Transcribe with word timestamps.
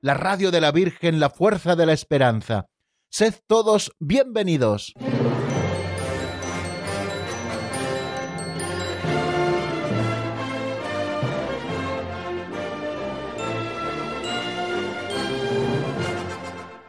la 0.00 0.14
radio 0.14 0.50
de 0.50 0.60
la 0.60 0.72
Virgen, 0.72 1.20
la 1.20 1.30
fuerza 1.30 1.76
de 1.76 1.86
la 1.86 1.92
esperanza. 1.92 2.66
Sed 3.10 3.34
todos 3.46 3.92
bienvenidos. 3.98 4.94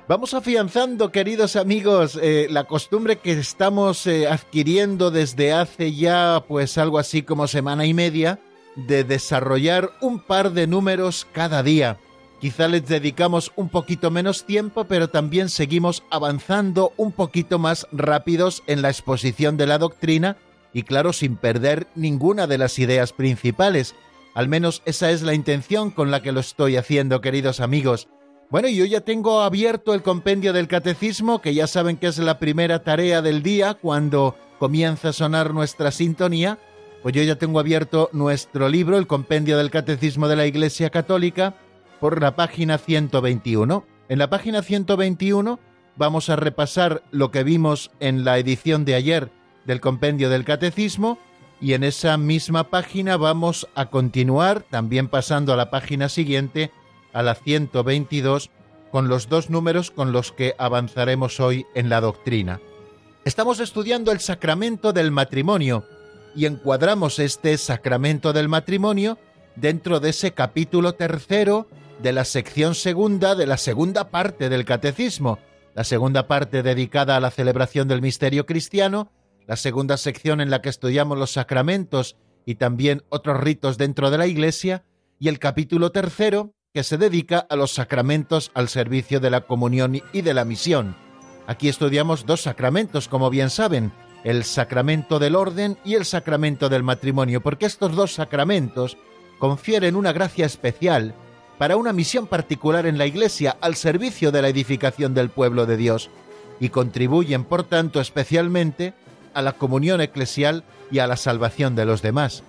Vamos 0.07 0.33
afianzando, 0.33 1.11
queridos 1.11 1.55
amigos, 1.55 2.17
eh, 2.19 2.47
la 2.49 2.63
costumbre 2.63 3.17
que 3.17 3.33
estamos 3.33 4.07
eh, 4.07 4.27
adquiriendo 4.27 5.11
desde 5.11 5.53
hace 5.53 5.93
ya 5.93 6.43
pues 6.47 6.79
algo 6.79 6.97
así 6.97 7.21
como 7.21 7.47
semana 7.47 7.85
y 7.85 7.93
media 7.93 8.39
de 8.75 9.03
desarrollar 9.03 9.91
un 10.01 10.19
par 10.19 10.51
de 10.51 10.65
números 10.65 11.27
cada 11.31 11.61
día. 11.61 11.99
Quizá 12.39 12.69
les 12.69 12.87
dedicamos 12.87 13.51
un 13.57 13.67
poquito 13.67 14.11
menos 14.11 14.45
tiempo, 14.45 14.85
pero 14.85 15.09
también 15.09 15.49
seguimos 15.49 16.03
avanzando 16.09 16.93
un 16.95 17.11
poquito 17.11 17.59
más 17.59 17.85
rápidos 17.91 18.63
en 18.65 18.81
la 18.81 18.89
exposición 18.89 19.57
de 19.57 19.67
la 19.67 19.77
doctrina 19.77 20.37
y 20.71 20.83
claro, 20.83 21.11
sin 21.11 21.35
perder 21.35 21.87
ninguna 21.95 22.47
de 22.47 22.57
las 22.57 22.79
ideas 22.79 23.11
principales. 23.11 23.93
Al 24.35 24.47
menos 24.47 24.81
esa 24.85 25.11
es 25.11 25.21
la 25.21 25.33
intención 25.33 25.91
con 25.91 26.11
la 26.11 26.21
que 26.21 26.31
lo 26.31 26.39
estoy 26.39 26.77
haciendo, 26.77 27.19
queridos 27.19 27.59
amigos. 27.59 28.07
Bueno, 28.49 28.69
yo 28.69 28.85
ya 28.85 29.01
tengo 29.01 29.41
abierto 29.41 29.93
el 29.93 30.01
compendio 30.01 30.53
del 30.53 30.67
catecismo, 30.67 31.41
que 31.41 31.53
ya 31.53 31.67
saben 31.67 31.97
que 31.97 32.07
es 32.07 32.19
la 32.19 32.39
primera 32.39 32.83
tarea 32.83 33.21
del 33.21 33.43
día 33.43 33.73
cuando 33.73 34.37
comienza 34.59 35.09
a 35.09 35.13
sonar 35.13 35.53
nuestra 35.53 35.91
sintonía. 35.91 36.57
Pues 37.03 37.13
yo 37.13 37.23
ya 37.23 37.35
tengo 37.35 37.59
abierto 37.59 38.09
nuestro 38.13 38.69
libro, 38.69 38.97
el 38.97 39.07
compendio 39.07 39.57
del 39.57 39.71
catecismo 39.71 40.27
de 40.27 40.35
la 40.35 40.47
Iglesia 40.47 40.89
Católica, 40.89 41.55
por 41.99 42.21
la 42.21 42.35
página 42.35 42.77
121. 42.77 43.85
En 44.07 44.19
la 44.19 44.29
página 44.29 44.61
121 44.61 45.59
vamos 45.95 46.29
a 46.29 46.35
repasar 46.35 47.03
lo 47.11 47.31
que 47.31 47.43
vimos 47.43 47.91
en 47.99 48.23
la 48.23 48.37
edición 48.37 48.85
de 48.85 48.95
ayer 48.95 49.31
del 49.65 49.81
compendio 49.81 50.29
del 50.29 50.45
catecismo 50.45 51.19
y 51.61 51.73
en 51.73 51.83
esa 51.83 52.17
misma 52.17 52.69
página 52.69 53.17
vamos 53.17 53.67
a 53.75 53.87
continuar, 53.87 54.63
también 54.69 55.09
pasando 55.09 55.53
a 55.53 55.57
la 55.57 55.69
página 55.69 56.07
siguiente, 56.09 56.71
a 57.11 57.21
la 57.21 57.35
122 57.35 58.49
con 58.91 59.07
los 59.07 59.29
dos 59.29 59.49
números 59.49 59.91
con 59.91 60.11
los 60.11 60.31
que 60.31 60.55
avanzaremos 60.57 61.39
hoy 61.39 61.65
en 61.75 61.89
la 61.89 62.01
doctrina. 62.01 62.59
Estamos 63.25 63.59
estudiando 63.59 64.11
el 64.11 64.21
sacramento 64.21 64.93
del 64.93 65.11
matrimonio 65.11 65.85
y 66.35 66.45
encuadramos 66.45 67.19
este 67.19 67.57
sacramento 67.57 68.33
del 68.33 68.47
matrimonio 68.47 69.17
dentro 69.55 69.99
de 69.99 70.09
ese 70.09 70.31
capítulo 70.31 70.93
tercero 70.93 71.67
de 72.01 72.13
la 72.13 72.25
sección 72.25 72.75
segunda 72.75 73.35
de 73.35 73.45
la 73.45 73.57
segunda 73.57 74.09
parte 74.09 74.49
del 74.49 74.65
catecismo, 74.65 75.39
la 75.75 75.83
segunda 75.83 76.27
parte 76.27 76.63
dedicada 76.63 77.15
a 77.15 77.19
la 77.19 77.31
celebración 77.31 77.87
del 77.87 78.01
misterio 78.01 78.45
cristiano, 78.45 79.11
la 79.47 79.55
segunda 79.55 79.97
sección 79.97 80.41
en 80.41 80.49
la 80.49 80.61
que 80.61 80.69
estudiamos 80.69 81.17
los 81.17 81.31
sacramentos 81.31 82.15
y 82.45 82.55
también 82.55 83.03
otros 83.09 83.39
ritos 83.39 83.77
dentro 83.77 84.11
de 84.11 84.17
la 84.17 84.27
Iglesia, 84.27 84.85
y 85.19 85.27
el 85.27 85.39
capítulo 85.39 85.91
tercero 85.91 86.53
que 86.73 86.83
se 86.83 86.97
dedica 86.97 87.39
a 87.49 87.55
los 87.55 87.73
sacramentos 87.73 88.51
al 88.53 88.69
servicio 88.69 89.19
de 89.19 89.29
la 89.29 89.41
comunión 89.41 90.01
y 90.13 90.21
de 90.21 90.33
la 90.33 90.45
misión. 90.45 90.95
Aquí 91.47 91.67
estudiamos 91.67 92.25
dos 92.25 92.41
sacramentos, 92.41 93.07
como 93.07 93.29
bien 93.29 93.49
saben, 93.49 93.91
el 94.23 94.43
sacramento 94.43 95.19
del 95.19 95.35
orden 95.35 95.77
y 95.83 95.95
el 95.95 96.05
sacramento 96.05 96.69
del 96.69 96.83
matrimonio, 96.83 97.41
porque 97.41 97.65
estos 97.65 97.95
dos 97.95 98.13
sacramentos 98.13 98.97
confieren 99.39 99.95
una 99.95 100.13
gracia 100.13 100.45
especial 100.45 101.15
para 101.59 101.75
una 101.75 101.91
misión 101.91 102.25
particular 102.25 102.85
en 102.87 102.97
la 102.97 103.05
Iglesia 103.05 103.57
al 103.59 103.75
servicio 103.75 104.31
de 104.31 104.41
la 104.41 104.47
edificación 104.47 105.13
del 105.13 105.29
pueblo 105.29 105.65
de 105.65 105.75
Dios 105.75 106.09
y 106.61 106.69
contribuyen, 106.69 107.43
por 107.43 107.63
tanto, 107.63 107.99
especialmente 107.99 108.93
a 109.33 109.41
la 109.41 109.51
comunión 109.51 109.99
eclesial 109.99 110.63
y 110.89 110.99
a 110.99 111.07
la 111.07 111.17
salvación 111.17 111.75
de 111.75 111.85
los 111.85 112.01
demás. 112.01 112.43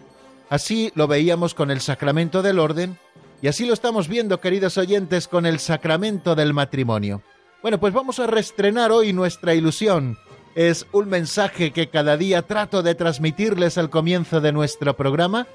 Así 0.48 0.92
lo 0.94 1.08
veíamos 1.08 1.54
con 1.54 1.72
el 1.72 1.80
sacramento 1.80 2.40
del 2.40 2.60
orden 2.60 2.98
y 3.42 3.48
así 3.48 3.66
lo 3.66 3.74
estamos 3.74 4.06
viendo, 4.06 4.40
queridos 4.40 4.78
oyentes, 4.78 5.26
con 5.26 5.44
el 5.44 5.58
sacramento 5.58 6.36
del 6.36 6.54
matrimonio. 6.54 7.20
Bueno, 7.62 7.80
pues 7.80 7.92
vamos 7.92 8.20
a 8.20 8.28
reestrenar 8.28 8.92
hoy 8.92 9.12
nuestra 9.12 9.54
ilusión. 9.54 10.18
Es 10.54 10.86
un 10.92 11.08
mensaje 11.08 11.72
que 11.72 11.88
cada 11.88 12.16
día 12.16 12.42
trato 12.42 12.84
de 12.84 12.94
transmitirles 12.94 13.76
al 13.76 13.90
comienzo 13.90 14.40
de 14.40 14.52
nuestro 14.52 14.94
programa 14.94 15.48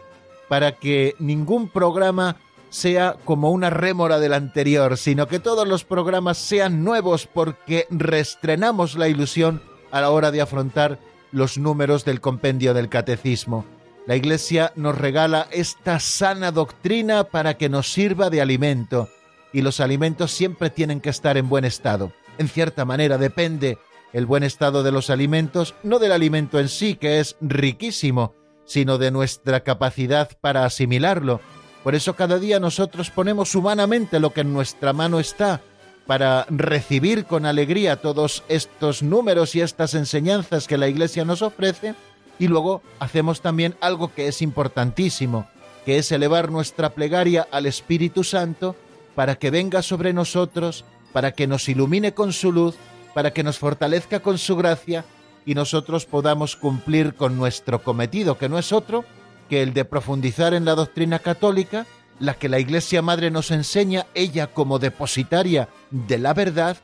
para 0.50 0.74
que 0.74 1.16
ningún 1.20 1.70
programa 1.70 2.36
sea 2.76 3.16
como 3.24 3.52
una 3.52 3.70
rémora 3.70 4.20
del 4.20 4.34
anterior, 4.34 4.98
sino 4.98 5.28
que 5.28 5.40
todos 5.40 5.66
los 5.66 5.86
programas 5.86 6.38
sean 6.38 6.84
nuevos 6.84 7.26
porque 7.26 7.88
reestrenamos 7.90 8.96
la 8.96 9.08
ilusión 9.08 9.62
a 9.92 10.02
la 10.02 10.10
hora 10.10 10.32
de 10.32 10.42
afrontar 10.42 11.00
los 11.32 11.58
números 11.58 12.04
del 12.04 12.20
compendio 12.20 12.74
del 12.74 12.90
catecismo. 12.90 13.66
La 14.08 14.18
Iglesia 14.18 14.74
nos 14.76 14.98
regala 14.98 15.48
esta 15.52 16.02
sana 16.02 16.52
doctrina 16.52 17.24
para 17.24 17.54
que 17.54 17.70
nos 17.70 17.92
sirva 17.92 18.30
de 18.30 18.42
alimento, 18.42 19.10
y 19.54 19.62
los 19.62 19.80
alimentos 19.80 20.32
siempre 20.32 20.70
tienen 20.70 21.00
que 21.00 21.10
estar 21.10 21.38
en 21.38 21.48
buen 21.48 21.64
estado. 21.64 22.12
En 22.38 22.50
cierta 22.50 22.84
manera 22.84 23.18
depende 23.18 23.78
el 24.12 24.26
buen 24.26 24.44
estado 24.44 24.84
de 24.84 24.92
los 24.92 25.10
alimentos, 25.10 25.76
no 25.82 25.98
del 25.98 26.12
alimento 26.12 26.60
en 26.60 26.68
sí, 26.68 26.96
que 26.96 27.22
es 27.22 27.38
riquísimo, 27.40 28.34
sino 28.66 28.98
de 28.98 29.12
nuestra 29.12 29.62
capacidad 29.62 30.30
para 30.42 30.66
asimilarlo. 30.66 31.40
Por 31.86 31.94
eso 31.94 32.16
cada 32.16 32.40
día 32.40 32.60
nosotros 32.60 33.12
ponemos 33.12 33.54
humanamente 33.54 34.20
lo 34.20 34.34
que 34.34 34.42
en 34.42 34.52
nuestra 34.52 34.92
mano 34.92 35.20
está, 35.20 35.62
para 36.08 36.48
recibir 36.50 37.26
con 37.26 37.46
alegría 37.46 38.02
todos 38.02 38.42
estos 38.48 39.04
números 39.04 39.54
y 39.54 39.62
estas 39.62 39.94
enseñanzas 39.94 40.68
que 40.68 40.80
la 40.80 40.88
Iglesia 40.88 41.26
nos 41.26 41.44
ofrece, 41.44 41.94
y 42.40 42.48
luego 42.48 42.82
hacemos 42.98 43.42
también 43.42 43.76
algo 43.82 44.12
que 44.12 44.28
es 44.28 44.42
importantísimo, 44.42 45.48
que 45.86 46.00
es 46.00 46.12
elevar 46.12 46.52
nuestra 46.52 46.90
plegaria 46.96 47.48
al 47.52 47.68
Espíritu 47.68 48.24
Santo 48.24 48.76
para 49.14 49.36
que 49.36 49.52
venga 49.52 49.84
sobre 49.84 50.12
nosotros, 50.12 50.86
para 51.14 51.34
que 51.34 51.46
nos 51.46 51.70
ilumine 51.70 52.16
con 52.16 52.34
su 52.34 52.52
luz, 52.52 52.74
para 53.14 53.32
que 53.32 53.44
nos 53.44 53.60
fortalezca 53.60 54.22
con 54.22 54.40
su 54.40 54.56
gracia 54.56 55.06
y 55.46 55.54
nosotros 55.54 56.08
podamos 56.08 56.56
cumplir 56.56 57.14
con 57.14 57.38
nuestro 57.38 57.84
cometido, 57.84 58.40
que 58.40 58.50
no 58.50 58.58
es 58.58 58.72
otro 58.72 59.06
que 59.50 59.62
el 59.62 59.74
de 59.74 59.86
profundizar 59.86 60.54
en 60.54 60.66
la 60.66 60.76
doctrina 60.76 61.20
católica, 61.20 61.86
la 62.20 62.34
que 62.36 62.50
la 62.50 62.60
Iglesia 62.60 63.02
Madre 63.02 63.32
nos 63.32 63.52
enseña, 63.52 64.08
ella 64.14 64.48
como 64.48 64.80
depositaria 64.80 65.70
de 65.92 66.18
la 66.18 66.34
verdad. 66.34 66.78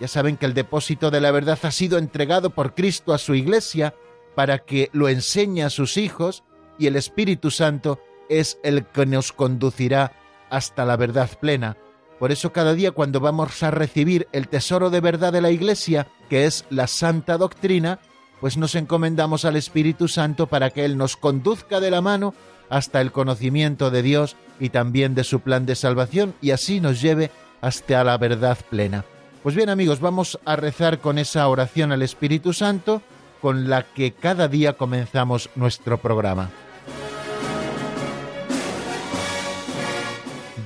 Ya 0.00 0.08
saben 0.08 0.36
que 0.36 0.46
el 0.46 0.54
depósito 0.54 1.10
de 1.10 1.20
la 1.20 1.30
verdad 1.30 1.58
ha 1.62 1.70
sido 1.70 1.98
entregado 1.98 2.50
por 2.50 2.74
Cristo 2.74 3.12
a 3.12 3.18
su 3.18 3.34
Iglesia, 3.34 3.94
para 4.34 4.58
que 4.58 4.88
lo 4.92 5.08
enseñe 5.08 5.62
a 5.62 5.70
sus 5.70 5.96
hijos 5.96 6.44
y 6.78 6.86
el 6.86 6.94
Espíritu 6.94 7.50
Santo 7.50 8.00
es 8.28 8.58
el 8.62 8.86
que 8.86 9.04
nos 9.04 9.32
conducirá 9.32 10.12
hasta 10.48 10.84
la 10.84 10.96
verdad 10.96 11.28
plena. 11.40 11.76
Por 12.18 12.32
eso 12.32 12.52
cada 12.52 12.74
día 12.74 12.92
cuando 12.92 13.20
vamos 13.20 13.62
a 13.62 13.70
recibir 13.70 14.28
el 14.32 14.48
tesoro 14.48 14.90
de 14.90 15.00
verdad 15.00 15.32
de 15.32 15.40
la 15.40 15.50
Iglesia, 15.50 16.08
que 16.28 16.44
es 16.44 16.64
la 16.70 16.86
santa 16.86 17.36
doctrina, 17.36 18.00
pues 18.40 18.56
nos 18.56 18.74
encomendamos 18.74 19.44
al 19.44 19.56
Espíritu 19.56 20.08
Santo 20.08 20.46
para 20.46 20.70
que 20.70 20.84
Él 20.84 20.96
nos 20.96 21.16
conduzca 21.16 21.80
de 21.80 21.90
la 21.90 22.00
mano 22.00 22.34
hasta 22.70 23.00
el 23.00 23.12
conocimiento 23.12 23.90
de 23.90 24.02
Dios 24.02 24.36
y 24.60 24.70
también 24.70 25.14
de 25.14 25.24
su 25.24 25.40
plan 25.40 25.66
de 25.66 25.74
salvación 25.74 26.34
y 26.40 26.50
así 26.50 26.80
nos 26.80 27.00
lleve 27.00 27.30
hasta 27.60 28.04
la 28.04 28.18
verdad 28.18 28.58
plena. 28.68 29.04
Pues 29.42 29.54
bien 29.54 29.68
amigos, 29.68 30.00
vamos 30.00 30.38
a 30.44 30.56
rezar 30.56 30.98
con 30.98 31.18
esa 31.18 31.48
oración 31.48 31.92
al 31.92 32.02
Espíritu 32.02 32.52
Santo 32.52 33.02
con 33.40 33.68
la 33.68 33.84
que 33.84 34.12
cada 34.12 34.48
día 34.48 34.74
comenzamos 34.74 35.48
nuestro 35.54 35.98
programa. 35.98 36.50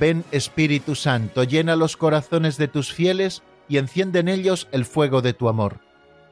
Ven 0.01 0.25
Espíritu 0.33 0.97
Santo, 0.97 1.45
llena 1.45 1.77
los 1.77 1.97
corazones 1.97 2.57
de 2.57 2.67
tus 2.67 2.93
fieles 2.93 3.43
y 3.69 3.77
enciende 3.77 4.19
en 4.19 4.29
ellos 4.29 4.67
el 4.73 4.85
fuego 4.85 5.23
de 5.23 5.33
tu 5.33 5.49
amor. 5.49 5.92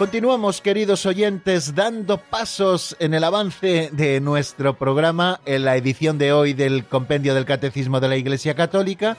Continuamos, 0.00 0.62
queridos 0.62 1.04
oyentes, 1.04 1.74
dando 1.74 2.16
pasos 2.16 2.96
en 3.00 3.12
el 3.12 3.22
avance 3.22 3.90
de 3.92 4.18
nuestro 4.22 4.78
programa 4.78 5.42
en 5.44 5.66
la 5.66 5.76
edición 5.76 6.16
de 6.16 6.32
hoy 6.32 6.54
del 6.54 6.86
Compendio 6.86 7.34
del 7.34 7.44
Catecismo 7.44 8.00
de 8.00 8.08
la 8.08 8.16
Iglesia 8.16 8.54
Católica, 8.54 9.18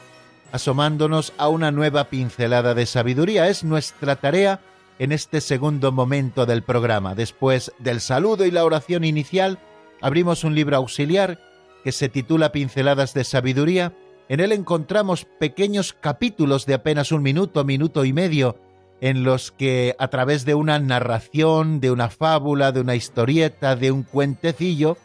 asomándonos 0.51 1.33
a 1.37 1.49
una 1.49 1.69
nueva 1.69 2.05
pincelada 2.05 2.73
de 2.73 2.87
sabiduría. 2.87 3.47
Es 3.47 3.63
nuestra 3.63 4.15
tarea 4.15 4.59
en 4.97 5.11
este 5.11 5.39
segundo 5.39 5.91
momento 5.91 6.47
del 6.47 6.63
programa. 6.63 7.13
Después 7.13 7.71
del 7.77 8.01
saludo 8.01 8.47
y 8.47 8.49
la 8.49 8.65
oración 8.65 9.03
inicial, 9.03 9.59
abrimos 10.01 10.43
un 10.43 10.55
libro 10.55 10.77
auxiliar 10.77 11.39
que 11.83 11.91
se 11.91 12.09
titula 12.09 12.51
Pinceladas 12.51 13.13
de 13.13 13.23
Sabiduría. 13.23 13.93
En 14.29 14.39
él 14.39 14.51
encontramos 14.51 15.25
pequeños 15.25 15.93
capítulos 15.93 16.65
de 16.65 16.73
apenas 16.73 17.11
un 17.11 17.21
minuto, 17.21 17.63
minuto 17.63 18.03
y 18.03 18.13
medio, 18.13 18.57
en 19.01 19.23
los 19.23 19.51
que 19.51 19.95
a 19.99 20.07
través 20.07 20.45
de 20.45 20.53
una 20.53 20.79
narración, 20.79 21.81
de 21.81 21.91
una 21.91 22.09
fábula, 22.09 22.71
de 22.71 22.81
una 22.81 22.95
historieta, 22.95 23.75
de 23.75 23.91
un 23.91 24.03
cuentecillo, 24.03 24.97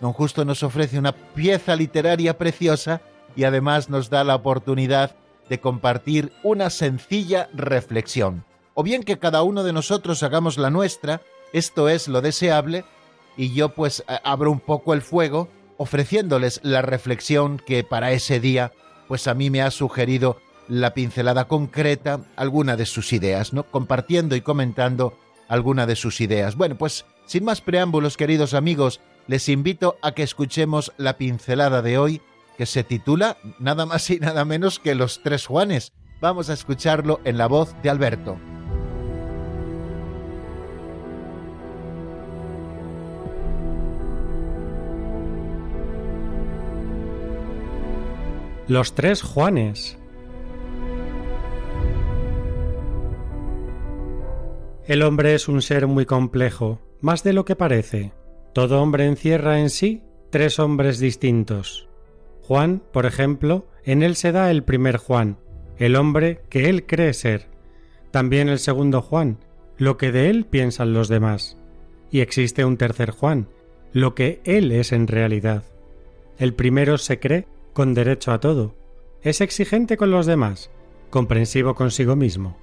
don 0.00 0.12
Justo 0.12 0.44
nos 0.44 0.62
ofrece 0.62 0.98
una 0.98 1.12
pieza 1.12 1.76
literaria 1.76 2.38
preciosa 2.38 3.02
y 3.34 3.44
además 3.44 3.90
nos 3.90 4.10
da 4.10 4.24
la 4.24 4.36
oportunidad 4.36 5.16
de 5.48 5.60
compartir 5.60 6.32
una 6.44 6.70
sencilla 6.70 7.48
reflexión. 7.52 8.44
O 8.74 8.84
bien 8.84 9.02
que 9.02 9.18
cada 9.18 9.42
uno 9.42 9.64
de 9.64 9.72
nosotros 9.72 10.22
hagamos 10.22 10.56
la 10.56 10.70
nuestra, 10.70 11.20
esto 11.52 11.88
es 11.88 12.08
lo 12.08 12.20
deseable, 12.20 12.84
y 13.36 13.52
yo 13.52 13.70
pues 13.70 14.04
abro 14.24 14.52
un 14.52 14.60
poco 14.60 14.94
el 14.94 15.02
fuego 15.02 15.48
ofreciéndoles 15.78 16.60
la 16.62 16.80
reflexión 16.82 17.58
que 17.58 17.82
para 17.82 18.12
ese 18.12 18.38
día 18.38 18.72
pues 19.08 19.26
a 19.26 19.34
mí 19.34 19.50
me 19.50 19.62
ha 19.62 19.70
sugerido 19.70 20.38
la 20.72 20.94
pincelada 20.94 21.48
concreta, 21.48 22.20
alguna 22.34 22.76
de 22.76 22.86
sus 22.86 23.12
ideas, 23.12 23.52
¿no? 23.52 23.64
Compartiendo 23.64 24.36
y 24.36 24.40
comentando 24.40 25.18
alguna 25.46 25.86
de 25.86 25.96
sus 25.96 26.22
ideas. 26.22 26.56
Bueno, 26.56 26.78
pues 26.78 27.04
sin 27.26 27.44
más 27.44 27.60
preámbulos, 27.60 28.16
queridos 28.16 28.54
amigos, 28.54 28.98
les 29.26 29.50
invito 29.50 29.98
a 30.00 30.12
que 30.12 30.22
escuchemos 30.22 30.94
la 30.96 31.18
pincelada 31.18 31.82
de 31.82 31.98
hoy, 31.98 32.22
que 32.56 32.64
se 32.64 32.84
titula 32.84 33.36
nada 33.58 33.84
más 33.84 34.08
y 34.08 34.18
nada 34.18 34.46
menos 34.46 34.78
que 34.78 34.94
Los 34.94 35.22
Tres 35.22 35.44
Juanes. 35.44 35.92
Vamos 36.22 36.48
a 36.48 36.54
escucharlo 36.54 37.20
en 37.24 37.36
la 37.36 37.48
voz 37.48 37.74
de 37.82 37.90
Alberto. 37.90 38.38
Los 48.68 48.94
Tres 48.94 49.20
Juanes 49.20 49.98
El 54.86 55.02
hombre 55.02 55.34
es 55.34 55.46
un 55.46 55.62
ser 55.62 55.86
muy 55.86 56.06
complejo, 56.06 56.80
más 57.00 57.22
de 57.22 57.32
lo 57.32 57.44
que 57.44 57.54
parece. 57.54 58.12
Todo 58.52 58.82
hombre 58.82 59.06
encierra 59.06 59.60
en 59.60 59.70
sí 59.70 60.02
tres 60.30 60.58
hombres 60.58 60.98
distintos. 60.98 61.88
Juan, 62.40 62.82
por 62.92 63.06
ejemplo, 63.06 63.66
en 63.84 64.02
él 64.02 64.16
se 64.16 64.32
da 64.32 64.50
el 64.50 64.64
primer 64.64 64.96
Juan, 64.96 65.38
el 65.76 65.94
hombre 65.94 66.40
que 66.48 66.68
él 66.68 66.86
cree 66.86 67.12
ser. 67.12 67.48
También 68.10 68.48
el 68.48 68.58
segundo 68.58 69.02
Juan, 69.02 69.38
lo 69.78 69.96
que 69.96 70.10
de 70.10 70.30
él 70.30 70.46
piensan 70.46 70.92
los 70.92 71.08
demás. 71.08 71.58
Y 72.10 72.20
existe 72.20 72.64
un 72.64 72.76
tercer 72.76 73.10
Juan, 73.10 73.48
lo 73.92 74.14
que 74.14 74.40
él 74.44 74.72
es 74.72 74.90
en 74.92 75.06
realidad. 75.06 75.62
El 76.38 76.54
primero 76.54 76.98
se 76.98 77.20
cree 77.20 77.46
con 77.72 77.94
derecho 77.94 78.32
a 78.32 78.40
todo. 78.40 78.74
Es 79.22 79.40
exigente 79.40 79.96
con 79.96 80.10
los 80.10 80.26
demás, 80.26 80.70
comprensivo 81.10 81.74
consigo 81.76 82.16
mismo. 82.16 82.56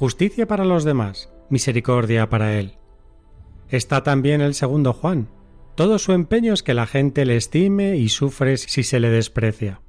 Justicia 0.00 0.46
para 0.46 0.64
los 0.64 0.84
demás, 0.84 1.28
misericordia 1.50 2.30
para 2.30 2.58
él. 2.58 2.72
Está 3.68 4.02
también 4.02 4.40
el 4.40 4.54
segundo 4.54 4.94
Juan. 4.94 5.28
Todo 5.74 5.98
su 5.98 6.12
empeño 6.12 6.54
es 6.54 6.62
que 6.62 6.72
la 6.72 6.86
gente 6.86 7.26
le 7.26 7.36
estime 7.36 7.98
y 7.98 8.08
sufre 8.08 8.56
si 8.56 8.82
se 8.82 8.98
le 8.98 9.10
desprecia. 9.10 9.82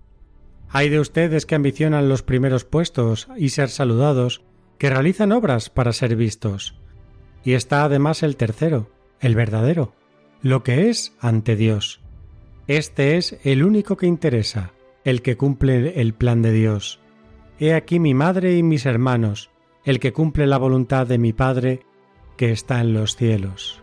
Hay 0.67 0.89
de 0.89 0.99
ustedes 0.99 1.45
que 1.45 1.55
ambicionan 1.55 2.09
los 2.09 2.23
primeros 2.23 2.65
puestos 2.65 3.29
y 3.37 3.51
ser 3.51 3.69
saludados, 3.69 4.41
que 4.77 4.89
realizan 4.89 5.31
obras 5.31 5.69
para 5.69 5.93
ser 5.93 6.17
vistos. 6.17 6.77
Y 7.45 7.53
está 7.53 7.85
además 7.85 8.21
el 8.21 8.35
tercero, 8.35 8.91
el 9.21 9.33
verdadero, 9.33 9.93
lo 10.41 10.61
que 10.61 10.89
es 10.89 11.15
ante 11.21 11.55
Dios. 11.55 12.01
Este 12.67 13.15
es 13.15 13.39
el 13.45 13.63
único 13.63 13.95
que 13.95 14.07
interesa, 14.07 14.73
el 15.05 15.21
que 15.21 15.37
cumple 15.37 16.01
el 16.01 16.13
plan 16.13 16.41
de 16.41 16.51
Dios. 16.51 16.99
He 17.61 17.73
aquí 17.73 17.97
mi 17.97 18.13
madre 18.13 18.57
y 18.57 18.61
mis 18.61 18.85
hermanos, 18.85 19.51
el 19.83 19.99
que 19.99 20.13
cumple 20.13 20.47
la 20.47 20.57
voluntad 20.57 21.07
de 21.07 21.17
mi 21.17 21.33
Padre 21.33 21.85
que 22.37 22.51
está 22.51 22.81
en 22.81 22.93
los 22.93 23.15
cielos. 23.15 23.81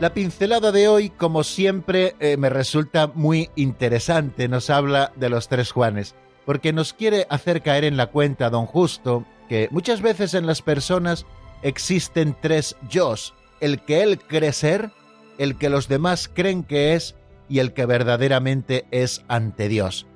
La 0.00 0.14
pincelada 0.14 0.70
de 0.70 0.86
hoy, 0.86 1.10
como 1.10 1.42
siempre, 1.42 2.14
eh, 2.20 2.36
me 2.36 2.50
resulta 2.50 3.08
muy 3.08 3.50
interesante. 3.56 4.46
Nos 4.46 4.70
habla 4.70 5.12
de 5.16 5.28
los 5.28 5.48
tres 5.48 5.72
Juanes, 5.72 6.14
porque 6.46 6.72
nos 6.72 6.92
quiere 6.92 7.26
hacer 7.30 7.62
caer 7.62 7.82
en 7.82 7.96
la 7.96 8.06
cuenta, 8.06 8.48
don 8.48 8.66
Justo, 8.66 9.24
que 9.48 9.68
muchas 9.72 10.00
veces 10.00 10.34
en 10.34 10.46
las 10.46 10.62
personas 10.62 11.26
existen 11.62 12.36
tres 12.40 12.76
yo, 12.88 13.14
el 13.60 13.80
que 13.80 14.02
él 14.04 14.20
cree 14.20 14.52
ser, 14.52 14.92
el 15.36 15.58
que 15.58 15.68
los 15.68 15.88
demás 15.88 16.30
creen 16.32 16.62
que 16.62 16.94
es 16.94 17.16
y 17.48 17.60
el 17.60 17.72
que 17.72 17.86
verdaderamente 17.86 18.86
es 18.90 19.24
ante 19.28 19.68
Dios. 19.68 20.06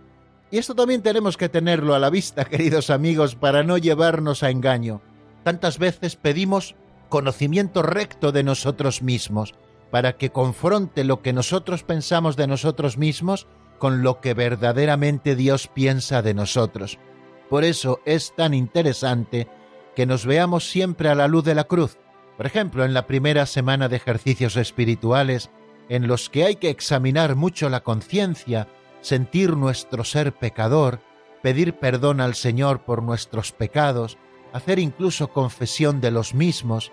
Y 0.50 0.58
esto 0.58 0.74
también 0.74 1.02
tenemos 1.02 1.36
que 1.36 1.48
tenerlo 1.48 1.94
a 1.94 1.98
la 1.98 2.10
vista, 2.10 2.44
queridos 2.46 2.90
amigos, 2.90 3.34
para 3.34 3.62
no 3.62 3.78
llevarnos 3.78 4.42
a 4.42 4.50
engaño. 4.50 5.00
Tantas 5.44 5.78
veces 5.78 6.16
pedimos 6.16 6.76
conocimiento 7.08 7.82
recto 7.82 8.32
de 8.32 8.42
nosotros 8.42 9.02
mismos, 9.02 9.54
para 9.90 10.16
que 10.16 10.30
confronte 10.30 11.04
lo 11.04 11.20
que 11.20 11.32
nosotros 11.32 11.82
pensamos 11.82 12.36
de 12.36 12.46
nosotros 12.46 12.96
mismos 12.96 13.46
con 13.78 14.02
lo 14.02 14.20
que 14.20 14.32
verdaderamente 14.32 15.36
Dios 15.36 15.68
piensa 15.68 16.22
de 16.22 16.34
nosotros. 16.34 16.98
Por 17.50 17.64
eso 17.64 18.00
es 18.06 18.34
tan 18.34 18.54
interesante 18.54 19.48
que 19.94 20.06
nos 20.06 20.24
veamos 20.24 20.70
siempre 20.70 21.08
a 21.08 21.14
la 21.14 21.28
luz 21.28 21.44
de 21.44 21.54
la 21.54 21.64
cruz. 21.64 21.98
Por 22.36 22.46
ejemplo, 22.46 22.84
en 22.84 22.94
la 22.94 23.06
primera 23.06 23.44
semana 23.44 23.88
de 23.88 23.96
ejercicios 23.96 24.56
espirituales, 24.56 25.50
en 25.92 26.06
los 26.06 26.30
que 26.30 26.44
hay 26.44 26.56
que 26.56 26.70
examinar 26.70 27.36
mucho 27.36 27.68
la 27.68 27.82
conciencia, 27.82 28.66
sentir 29.02 29.58
nuestro 29.58 30.04
ser 30.04 30.32
pecador, 30.32 31.00
pedir 31.42 31.74
perdón 31.74 32.22
al 32.22 32.34
Señor 32.34 32.80
por 32.86 33.02
nuestros 33.02 33.52
pecados, 33.52 34.16
hacer 34.54 34.78
incluso 34.78 35.34
confesión 35.34 36.00
de 36.00 36.10
los 36.10 36.32
mismos, 36.32 36.92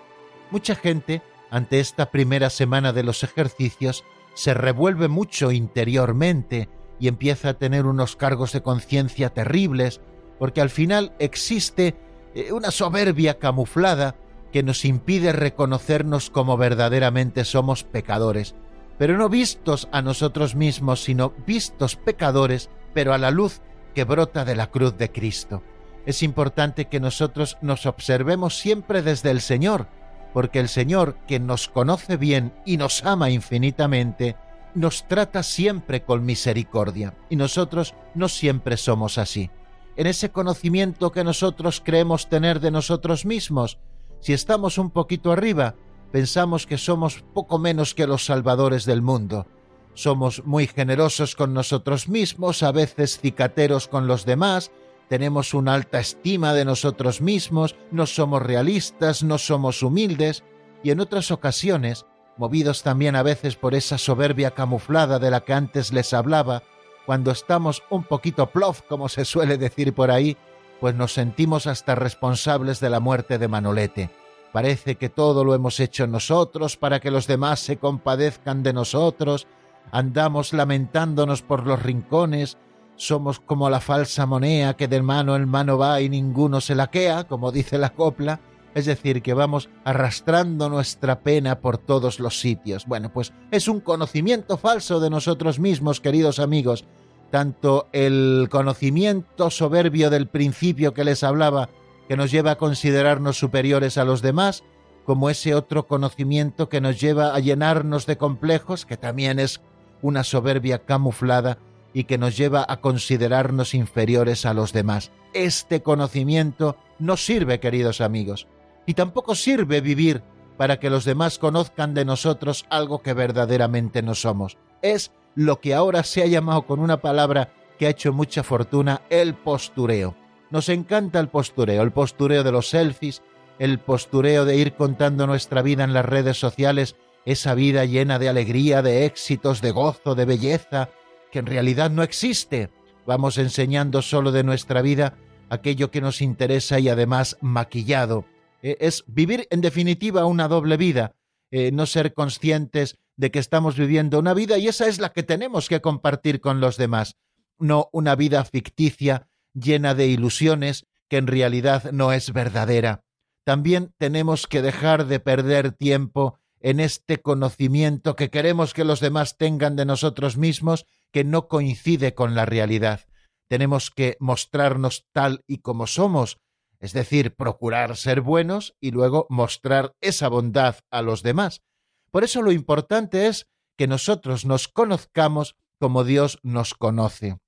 mucha 0.50 0.74
gente, 0.74 1.22
ante 1.50 1.80
esta 1.80 2.10
primera 2.10 2.50
semana 2.50 2.92
de 2.92 3.02
los 3.02 3.24
ejercicios, 3.24 4.04
se 4.34 4.52
revuelve 4.52 5.08
mucho 5.08 5.50
interiormente 5.50 6.68
y 6.98 7.08
empieza 7.08 7.48
a 7.48 7.54
tener 7.54 7.86
unos 7.86 8.16
cargos 8.16 8.52
de 8.52 8.60
conciencia 8.60 9.30
terribles, 9.30 10.02
porque 10.38 10.60
al 10.60 10.68
final 10.68 11.14
existe 11.18 11.96
eh, 12.34 12.52
una 12.52 12.70
soberbia 12.70 13.38
camuflada 13.38 14.16
que 14.52 14.62
nos 14.62 14.84
impide 14.84 15.32
reconocernos 15.32 16.28
como 16.28 16.58
verdaderamente 16.58 17.46
somos 17.46 17.82
pecadores 17.82 18.54
pero 19.00 19.16
no 19.16 19.30
vistos 19.30 19.88
a 19.92 20.02
nosotros 20.02 20.54
mismos, 20.54 21.02
sino 21.02 21.32
vistos 21.46 21.96
pecadores, 21.96 22.68
pero 22.92 23.14
a 23.14 23.18
la 23.18 23.30
luz 23.30 23.62
que 23.94 24.04
brota 24.04 24.44
de 24.44 24.54
la 24.54 24.66
cruz 24.66 24.98
de 24.98 25.10
Cristo. 25.10 25.62
Es 26.04 26.22
importante 26.22 26.84
que 26.88 27.00
nosotros 27.00 27.56
nos 27.62 27.86
observemos 27.86 28.58
siempre 28.58 29.00
desde 29.00 29.30
el 29.30 29.40
Señor, 29.40 29.86
porque 30.34 30.60
el 30.60 30.68
Señor, 30.68 31.16
que 31.26 31.40
nos 31.40 31.68
conoce 31.68 32.18
bien 32.18 32.52
y 32.66 32.76
nos 32.76 33.02
ama 33.06 33.30
infinitamente, 33.30 34.36
nos 34.74 35.08
trata 35.08 35.42
siempre 35.42 36.02
con 36.02 36.26
misericordia, 36.26 37.14
y 37.30 37.36
nosotros 37.36 37.94
no 38.14 38.28
siempre 38.28 38.76
somos 38.76 39.16
así. 39.16 39.50
En 39.96 40.08
ese 40.08 40.28
conocimiento 40.28 41.10
que 41.10 41.24
nosotros 41.24 41.80
creemos 41.82 42.28
tener 42.28 42.60
de 42.60 42.70
nosotros 42.70 43.24
mismos, 43.24 43.78
si 44.20 44.34
estamos 44.34 44.76
un 44.76 44.90
poquito 44.90 45.32
arriba, 45.32 45.74
pensamos 46.12 46.66
que 46.66 46.78
somos 46.78 47.24
poco 47.34 47.58
menos 47.58 47.94
que 47.94 48.06
los 48.06 48.24
salvadores 48.24 48.84
del 48.84 49.02
mundo. 49.02 49.46
somos 49.92 50.44
muy 50.46 50.66
generosos 50.66 51.34
con 51.34 51.52
nosotros 51.52 52.08
mismos, 52.08 52.62
a 52.62 52.72
veces 52.72 53.18
cicateros 53.18 53.88
con 53.88 54.06
los 54.06 54.24
demás, 54.24 54.70
tenemos 55.08 55.52
una 55.52 55.74
alta 55.74 55.98
estima 55.98 56.54
de 56.54 56.64
nosotros 56.64 57.20
mismos, 57.20 57.74
no 57.90 58.06
somos 58.06 58.40
realistas, 58.40 59.24
no 59.24 59.36
somos 59.36 59.82
humildes, 59.82 60.44
y 60.84 60.90
en 60.90 61.00
otras 61.00 61.32
ocasiones, 61.32 62.06
movidos 62.36 62.84
también 62.84 63.16
a 63.16 63.24
veces 63.24 63.56
por 63.56 63.74
esa 63.74 63.98
soberbia 63.98 64.52
camuflada 64.52 65.18
de 65.18 65.30
la 65.30 65.40
que 65.40 65.52
antes 65.52 65.92
les 65.92 66.14
hablaba, 66.14 66.62
cuando 67.04 67.32
estamos 67.32 67.82
un 67.90 68.04
poquito 68.04 68.46
plof, 68.46 68.82
como 68.82 69.08
se 69.08 69.24
suele 69.24 69.58
decir 69.58 69.92
por 69.92 70.12
ahí, 70.12 70.36
pues 70.78 70.94
nos 70.94 71.12
sentimos 71.12 71.66
hasta 71.66 71.96
responsables 71.96 72.78
de 72.78 72.90
la 72.90 73.00
muerte 73.00 73.38
de 73.38 73.48
Manolete. 73.48 74.10
Parece 74.52 74.96
que 74.96 75.08
todo 75.08 75.44
lo 75.44 75.54
hemos 75.54 75.78
hecho 75.78 76.06
nosotros 76.06 76.76
para 76.76 77.00
que 77.00 77.10
los 77.10 77.26
demás 77.26 77.60
se 77.60 77.76
compadezcan 77.76 78.62
de 78.62 78.72
nosotros, 78.72 79.46
andamos 79.92 80.52
lamentándonos 80.52 81.42
por 81.42 81.66
los 81.66 81.82
rincones, 81.82 82.58
somos 82.96 83.40
como 83.40 83.70
la 83.70 83.80
falsa 83.80 84.26
moneda 84.26 84.76
que 84.76 84.88
de 84.88 85.00
mano 85.02 85.36
en 85.36 85.48
mano 85.48 85.78
va 85.78 86.00
y 86.00 86.08
ninguno 86.08 86.60
se 86.60 86.74
laquea, 86.74 87.24
como 87.24 87.52
dice 87.52 87.78
la 87.78 87.90
copla, 87.90 88.40
es 88.74 88.86
decir, 88.86 89.22
que 89.22 89.34
vamos 89.34 89.68
arrastrando 89.84 90.68
nuestra 90.68 91.20
pena 91.20 91.60
por 91.60 91.78
todos 91.78 92.20
los 92.20 92.40
sitios. 92.40 92.86
Bueno, 92.86 93.12
pues 93.12 93.32
es 93.50 93.68
un 93.68 93.80
conocimiento 93.80 94.56
falso 94.58 95.00
de 95.00 95.10
nosotros 95.10 95.58
mismos, 95.58 96.00
queridos 96.00 96.38
amigos, 96.38 96.84
tanto 97.30 97.88
el 97.92 98.48
conocimiento 98.50 99.50
soberbio 99.50 100.10
del 100.10 100.28
principio 100.28 100.94
que 100.94 101.04
les 101.04 101.24
hablaba, 101.24 101.68
que 102.10 102.16
nos 102.16 102.32
lleva 102.32 102.50
a 102.50 102.58
considerarnos 102.58 103.38
superiores 103.38 103.96
a 103.96 104.04
los 104.04 104.20
demás, 104.20 104.64
como 105.04 105.30
ese 105.30 105.54
otro 105.54 105.86
conocimiento 105.86 106.68
que 106.68 106.80
nos 106.80 107.00
lleva 107.00 107.36
a 107.36 107.38
llenarnos 107.38 108.04
de 108.04 108.16
complejos, 108.18 108.84
que 108.84 108.96
también 108.96 109.38
es 109.38 109.60
una 110.02 110.24
soberbia 110.24 110.80
camuflada 110.80 111.58
y 111.92 112.04
que 112.04 112.18
nos 112.18 112.36
lleva 112.36 112.66
a 112.68 112.80
considerarnos 112.80 113.74
inferiores 113.74 114.44
a 114.44 114.54
los 114.54 114.72
demás. 114.72 115.12
Este 115.34 115.82
conocimiento 115.82 116.76
no 116.98 117.16
sirve, 117.16 117.60
queridos 117.60 118.00
amigos, 118.00 118.48
y 118.86 118.94
tampoco 118.94 119.36
sirve 119.36 119.80
vivir 119.80 120.24
para 120.56 120.80
que 120.80 120.90
los 120.90 121.04
demás 121.04 121.38
conozcan 121.38 121.94
de 121.94 122.04
nosotros 122.04 122.66
algo 122.70 123.02
que 123.02 123.12
verdaderamente 123.12 124.02
no 124.02 124.16
somos. 124.16 124.58
Es 124.82 125.12
lo 125.36 125.60
que 125.60 125.74
ahora 125.74 126.02
se 126.02 126.24
ha 126.24 126.26
llamado 126.26 126.62
con 126.62 126.80
una 126.80 127.00
palabra 127.00 127.52
que 127.78 127.86
ha 127.86 127.90
hecho 127.90 128.12
mucha 128.12 128.42
fortuna, 128.42 129.02
el 129.10 129.34
postureo. 129.34 130.16
Nos 130.50 130.68
encanta 130.68 131.20
el 131.20 131.28
postureo, 131.28 131.82
el 131.82 131.92
postureo 131.92 132.42
de 132.42 132.52
los 132.52 132.68
selfies, 132.68 133.22
el 133.58 133.78
postureo 133.78 134.44
de 134.44 134.56
ir 134.56 134.74
contando 134.74 135.26
nuestra 135.26 135.62
vida 135.62 135.84
en 135.84 135.92
las 135.92 136.04
redes 136.04 136.38
sociales, 136.38 136.96
esa 137.24 137.54
vida 137.54 137.84
llena 137.84 138.18
de 138.18 138.28
alegría, 138.28 138.82
de 138.82 139.04
éxitos, 139.04 139.60
de 139.60 139.70
gozo, 139.70 140.14
de 140.14 140.24
belleza, 140.24 140.88
que 141.30 141.38
en 141.38 141.46
realidad 141.46 141.90
no 141.90 142.02
existe. 142.02 142.70
Vamos 143.06 143.38
enseñando 143.38 144.02
solo 144.02 144.32
de 144.32 144.42
nuestra 144.42 144.82
vida 144.82 145.14
aquello 145.50 145.90
que 145.90 146.00
nos 146.00 146.20
interesa 146.20 146.80
y 146.80 146.88
además 146.88 147.36
maquillado. 147.40 148.24
Eh, 148.62 148.76
es 148.80 149.04
vivir 149.06 149.46
en 149.50 149.60
definitiva 149.60 150.24
una 150.24 150.48
doble 150.48 150.76
vida, 150.76 151.14
eh, 151.50 151.70
no 151.72 151.86
ser 151.86 152.14
conscientes 152.14 152.98
de 153.16 153.30
que 153.30 153.38
estamos 153.38 153.76
viviendo 153.76 154.18
una 154.18 154.34
vida 154.34 154.58
y 154.58 154.68
esa 154.68 154.86
es 154.86 154.98
la 154.98 155.12
que 155.12 155.22
tenemos 155.22 155.68
que 155.68 155.80
compartir 155.80 156.40
con 156.40 156.60
los 156.60 156.76
demás, 156.76 157.16
no 157.58 157.88
una 157.92 158.16
vida 158.16 158.44
ficticia 158.44 159.28
llena 159.54 159.94
de 159.94 160.06
ilusiones 160.06 160.86
que 161.08 161.16
en 161.16 161.26
realidad 161.26 161.92
no 161.92 162.12
es 162.12 162.32
verdadera. 162.32 163.04
También 163.44 163.92
tenemos 163.98 164.46
que 164.46 164.62
dejar 164.62 165.06
de 165.06 165.20
perder 165.20 165.72
tiempo 165.72 166.38
en 166.60 166.78
este 166.78 167.20
conocimiento 167.20 168.14
que 168.14 168.30
queremos 168.30 168.74
que 168.74 168.84
los 168.84 169.00
demás 169.00 169.36
tengan 169.36 169.76
de 169.76 169.86
nosotros 169.86 170.36
mismos 170.36 170.86
que 171.10 171.24
no 171.24 171.48
coincide 171.48 172.14
con 172.14 172.34
la 172.34 172.46
realidad. 172.46 173.00
Tenemos 173.48 173.90
que 173.90 174.16
mostrarnos 174.20 175.06
tal 175.12 175.42
y 175.46 175.58
como 175.58 175.86
somos, 175.86 176.38
es 176.78 176.92
decir, 176.92 177.34
procurar 177.34 177.96
ser 177.96 178.20
buenos 178.20 178.76
y 178.80 178.90
luego 178.90 179.26
mostrar 179.28 179.94
esa 180.00 180.28
bondad 180.28 180.76
a 180.90 181.02
los 181.02 181.22
demás. 181.22 181.62
Por 182.10 182.24
eso 182.24 182.42
lo 182.42 182.52
importante 182.52 183.26
es 183.26 183.48
que 183.76 183.86
nosotros 183.86 184.44
nos 184.44 184.68
conozcamos 184.68 185.56
como 185.78 186.04
Dios 186.04 186.38
nos 186.42 186.74
conoce. 186.74 187.38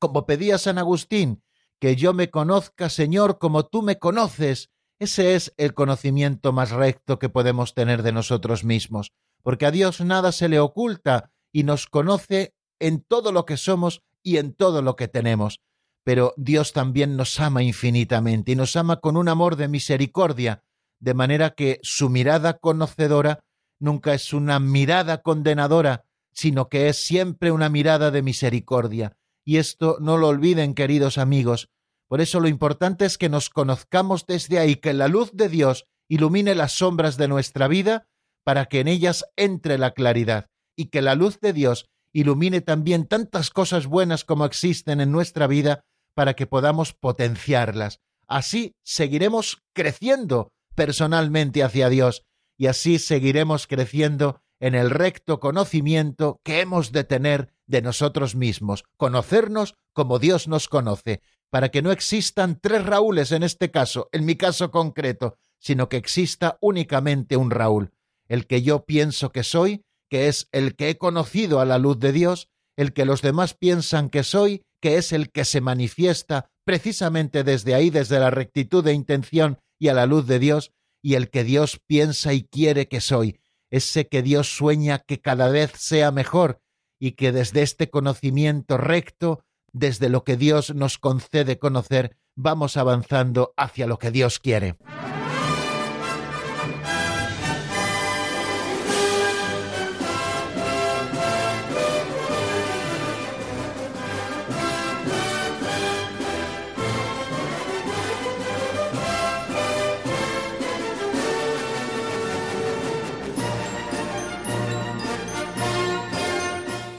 Como 0.00 0.24
pedía 0.24 0.56
San 0.56 0.78
Agustín, 0.78 1.42
que 1.78 1.94
yo 1.94 2.14
me 2.14 2.30
conozca, 2.30 2.88
Señor, 2.88 3.38
como 3.38 3.66
tú 3.66 3.82
me 3.82 3.98
conoces. 3.98 4.70
Ese 4.98 5.34
es 5.34 5.52
el 5.58 5.74
conocimiento 5.74 6.52
más 6.52 6.70
recto 6.70 7.18
que 7.18 7.28
podemos 7.28 7.74
tener 7.74 8.02
de 8.02 8.12
nosotros 8.12 8.64
mismos, 8.64 9.12
porque 9.42 9.66
a 9.66 9.70
Dios 9.70 10.00
nada 10.00 10.32
se 10.32 10.48
le 10.48 10.58
oculta 10.58 11.30
y 11.52 11.64
nos 11.64 11.86
conoce 11.86 12.54
en 12.78 13.02
todo 13.02 13.30
lo 13.30 13.44
que 13.44 13.58
somos 13.58 14.02
y 14.22 14.38
en 14.38 14.54
todo 14.54 14.80
lo 14.80 14.96
que 14.96 15.06
tenemos. 15.06 15.60
Pero 16.02 16.32
Dios 16.38 16.72
también 16.72 17.16
nos 17.16 17.38
ama 17.38 17.62
infinitamente 17.62 18.52
y 18.52 18.56
nos 18.56 18.76
ama 18.76 19.00
con 19.00 19.18
un 19.18 19.28
amor 19.28 19.56
de 19.56 19.68
misericordia, 19.68 20.64
de 20.98 21.12
manera 21.12 21.50
que 21.50 21.78
su 21.82 22.08
mirada 22.08 22.58
conocedora 22.58 23.44
nunca 23.78 24.14
es 24.14 24.32
una 24.32 24.60
mirada 24.60 25.20
condenadora, 25.20 26.06
sino 26.32 26.70
que 26.70 26.88
es 26.88 27.04
siempre 27.04 27.52
una 27.52 27.68
mirada 27.68 28.10
de 28.10 28.22
misericordia. 28.22 29.16
Y 29.44 29.56
esto 29.56 29.98
no 30.00 30.18
lo 30.18 30.28
olviden, 30.28 30.74
queridos 30.74 31.18
amigos. 31.18 31.68
Por 32.08 32.20
eso 32.20 32.40
lo 32.40 32.48
importante 32.48 33.04
es 33.04 33.18
que 33.18 33.28
nos 33.28 33.50
conozcamos 33.50 34.26
desde 34.26 34.58
ahí, 34.58 34.76
que 34.76 34.92
la 34.92 35.08
luz 35.08 35.30
de 35.32 35.48
Dios 35.48 35.86
ilumine 36.08 36.54
las 36.54 36.72
sombras 36.72 37.16
de 37.16 37.28
nuestra 37.28 37.68
vida 37.68 38.08
para 38.44 38.66
que 38.66 38.80
en 38.80 38.88
ellas 38.88 39.24
entre 39.36 39.78
la 39.78 39.92
claridad, 39.92 40.46
y 40.76 40.86
que 40.86 41.02
la 41.02 41.14
luz 41.14 41.38
de 41.40 41.52
Dios 41.52 41.86
ilumine 42.12 42.60
también 42.60 43.06
tantas 43.06 43.50
cosas 43.50 43.86
buenas 43.86 44.24
como 44.24 44.44
existen 44.44 45.00
en 45.00 45.12
nuestra 45.12 45.46
vida 45.46 45.84
para 46.14 46.34
que 46.34 46.46
podamos 46.46 46.92
potenciarlas. 46.92 48.00
Así 48.26 48.74
seguiremos 48.82 49.62
creciendo 49.72 50.52
personalmente 50.74 51.62
hacia 51.62 51.88
Dios 51.88 52.24
y 52.56 52.66
así 52.66 52.98
seguiremos 52.98 53.66
creciendo 53.66 54.42
en 54.60 54.74
el 54.74 54.90
recto 54.90 55.40
conocimiento 55.40 56.40
que 56.44 56.60
hemos 56.60 56.92
de 56.92 57.04
tener 57.04 57.52
de 57.66 57.82
nosotros 57.82 58.34
mismos, 58.34 58.84
conocernos 58.96 59.74
como 59.92 60.18
Dios 60.18 60.48
nos 60.48 60.68
conoce, 60.68 61.22
para 61.50 61.70
que 61.70 61.82
no 61.82 61.90
existan 61.90 62.60
tres 62.60 62.84
Raúles 62.84 63.32
en 63.32 63.42
este 63.42 63.70
caso, 63.70 64.08
en 64.12 64.24
mi 64.24 64.36
caso 64.36 64.70
concreto, 64.70 65.36
sino 65.58 65.88
que 65.88 65.96
exista 65.96 66.58
únicamente 66.60 67.36
un 67.36 67.50
Raúl, 67.50 67.92
el 68.28 68.46
que 68.46 68.62
yo 68.62 68.84
pienso 68.84 69.32
que 69.32 69.42
soy 69.42 69.84
que 70.10 70.28
es 70.28 70.48
el 70.52 70.74
que 70.74 70.90
he 70.90 70.98
conocido 70.98 71.60
a 71.60 71.64
la 71.64 71.78
luz 71.78 71.98
de 71.98 72.12
Dios, 72.12 72.50
el 72.76 72.92
que 72.92 73.04
los 73.04 73.22
demás 73.22 73.54
piensan 73.54 74.10
que 74.10 74.24
soy, 74.24 74.62
que 74.82 74.96
es 74.96 75.12
el 75.12 75.30
que 75.30 75.44
se 75.44 75.60
manifiesta 75.60 76.50
precisamente 76.64 77.44
desde 77.44 77.74
ahí, 77.74 77.90
desde 77.90 78.18
la 78.18 78.30
rectitud 78.30 78.84
de 78.84 78.92
intención 78.92 79.58
y 79.78 79.88
a 79.88 79.94
la 79.94 80.06
luz 80.06 80.26
de 80.26 80.38
Dios, 80.38 80.72
y 81.02 81.14
el 81.14 81.30
que 81.30 81.44
Dios 81.44 81.80
piensa 81.86 82.34
y 82.34 82.42
quiere 82.42 82.88
que 82.88 83.00
soy, 83.00 83.40
ese 83.70 84.08
que 84.08 84.22
Dios 84.22 84.54
sueña 84.56 84.98
que 84.98 85.20
cada 85.20 85.48
vez 85.48 85.72
sea 85.76 86.10
mejor 86.10 86.60
y 86.98 87.12
que 87.12 87.32
desde 87.32 87.62
este 87.62 87.90
conocimiento 87.90 88.76
recto, 88.76 89.44
desde 89.72 90.08
lo 90.08 90.24
que 90.24 90.36
Dios 90.36 90.74
nos 90.74 90.98
concede 90.98 91.58
conocer, 91.58 92.16
vamos 92.36 92.76
avanzando 92.76 93.54
hacia 93.56 93.86
lo 93.86 93.98
que 93.98 94.10
Dios 94.10 94.38
quiere. 94.38 94.76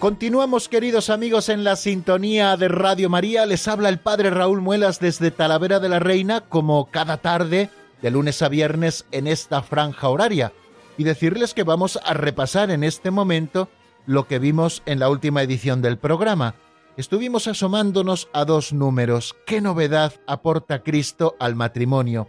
Continuamos, 0.01 0.67
queridos 0.67 1.11
amigos, 1.11 1.47
en 1.47 1.63
la 1.63 1.75
sintonía 1.75 2.57
de 2.57 2.69
Radio 2.69 3.07
María. 3.07 3.45
Les 3.45 3.67
habla 3.67 3.87
el 3.87 3.99
Padre 3.99 4.31
Raúl 4.31 4.59
Muelas 4.59 4.99
desde 4.99 5.29
Talavera 5.29 5.79
de 5.79 5.89
la 5.89 5.99
Reina, 5.99 6.41
como 6.41 6.89
cada 6.89 7.17
tarde, 7.17 7.69
de 8.01 8.09
lunes 8.09 8.41
a 8.41 8.49
viernes, 8.49 9.05
en 9.11 9.27
esta 9.27 9.61
franja 9.61 10.09
horaria. 10.09 10.53
Y 10.97 11.03
decirles 11.03 11.53
que 11.53 11.61
vamos 11.61 11.99
a 12.03 12.15
repasar 12.15 12.71
en 12.71 12.83
este 12.83 13.11
momento 13.11 13.69
lo 14.07 14.25
que 14.25 14.39
vimos 14.39 14.81
en 14.87 14.99
la 14.99 15.07
última 15.07 15.43
edición 15.43 15.83
del 15.83 15.99
programa. 15.99 16.55
Estuvimos 16.97 17.47
asomándonos 17.47 18.27
a 18.33 18.43
dos 18.43 18.73
números. 18.73 19.35
¿Qué 19.45 19.61
novedad 19.61 20.13
aporta 20.25 20.81
Cristo 20.81 21.35
al 21.37 21.55
matrimonio? 21.55 22.27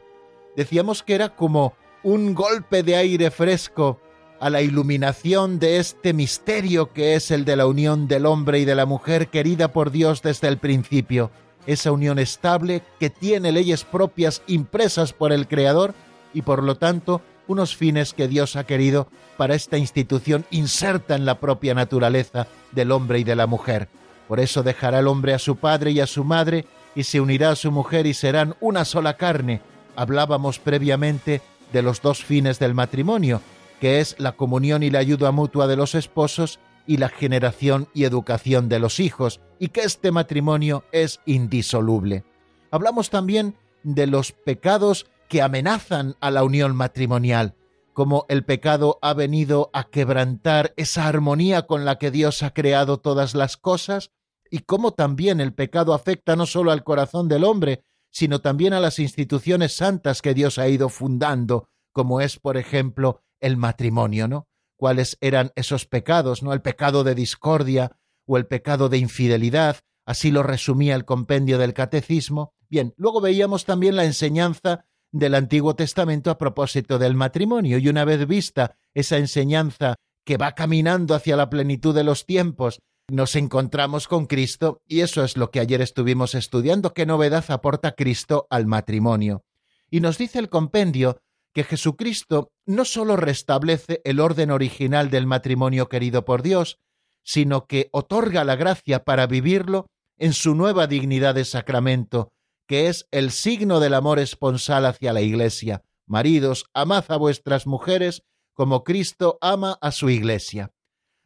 Decíamos 0.57 1.03
que 1.03 1.15
era 1.15 1.37
como 1.37 1.73
un 2.03 2.35
golpe 2.35 2.83
de 2.83 2.97
aire 2.97 3.31
fresco 3.31 3.99
a 4.43 4.51
la 4.51 4.61
iluminación 4.61 5.61
de 5.61 5.79
este 5.79 6.13
misterio 6.13 6.93
que 6.93 7.15
es 7.15 7.31
el 7.31 7.45
de 7.45 7.55
la 7.55 7.69
unión 7.69 8.09
del 8.09 8.27
hombre 8.27 8.59
y 8.59 8.65
de 8.65 8.75
la 8.75 8.87
mujer 8.87 9.29
querida 9.29 9.69
por 9.69 9.93
Dios 9.93 10.21
desde 10.21 10.49
el 10.49 10.59
principio, 10.59 11.31
esa 11.65 11.93
unión 11.93 12.19
estable 12.19 12.83
que 12.99 13.09
tiene 13.09 13.53
leyes 13.53 13.85
propias 13.85 14.43
impresas 14.49 15.13
por 15.13 15.33
el 15.33 15.47
Creador 15.47 15.95
y 16.35 16.43
por 16.43 16.65
lo 16.65 16.77
tanto 16.77 17.23
unos 17.47 17.77
fines 17.77 18.15
que 18.15 18.27
Dios 18.27 18.57
ha 18.57 18.65
querido 18.65 19.07
para 19.37 19.55
esta 19.55 19.79
institución 19.79 20.45
inserta 20.51 21.15
en 21.15 21.25
la 21.25 21.39
propia 21.39 21.75
naturaleza 21.75 22.49
del 22.73 22.91
hombre 22.91 23.21
y 23.21 23.25
de 23.25 23.37
la 23.37 23.47
mujer. 23.47 23.89
Por 24.27 24.41
eso 24.41 24.65
dejará 24.65 24.99
el 24.99 25.07
hombre 25.07 25.35
a 25.35 25.39
su 25.39 25.55
padre 25.55 25.93
y 25.93 26.01
a 26.01 26.09
su 26.09 26.25
madre 26.25 26.67
y 26.97 27.05
se 27.05 27.21
unirá 27.21 27.51
a 27.51 27.57
su 27.57 27.71
mujer 27.71 28.09
y 28.09 28.15
serán 28.15 28.57
una 28.59 28.85
sola 28.85 29.17
carne. 29.17 29.61
Hablábamos 29.95 30.59
previamente 30.59 31.43
de 31.73 31.83
los 31.83 32.03
dos 32.03 32.25
fines 32.25 32.59
del 32.59 32.75
matrimonio, 32.75 33.41
que 33.83 33.99
es 33.99 34.15
la 34.21 34.37
comunión 34.37 34.85
y 34.85 34.91
la 34.91 35.01
ayuda 35.01 35.33
mutua 35.33 35.67
de 35.67 35.75
los 35.75 35.97
esposos 35.97 36.61
y 36.87 36.99
la 36.99 37.09
generación 37.09 37.89
y 37.93 38.05
educación 38.05 38.69
de 38.69 38.79
los 38.79 39.01
hijos, 39.01 39.41
y 39.59 39.71
que 39.71 39.81
este 39.81 40.13
matrimonio 40.13 40.85
es 40.93 41.19
indisoluble. 41.27 42.25
Hablamos 42.71 43.11
también 43.11 43.57
de 43.83 44.07
los 44.07 44.31
pecados 44.31 45.07
que 45.29 45.43
amenazan 45.43 46.15
a 46.21 46.31
la 46.31 46.45
unión 46.45 46.77
matrimonial, 46.77 47.57
como 47.93 48.25
el 48.29 48.45
pecado 48.45 49.01
ha 49.03 49.15
venido 49.15 49.69
a 49.73 49.91
quebrantar 49.91 50.75
esa 50.77 51.09
armonía 51.09 51.63
con 51.63 51.85
la 51.85 51.99
que 51.99 52.13
Dios 52.13 52.45
ha 52.45 52.55
creado 52.55 52.99
todas 52.99 53.35
las 53.35 53.57
cosas, 53.57 54.13
y 54.49 54.61
cómo 54.61 54.93
también 54.93 55.41
el 55.41 55.55
pecado 55.55 55.93
afecta 55.93 56.37
no 56.37 56.47
solo 56.47 56.71
al 56.71 56.85
corazón 56.85 57.27
del 57.27 57.43
hombre, 57.43 57.83
sino 58.13 58.41
también 58.41 58.75
a 58.75 58.81
las 58.81 59.01
instituciones 59.01 59.75
santas 59.75 60.23
que 60.23 60.35
Dios 60.35 60.59
ha 60.59 60.69
ido 60.69 60.89
fundando, 60.89 61.67
como 61.91 62.21
es, 62.21 62.39
por 62.39 62.57
ejemplo, 62.57 63.23
el 63.43 63.59
matrimonio, 63.59 64.29
¿no? 64.29 64.49
cuáles 64.83 65.17
eran 65.21 65.53
esos 65.55 65.87
pecados, 65.87 66.43
¿no? 66.43 66.53
El 66.53 66.61
pecado 66.61 67.05
de 67.05 67.15
discordia 67.15 67.93
o 68.27 68.37
el 68.37 68.49
pecado 68.49 68.89
de 68.89 68.99
infidelidad, 68.99 69.77
así 70.05 70.33
lo 70.33 70.43
resumía 70.43 70.97
el 70.97 71.05
compendio 71.05 71.57
del 71.59 71.73
catecismo. 71.73 72.53
Bien, 72.69 72.93
luego 72.97 73.21
veíamos 73.21 73.65
también 73.65 73.95
la 73.95 74.05
enseñanza 74.05 74.87
del 75.13 75.37
Antiguo 75.37 75.77
Testamento 75.77 76.33
a 76.33 76.37
propósito 76.37 76.99
del 76.99 77.15
matrimonio, 77.15 77.79
y 77.79 77.89
una 77.89 78.05
vez 78.05 78.27
vista 78.27 78.75
esa 78.93 79.19
enseñanza 79.19 79.95
que 80.25 80.37
va 80.37 80.57
caminando 80.57 81.15
hacia 81.15 81.37
la 81.37 81.49
plenitud 81.49 81.95
de 81.95 82.03
los 82.03 82.27
tiempos, 82.27 82.81
nos 83.09 83.37
encontramos 83.37 84.09
con 84.09 84.27
Cristo, 84.27 84.83
y 84.89 85.03
eso 85.03 85.23
es 85.23 85.37
lo 85.37 85.53
que 85.53 85.61
ayer 85.61 85.81
estuvimos 85.81 86.35
estudiando, 86.35 86.93
qué 86.93 87.07
novedad 87.07 87.45
aporta 87.51 87.93
Cristo 87.93 88.49
al 88.51 88.67
matrimonio. 88.67 89.45
Y 89.89 90.01
nos 90.01 90.19
dice 90.19 90.41
el 90.41 90.49
compendio 90.49 91.21
que 91.53 91.65
Jesucristo 91.65 92.51
no 92.67 92.85
sólo 92.85 93.17
restablece 93.17 94.01
el 94.05 94.21
orden 94.21 94.51
original 94.51 95.11
del 95.11 95.27
matrimonio 95.27 95.89
querido 95.89 96.25
por 96.25 96.43
Dios, 96.43 96.79
sino 97.23 97.67
que 97.67 97.89
otorga 97.93 98.45
la 98.45 98.57
gracia 98.57 99.05
para 99.05 99.27
vivirlo 99.27 99.87
en 100.19 100.33
su 100.33 100.55
nueva 100.55 100.87
dignidad 100.87 101.35
de 101.35 101.45
sacramento, 101.45 102.33
que 102.67 102.89
es 102.89 103.07
el 103.11 103.31
signo 103.31 103.81
del 103.81 103.95
amor 103.95 104.19
esponsal 104.19 104.87
hacia 104.87 105.13
la 105.13 105.21
Iglesia. 105.21 105.83
Maridos, 106.07 106.65
amad 106.75 107.05
a 107.09 107.17
vuestras 107.17 107.67
mujeres 107.67 108.23
como 108.55 108.85
Cristo 108.85 109.39
ama 109.41 109.79
a 109.81 109.93
su 109.93 110.11
Iglesia. 110.11 110.71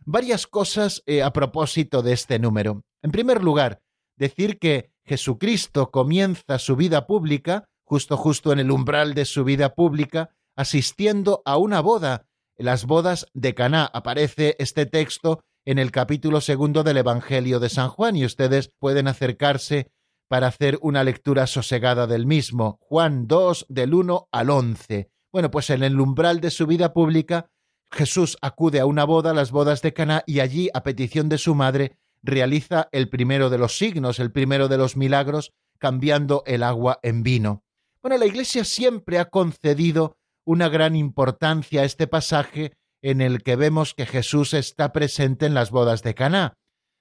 Varias 0.04 0.47
cosas 0.47 1.02
eh, 1.06 1.23
a 1.23 1.33
propósito 1.33 2.02
de 2.02 2.12
este 2.12 2.38
número. 2.38 2.83
En 3.02 3.11
primer 3.11 3.42
lugar, 3.42 3.80
decir 4.16 4.59
que 4.59 4.92
Jesucristo 5.04 5.90
comienza 5.90 6.59
su 6.59 6.76
vida 6.76 7.06
pública 7.06 7.68
justo 7.87 8.16
justo 8.16 8.52
en 8.52 8.59
el 8.59 8.71
umbral 8.71 9.14
de 9.14 9.25
su 9.25 9.45
vida 9.45 9.75
pública, 9.75 10.31
asistiendo 10.57 11.40
a 11.45 11.57
una 11.57 11.81
boda, 11.81 12.26
las 12.59 12.85
bodas 12.85 13.26
de 13.33 13.55
Caná. 13.55 13.88
Aparece 13.93 14.57
este 14.59 14.87
texto 14.87 15.40
en 15.64 15.78
el 15.78 15.93
capítulo 15.93 16.40
segundo 16.40 16.83
del 16.83 16.97
Evangelio 16.97 17.61
de 17.61 17.69
San 17.69 17.88
Juan 17.88 18.16
y 18.16 18.25
ustedes 18.25 18.73
pueden 18.78 19.07
acercarse 19.07 19.93
para 20.28 20.49
hacer 20.49 20.78
una 20.83 21.05
lectura 21.05 21.47
sosegada 21.47 22.09
del 22.09 22.26
mismo. 22.26 22.78
Juan 22.81 23.28
2 23.28 23.66
del 23.69 23.95
1 23.95 24.28
al 24.33 24.50
11. 24.50 25.11
Bueno, 25.33 25.50
pues 25.52 25.71
en 25.71 25.85
el 25.85 26.00
umbral 26.00 26.41
de 26.41 26.50
su 26.50 26.67
vida 26.67 26.93
pública, 26.93 27.50
Jesús 27.93 28.37
acude 28.43 28.80
a 28.80 28.87
una 28.87 29.04
boda, 29.04 29.32
las 29.32 29.52
bodas 29.52 29.80
de 29.82 29.93
Caná, 29.93 30.25
y 30.26 30.41
allí, 30.41 30.71
a 30.75 30.82
petición 30.82 31.28
de 31.28 31.39
su 31.39 31.54
madre, 31.54 31.97
realiza 32.23 32.89
el 32.91 33.08
primero 33.08 33.49
de 33.49 33.58
los 33.58 33.78
signos, 33.78 34.19
el 34.19 34.32
primero 34.32 34.67
de 34.67 34.78
los 34.78 34.97
milagros, 34.97 35.52
cambiando 35.78 36.43
el 36.47 36.65
agua 36.65 36.99
en 37.02 37.23
vino. 37.23 37.63
Bueno, 38.06 38.21
la 38.21 38.26
Iglesia 38.26 38.62
siempre 38.62 39.19
ha 39.19 39.25
concedido 39.25 40.16
una 40.45 40.69
gran 40.69 40.95
importancia 40.95 41.80
a 41.80 41.84
este 41.84 42.06
pasaje 42.06 42.73
en 43.02 43.21
el 43.21 43.42
que 43.42 43.56
vemos 43.56 43.95
que 43.95 44.06
Jesús 44.06 44.54
está 44.54 44.92
presente 44.92 45.45
en 45.45 45.54
las 45.54 45.73
bodas 45.73 46.04
de 46.04 46.14
Caná. 46.14 46.56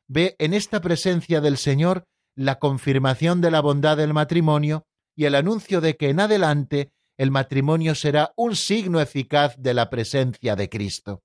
Ve 0.08 0.36
en 0.40 0.56
esta 0.56 0.82
presencia 0.82 1.42
del 1.42 1.58
Señor 1.58 2.06
la 2.34 2.58
confirmación 2.58 3.40
de 3.40 3.52
la 3.52 3.62
bondad 3.62 3.98
del 3.98 4.16
matrimonio 4.16 4.88
y 5.16 5.26
el 5.26 5.36
anuncio 5.36 5.80
de 5.80 5.96
que 5.96 6.10
en 6.10 6.22
adelante 6.22 6.90
el 7.20 7.30
matrimonio 7.30 7.94
será 7.94 8.34
un 8.36 8.56
signo 8.56 9.00
eficaz 9.00 9.56
de 9.60 9.76
la 9.76 9.92
presencia 9.92 10.56
de 10.56 10.70
Cristo. 10.70 11.22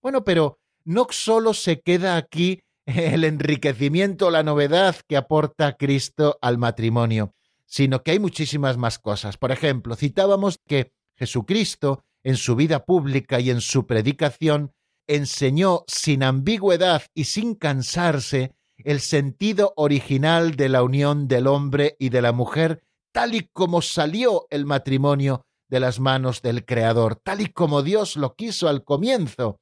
Bueno, 0.00 0.22
pero 0.22 0.60
no 0.84 1.08
solo 1.10 1.52
se 1.52 1.80
queda 1.80 2.16
aquí 2.16 2.60
el 2.86 3.24
enriquecimiento, 3.24 4.30
la 4.30 4.44
novedad 4.44 4.94
que 5.08 5.16
aporta 5.16 5.76
Cristo 5.76 6.38
al 6.40 6.58
matrimonio, 6.58 7.34
sino 7.66 8.02
que 8.02 8.12
hay 8.12 8.18
muchísimas 8.18 8.76
más 8.76 8.98
cosas. 8.98 9.36
Por 9.36 9.52
ejemplo, 9.52 9.96
citábamos 9.96 10.58
que 10.66 10.92
Jesucristo, 11.16 12.04
en 12.22 12.36
su 12.36 12.56
vida 12.56 12.84
pública 12.84 13.40
y 13.40 13.50
en 13.50 13.60
su 13.60 13.86
predicación, 13.86 14.72
enseñó 15.06 15.84
sin 15.86 16.22
ambigüedad 16.22 17.02
y 17.14 17.24
sin 17.24 17.54
cansarse 17.54 18.54
el 18.78 19.00
sentido 19.00 19.72
original 19.76 20.56
de 20.56 20.68
la 20.68 20.82
unión 20.82 21.28
del 21.28 21.46
hombre 21.46 21.96
y 21.98 22.10
de 22.10 22.22
la 22.22 22.32
mujer, 22.32 22.82
tal 23.12 23.34
y 23.34 23.48
como 23.52 23.82
salió 23.82 24.46
el 24.50 24.66
matrimonio 24.66 25.46
de 25.68 25.80
las 25.80 25.98
manos 26.00 26.42
del 26.42 26.64
Creador, 26.64 27.16
tal 27.16 27.40
y 27.40 27.46
como 27.46 27.82
Dios 27.82 28.16
lo 28.16 28.34
quiso 28.34 28.68
al 28.68 28.84
comienzo. 28.84 29.60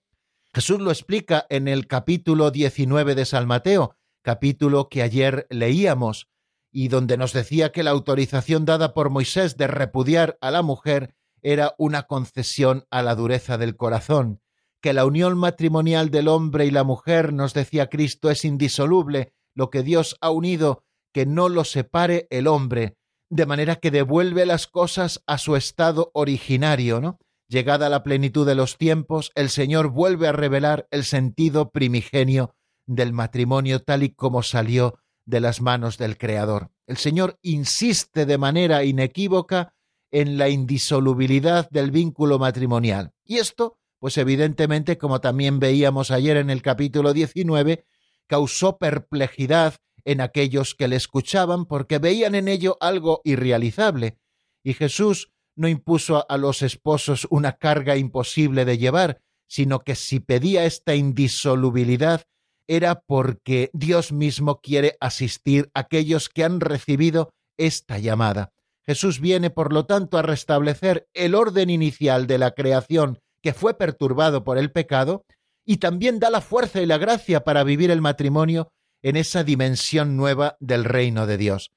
Jesús 0.52 0.80
lo 0.80 0.90
explica 0.90 1.46
en 1.48 1.68
el 1.68 1.86
capítulo 1.86 2.50
19 2.50 3.14
de 3.14 3.24
San 3.24 3.46
Mateo, 3.46 3.96
capítulo 4.22 4.88
que 4.88 5.02
ayer 5.02 5.46
leíamos, 5.50 6.28
y 6.76 6.88
donde 6.88 7.16
nos 7.16 7.32
decía 7.32 7.70
que 7.70 7.84
la 7.84 7.92
autorización 7.92 8.64
dada 8.64 8.94
por 8.94 9.08
Moisés 9.08 9.56
de 9.56 9.68
repudiar 9.68 10.36
a 10.40 10.50
la 10.50 10.60
mujer 10.62 11.14
era 11.40 11.76
una 11.78 12.02
concesión 12.02 12.84
a 12.90 13.00
la 13.02 13.14
dureza 13.14 13.56
del 13.58 13.76
corazón, 13.76 14.40
que 14.82 14.92
la 14.92 15.06
unión 15.06 15.38
matrimonial 15.38 16.10
del 16.10 16.26
hombre 16.26 16.66
y 16.66 16.72
la 16.72 16.82
mujer, 16.82 17.32
nos 17.32 17.54
decía 17.54 17.88
Cristo, 17.88 18.28
es 18.28 18.44
indisoluble, 18.44 19.32
lo 19.54 19.70
que 19.70 19.84
Dios 19.84 20.16
ha 20.20 20.30
unido, 20.30 20.82
que 21.12 21.26
no 21.26 21.48
lo 21.48 21.62
separe 21.62 22.26
el 22.30 22.48
hombre, 22.48 22.96
de 23.30 23.46
manera 23.46 23.76
que 23.76 23.92
devuelve 23.92 24.44
las 24.44 24.66
cosas 24.66 25.22
a 25.28 25.38
su 25.38 25.54
estado 25.54 26.10
originario, 26.12 27.00
¿no? 27.00 27.20
Llegada 27.46 27.88
la 27.88 28.02
plenitud 28.02 28.44
de 28.44 28.56
los 28.56 28.78
tiempos, 28.78 29.30
el 29.36 29.48
Señor 29.48 29.90
vuelve 29.90 30.26
a 30.26 30.32
revelar 30.32 30.88
el 30.90 31.04
sentido 31.04 31.70
primigenio 31.70 32.56
del 32.86 33.12
matrimonio 33.12 33.80
tal 33.80 34.02
y 34.02 34.10
como 34.10 34.42
salió 34.42 34.98
de 35.26 35.40
las 35.40 35.60
manos 35.60 35.98
del 35.98 36.18
Creador. 36.18 36.70
El 36.86 36.96
Señor 36.96 37.38
insiste 37.42 38.26
de 38.26 38.38
manera 38.38 38.84
inequívoca 38.84 39.74
en 40.10 40.38
la 40.38 40.48
indisolubilidad 40.48 41.68
del 41.70 41.90
vínculo 41.90 42.38
matrimonial. 42.38 43.12
Y 43.24 43.38
esto, 43.38 43.78
pues 43.98 44.18
evidentemente, 44.18 44.98
como 44.98 45.20
también 45.20 45.58
veíamos 45.58 46.10
ayer 46.10 46.36
en 46.36 46.50
el 46.50 46.62
capítulo 46.62 47.12
19, 47.12 47.84
causó 48.26 48.78
perplejidad 48.78 49.76
en 50.04 50.20
aquellos 50.20 50.74
que 50.74 50.88
le 50.88 50.96
escuchaban 50.96 51.66
porque 51.66 51.98
veían 51.98 52.34
en 52.34 52.48
ello 52.48 52.76
algo 52.80 53.22
irrealizable. 53.24 54.18
Y 54.62 54.74
Jesús 54.74 55.32
no 55.56 55.68
impuso 55.68 56.26
a 56.28 56.36
los 56.36 56.62
esposos 56.62 57.26
una 57.30 57.52
carga 57.52 57.96
imposible 57.96 58.64
de 58.64 58.78
llevar, 58.78 59.22
sino 59.46 59.80
que 59.80 59.94
si 59.94 60.20
pedía 60.20 60.64
esta 60.64 60.94
indisolubilidad 60.94 62.26
era 62.66 63.00
porque 63.00 63.70
Dios 63.72 64.12
mismo 64.12 64.60
quiere 64.60 64.96
asistir 65.00 65.70
a 65.74 65.80
aquellos 65.80 66.28
que 66.28 66.44
han 66.44 66.60
recibido 66.60 67.30
esta 67.56 67.98
llamada. 67.98 68.52
Jesús 68.86 69.20
viene, 69.20 69.50
por 69.50 69.72
lo 69.72 69.86
tanto, 69.86 70.18
a 70.18 70.22
restablecer 70.22 71.08
el 71.14 71.34
orden 71.34 71.70
inicial 71.70 72.26
de 72.26 72.38
la 72.38 72.50
creación 72.52 73.18
que 73.42 73.54
fue 73.54 73.74
perturbado 73.74 74.42
por 74.42 74.56
el 74.56 74.72
pecado, 74.72 75.24
y 75.66 75.78
también 75.78 76.18
da 76.18 76.30
la 76.30 76.40
fuerza 76.40 76.80
y 76.80 76.86
la 76.86 76.98
gracia 76.98 77.44
para 77.44 77.64
vivir 77.64 77.90
el 77.90 78.00
matrimonio 78.00 78.72
en 79.02 79.16
esa 79.16 79.44
dimensión 79.44 80.16
nueva 80.16 80.56
del 80.60 80.84
reino 80.84 81.26
de 81.26 81.36
Dios. 81.36 81.70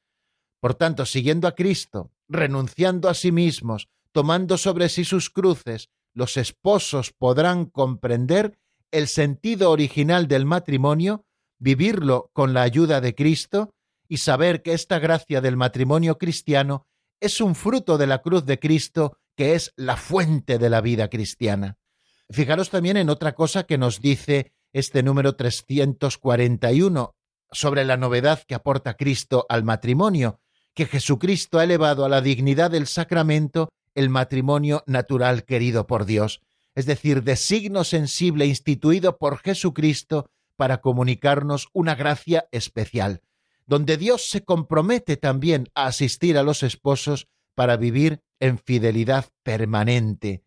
Por 0.61 0.75
tanto, 0.75 1.05
siguiendo 1.05 1.47
a 1.47 1.55
Cristo, 1.55 2.11
renunciando 2.27 3.09
a 3.09 3.13
sí 3.13 3.31
mismos, 3.31 3.89
tomando 4.11 4.57
sobre 4.57 4.89
sí 4.89 5.03
sus 5.05 5.29
cruces, 5.29 5.89
los 6.13 6.37
esposos 6.37 7.11
podrán 7.11 7.65
comprender 7.65 8.57
el 8.91 9.07
sentido 9.07 9.71
original 9.71 10.27
del 10.27 10.45
matrimonio, 10.45 11.25
vivirlo 11.59 12.29
con 12.33 12.53
la 12.53 12.61
ayuda 12.61 13.01
de 13.01 13.15
Cristo 13.15 13.73
y 14.07 14.17
saber 14.17 14.61
que 14.61 14.73
esta 14.73 14.99
gracia 14.99 15.41
del 15.41 15.57
matrimonio 15.57 16.17
cristiano 16.17 16.87
es 17.19 17.41
un 17.41 17.55
fruto 17.55 17.97
de 17.97 18.07
la 18.07 18.21
cruz 18.21 18.45
de 18.45 18.59
Cristo 18.59 19.17
que 19.35 19.55
es 19.55 19.73
la 19.75 19.97
fuente 19.97 20.57
de 20.57 20.69
la 20.69 20.81
vida 20.81 21.09
cristiana. 21.09 21.77
Fijaros 22.29 22.69
también 22.69 22.97
en 22.97 23.09
otra 23.09 23.33
cosa 23.33 23.63
que 23.63 23.77
nos 23.77 24.01
dice 24.01 24.53
este 24.73 25.03
número 25.03 25.35
341 25.35 27.15
sobre 27.51 27.85
la 27.85 27.97
novedad 27.97 28.43
que 28.47 28.55
aporta 28.55 28.95
Cristo 28.95 29.45
al 29.49 29.63
matrimonio, 29.63 30.41
que 30.73 30.85
Jesucristo 30.85 31.59
ha 31.59 31.63
elevado 31.63 32.03
a 32.05 32.09
la 32.09 32.21
dignidad 32.21 32.71
del 32.71 32.87
sacramento 32.87 33.69
el 33.95 34.09
matrimonio 34.09 34.83
natural 34.85 35.43
querido 35.43 35.87
por 35.87 36.05
Dios, 36.05 36.41
es 36.77 36.85
decir, 36.85 37.23
de 37.23 37.35
signo 37.37 37.83
sensible 37.83 38.45
instituido 38.45 39.17
por 39.17 39.39
Jesucristo 39.39 40.29
para 40.55 40.79
comunicarnos 40.79 41.69
una 41.73 41.95
gracia 41.95 42.47
especial, 42.51 43.23
donde 43.65 43.97
Dios 43.97 44.29
se 44.29 44.43
compromete 44.43 45.17
también 45.17 45.69
a 45.73 45.87
asistir 45.87 46.37
a 46.37 46.43
los 46.43 46.61
esposos 46.61 47.29
para 47.55 47.77
vivir 47.77 48.21
en 48.39 48.59
fidelidad 48.59 49.25
permanente. 49.41 50.43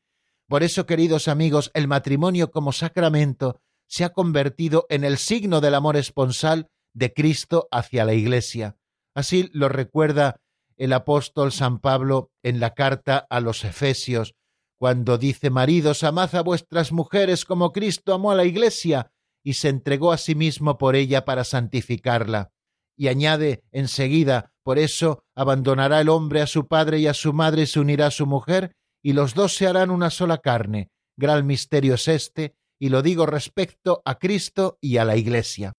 Por 0.46 0.62
eso, 0.62 0.86
queridos 0.86 1.26
amigos, 1.26 1.72
el 1.74 1.88
matrimonio 1.88 2.52
como 2.52 2.70
sacramento 2.70 3.60
se 3.88 4.04
ha 4.04 4.10
convertido 4.10 4.86
en 4.88 5.02
el 5.02 5.18
signo 5.18 5.60
del 5.60 5.74
amor 5.74 5.96
esponsal 5.96 6.70
de 6.94 7.12
Cristo 7.12 7.66
hacia 7.72 8.04
la 8.04 8.14
Iglesia. 8.14 8.76
Así 9.16 9.50
lo 9.52 9.68
recuerda 9.68 10.40
el 10.76 10.92
apóstol 10.92 11.50
San 11.50 11.80
Pablo 11.80 12.30
en 12.44 12.60
la 12.60 12.74
carta 12.74 13.26
a 13.28 13.40
los 13.40 13.64
Efesios, 13.64 14.36
cuando 14.80 15.18
dice 15.18 15.50
Maridos, 15.50 16.04
amad 16.04 16.34
a 16.34 16.40
vuestras 16.40 16.90
mujeres 16.90 17.44
como 17.44 17.70
Cristo 17.70 18.14
amó 18.14 18.30
a 18.30 18.34
la 18.34 18.46
Iglesia 18.46 19.12
y 19.44 19.52
se 19.52 19.68
entregó 19.68 20.10
a 20.10 20.16
sí 20.16 20.34
mismo 20.34 20.78
por 20.78 20.96
ella 20.96 21.26
para 21.26 21.44
santificarla. 21.44 22.50
Y 22.96 23.08
añade 23.08 23.62
enseguida, 23.72 24.54
por 24.62 24.78
eso 24.78 25.22
abandonará 25.34 26.00
el 26.00 26.08
hombre 26.08 26.40
a 26.40 26.46
su 26.46 26.66
padre 26.66 26.98
y 26.98 27.08
a 27.08 27.12
su 27.12 27.34
madre 27.34 27.64
y 27.64 27.66
se 27.66 27.78
unirá 27.78 28.06
a 28.06 28.10
su 28.10 28.24
mujer, 28.24 28.74
y 29.02 29.12
los 29.12 29.34
dos 29.34 29.54
se 29.54 29.66
harán 29.66 29.90
una 29.90 30.08
sola 30.08 30.38
carne. 30.38 30.88
Gran 31.14 31.46
misterio 31.46 31.96
es 31.96 32.08
este, 32.08 32.54
y 32.78 32.88
lo 32.88 33.02
digo 33.02 33.26
respecto 33.26 34.00
a 34.06 34.14
Cristo 34.14 34.78
y 34.80 34.96
a 34.96 35.04
la 35.04 35.18
Iglesia. 35.18 35.74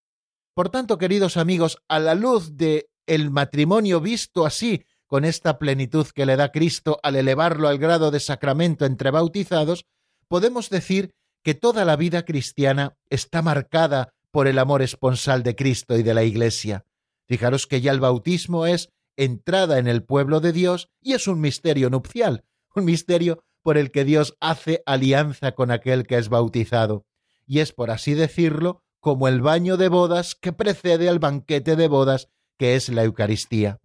Por 0.53 0.69
tanto, 0.69 0.99
queridos 0.99 1.37
amigos, 1.37 1.79
a 1.87 1.97
la 1.97 2.13
luz 2.13 2.55
de 2.55 2.91
el 3.07 3.31
matrimonio 3.31 3.99
visto 3.99 4.45
así 4.45 4.85
con 5.11 5.25
esta 5.25 5.59
plenitud 5.59 6.07
que 6.15 6.25
le 6.25 6.37
da 6.37 6.53
Cristo 6.53 6.97
al 7.03 7.17
elevarlo 7.17 7.67
al 7.67 7.77
grado 7.79 8.11
de 8.11 8.21
sacramento 8.21 8.85
entre 8.85 9.11
bautizados, 9.11 9.83
podemos 10.29 10.69
decir 10.69 11.11
que 11.43 11.53
toda 11.53 11.83
la 11.83 11.97
vida 11.97 12.23
cristiana 12.23 12.95
está 13.09 13.41
marcada 13.41 14.13
por 14.31 14.47
el 14.47 14.57
amor 14.57 14.81
esponsal 14.81 15.43
de 15.43 15.53
Cristo 15.57 15.97
y 15.97 16.03
de 16.03 16.13
la 16.13 16.23
Iglesia. 16.23 16.85
Fijaros 17.27 17.67
que 17.67 17.81
ya 17.81 17.91
el 17.91 17.99
bautismo 17.99 18.65
es 18.65 18.87
entrada 19.17 19.79
en 19.79 19.89
el 19.89 20.01
pueblo 20.01 20.39
de 20.39 20.53
Dios 20.53 20.87
y 21.01 21.11
es 21.11 21.27
un 21.27 21.41
misterio 21.41 21.89
nupcial, 21.89 22.45
un 22.73 22.85
misterio 22.85 23.43
por 23.63 23.77
el 23.77 23.91
que 23.91 24.05
Dios 24.05 24.37
hace 24.39 24.81
alianza 24.85 25.51
con 25.51 25.71
aquel 25.71 26.07
que 26.07 26.19
es 26.19 26.29
bautizado. 26.29 27.03
Y 27.45 27.59
es, 27.59 27.73
por 27.73 27.91
así 27.91 28.13
decirlo, 28.13 28.81
como 29.01 29.27
el 29.27 29.41
baño 29.41 29.75
de 29.75 29.89
bodas 29.89 30.35
que 30.35 30.53
precede 30.53 31.09
al 31.09 31.19
banquete 31.19 31.75
de 31.75 31.89
bodas, 31.89 32.29
que 32.57 32.75
es 32.75 32.87
la 32.87 33.03
Eucaristía 33.03 33.81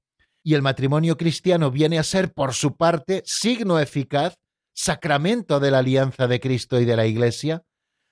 y 0.47 0.55
el 0.55 0.63
matrimonio 0.63 1.17
cristiano 1.17 1.73
viene 1.73 1.99
a 1.99 2.05
ser, 2.05 2.33
por 2.33 2.55
su 2.55 2.77
parte, 2.77 3.21
signo 3.27 3.81
eficaz, 3.81 4.39
sacramento 4.73 5.59
de 5.59 5.73
la 5.73 5.79
alianza 5.79 6.29
de 6.29 6.39
Cristo 6.39 6.79
y 6.81 6.85
de 6.85 6.95
la 6.95 7.05
Iglesia, 7.05 7.65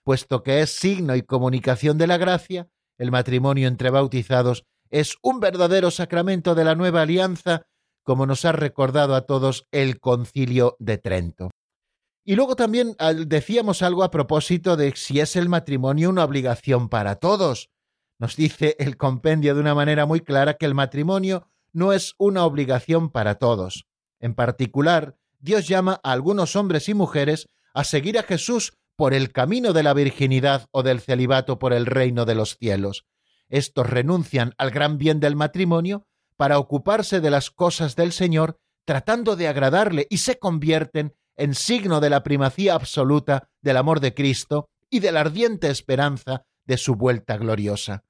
puesto 0.03 0.43
que 0.43 0.61
es 0.61 0.71
signo 0.71 1.15
y 1.15 1.23
comunicación 1.23 1.97
de 1.97 2.09
la 2.09 2.17
gracia, 2.17 2.67
el 2.99 3.13
matrimonio 3.13 3.69
entre 3.69 3.91
bautizados 3.91 4.65
es 4.91 5.15
un 5.23 5.39
verdadero 5.39 5.93
sacramento 5.93 6.57
de 6.57 6.65
la 6.65 6.75
nueva 6.75 7.03
alianza, 7.03 7.67
como 8.03 8.27
nos 8.27 8.45
ha 8.45 8.51
recordado 8.51 9.15
a 9.15 9.27
todos 9.27 9.69
el 9.71 10.01
concilio 10.01 10.75
de 10.81 10.99
Trento. 10.99 11.51
Y 12.25 12.35
luego 12.35 12.57
también 12.57 12.97
decíamos 13.29 13.81
algo 13.81 14.03
a 14.03 14.11
propósito 14.11 14.77
de 14.77 14.93
si 14.97 15.21
es 15.21 15.37
el 15.37 15.49
matrimonio 15.49 16.11
una 16.11 16.25
obligación 16.25 16.89
para 16.89 17.15
todos. 17.15 17.71
Nos 18.19 18.35
dice 18.35 18.75
el 18.81 18.97
compendio 18.97 19.55
de 19.55 19.61
una 19.61 19.77
manera 19.77 20.05
muy 20.05 20.21
clara 20.21 20.55
que 20.55 20.67
el 20.67 20.75
matrimonio 20.75 21.49
no 21.75 21.93
es 21.93 22.15
una 22.17 22.47
obligación 22.47 23.11
para 23.11 23.35
todos. 23.35 23.87
En 24.21 24.35
particular, 24.35 25.17
Dios 25.39 25.69
llama 25.69 26.01
a 26.03 26.13
algunos 26.13 26.57
hombres 26.57 26.89
y 26.89 26.95
mujeres 26.95 27.51
a 27.75 27.85
seguir 27.85 28.19
a 28.19 28.23
Jesús 28.23 28.79
por 28.97 29.13
el 29.13 29.33
camino 29.33 29.73
de 29.73 29.83
la 29.83 29.93
virginidad 29.93 30.69
o 30.71 30.83
del 30.83 31.01
celibato 31.01 31.59
por 31.59 31.73
el 31.73 31.85
reino 31.85 32.25
de 32.25 32.37
los 32.37 32.57
cielos. 32.57 33.05
Estos 33.49 33.91
renuncian 33.91 34.55
al 34.57 34.71
gran 34.71 34.97
bien 34.97 35.21
del 35.21 35.37
matrimonio 35.37 36.07
para 36.37 36.59
ocuparse 36.59 37.21
de 37.21 37.31
las 37.31 37.51
cosas 37.51 37.97
del 37.97 38.13
Señor, 38.13 38.59
tratando 38.85 39.37
de 39.37 39.49
agradarle 39.49 40.07
y 40.09 40.19
se 40.19 40.39
convierten 40.39 41.15
en 41.37 41.55
signo 41.55 42.01
de 42.01 42.11
la 42.11 42.23
primacía 42.23 42.75
absoluta 42.75 43.51
del 43.61 43.77
amor 43.77 44.01
de 44.01 44.15
Cristo 44.15 44.69
y 44.89 45.01
de 45.01 45.13
la 45.13 45.21
ardiente 45.21 45.71
esperanza 45.71 46.45
de 46.65 46.77
su 46.77 46.95
vuelta 46.95 47.37
gloriosa. 47.37 48.05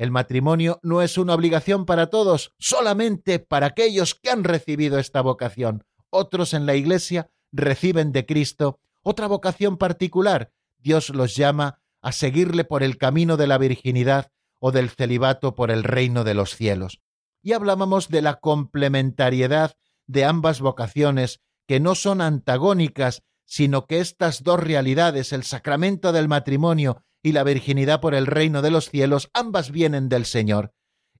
El 0.00 0.10
matrimonio 0.10 0.80
no 0.82 1.02
es 1.02 1.18
una 1.18 1.34
obligación 1.34 1.84
para 1.84 2.06
todos, 2.06 2.54
solamente 2.58 3.38
para 3.38 3.66
aquellos 3.66 4.14
que 4.14 4.30
han 4.30 4.44
recibido 4.44 4.98
esta 4.98 5.20
vocación. 5.20 5.84
Otros 6.08 6.54
en 6.54 6.64
la 6.64 6.74
Iglesia 6.74 7.28
reciben 7.52 8.10
de 8.10 8.24
Cristo 8.24 8.80
otra 9.02 9.26
vocación 9.26 9.76
particular. 9.76 10.52
Dios 10.78 11.10
los 11.10 11.36
llama 11.36 11.82
a 12.00 12.12
seguirle 12.12 12.64
por 12.64 12.82
el 12.82 12.96
camino 12.96 13.36
de 13.36 13.46
la 13.46 13.58
virginidad 13.58 14.32
o 14.58 14.72
del 14.72 14.88
celibato 14.88 15.54
por 15.54 15.70
el 15.70 15.84
reino 15.84 16.24
de 16.24 16.32
los 16.32 16.56
cielos. 16.56 17.02
Y 17.42 17.52
hablábamos 17.52 18.08
de 18.08 18.22
la 18.22 18.40
complementariedad 18.40 19.76
de 20.06 20.24
ambas 20.24 20.62
vocaciones, 20.62 21.42
que 21.66 21.78
no 21.78 21.94
son 21.94 22.22
antagónicas, 22.22 23.22
sino 23.44 23.84
que 23.84 24.00
estas 24.00 24.44
dos 24.44 24.60
realidades, 24.60 25.34
el 25.34 25.42
sacramento 25.42 26.12
del 26.12 26.26
matrimonio 26.26 27.04
y 27.22 27.32
la 27.32 27.44
virginidad 27.44 28.00
por 28.00 28.14
el 28.14 28.26
reino 28.26 28.62
de 28.62 28.70
los 28.70 28.88
cielos, 28.88 29.30
ambas 29.34 29.70
vienen 29.70 30.08
del 30.08 30.24
Señor. 30.24 30.72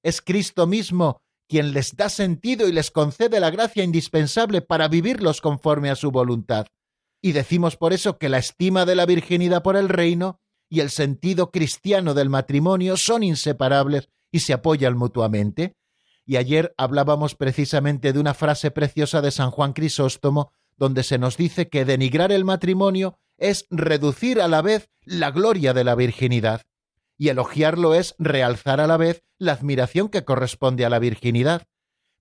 Es 0.03 0.23
Cristo 0.23 0.67
mismo 0.67 1.21
quien 1.49 1.73
les 1.73 1.97
da 1.97 2.09
sentido 2.09 2.69
y 2.69 2.73
les 2.73 2.91
concede 2.91 3.41
la 3.41 3.51
gracia 3.51 3.83
indispensable 3.83 4.63
para 4.63 4.89
vivirlos 4.89 5.41
conforme 5.41 5.91
a 5.91 5.97
su 5.97 6.11
voluntad. 6.11 6.67
Y 7.21 7.33
decimos 7.33 7.77
por 7.77 7.93
eso 7.93 8.19
que 8.19 8.29
la 8.29 8.39
estima 8.39 8.87
de 8.87 8.95
la 8.95 9.05
virginidad 9.05 9.63
por 9.63 9.77
el 9.77 9.89
reino 9.89 10.41
y 10.71 10.81
el 10.81 10.91
sentido 10.91 11.51
cristiano 11.51 12.15
del 12.15 12.31
matrimonio 12.31 12.97
son 12.97 13.25
inseparables 13.25 14.09
y 14.31 14.41
se 14.41 14.53
apoyan 14.53 14.97
mutuamente. 14.97 15.75
Y 16.25 16.37
ayer 16.37 16.73
hablábamos 16.79 17.35
precisamente 17.35 18.13
de 18.13 18.21
una 18.21 18.35
frase 18.35 18.71
preciosa 18.71 19.21
de 19.21 19.33
San 19.33 19.51
Juan 19.51 19.73
Crisóstomo, 19.73 20.53
donde 20.77 21.03
se 21.03 21.19
nos 21.19 21.37
dice 21.37 21.69
que 21.69 21.85
denigrar 21.85 22.31
el 22.31 22.45
matrimonio 22.45 23.19
es 23.41 23.67
reducir 23.71 24.41
a 24.41 24.47
la 24.47 24.63
vez 24.63 24.89
la 25.05 25.33
gloria 25.33 25.75
de 25.75 25.83
la 25.83 25.97
virginidad, 25.97 26.63
y 27.19 27.29
elogiarlo 27.29 27.95
es 27.95 28.15
realzar 28.19 28.81
a 28.81 28.87
la 28.87 28.97
vez 28.97 29.23
la 29.39 29.53
admiración 29.53 30.09
que 30.09 30.25
corresponde 30.25 30.85
a 30.85 30.91
la 30.91 30.99
virginidad. 30.99 31.65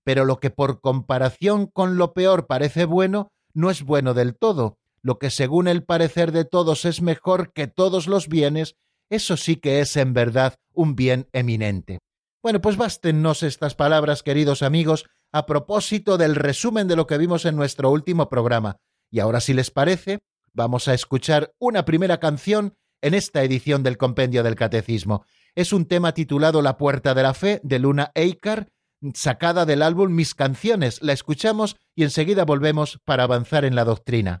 Pero 0.04 0.24
lo 0.24 0.40
que 0.40 0.50
por 0.50 0.80
comparación 0.80 1.66
con 1.66 1.96
lo 1.96 2.12
peor 2.12 2.46
parece 2.46 2.84
bueno, 2.84 3.32
no 3.54 3.70
es 3.70 3.82
bueno 3.82 4.12
del 4.12 4.36
todo. 4.36 4.76
Lo 5.02 5.18
que 5.18 5.30
según 5.30 5.68
el 5.68 5.84
parecer 5.84 6.32
de 6.32 6.44
todos 6.44 6.84
es 6.84 7.00
mejor 7.00 7.52
que 7.54 7.66
todos 7.66 8.08
los 8.08 8.28
bienes, 8.28 8.76
eso 9.08 9.38
sí 9.38 9.56
que 9.56 9.80
es 9.80 9.96
en 9.96 10.12
verdad 10.12 10.56
un 10.74 10.96
bien 10.96 11.28
eminente. 11.32 12.00
Bueno, 12.42 12.60
pues 12.60 12.76
bástennos 12.76 13.42
estas 13.42 13.74
palabras, 13.74 14.22
queridos 14.22 14.62
amigos, 14.62 15.06
a 15.32 15.46
propósito 15.46 16.18
del 16.18 16.34
resumen 16.34 16.88
de 16.88 16.96
lo 16.96 17.06
que 17.06 17.18
vimos 17.18 17.44
en 17.44 17.56
nuestro 17.56 17.90
último 17.90 18.28
programa. 18.28 18.76
Y 19.10 19.20
ahora, 19.20 19.40
si 19.40 19.54
les 19.54 19.70
parece, 19.70 20.20
Vamos 20.52 20.88
a 20.88 20.94
escuchar 20.94 21.52
una 21.58 21.84
primera 21.84 22.18
canción 22.18 22.74
en 23.02 23.14
esta 23.14 23.42
edición 23.42 23.82
del 23.82 23.96
Compendio 23.96 24.42
del 24.42 24.56
Catecismo. 24.56 25.24
Es 25.54 25.72
un 25.72 25.86
tema 25.86 26.12
titulado 26.12 26.60
La 26.60 26.76
Puerta 26.76 27.14
de 27.14 27.22
la 27.22 27.34
Fe 27.34 27.60
de 27.62 27.78
Luna 27.78 28.10
Eikar, 28.14 28.68
sacada 29.14 29.64
del 29.64 29.82
álbum 29.82 30.12
Mis 30.12 30.34
Canciones. 30.34 31.00
La 31.02 31.12
escuchamos 31.12 31.76
y 31.94 32.02
enseguida 32.02 32.44
volvemos 32.44 32.98
para 33.04 33.22
avanzar 33.24 33.64
en 33.64 33.74
la 33.74 33.84
doctrina. 33.84 34.40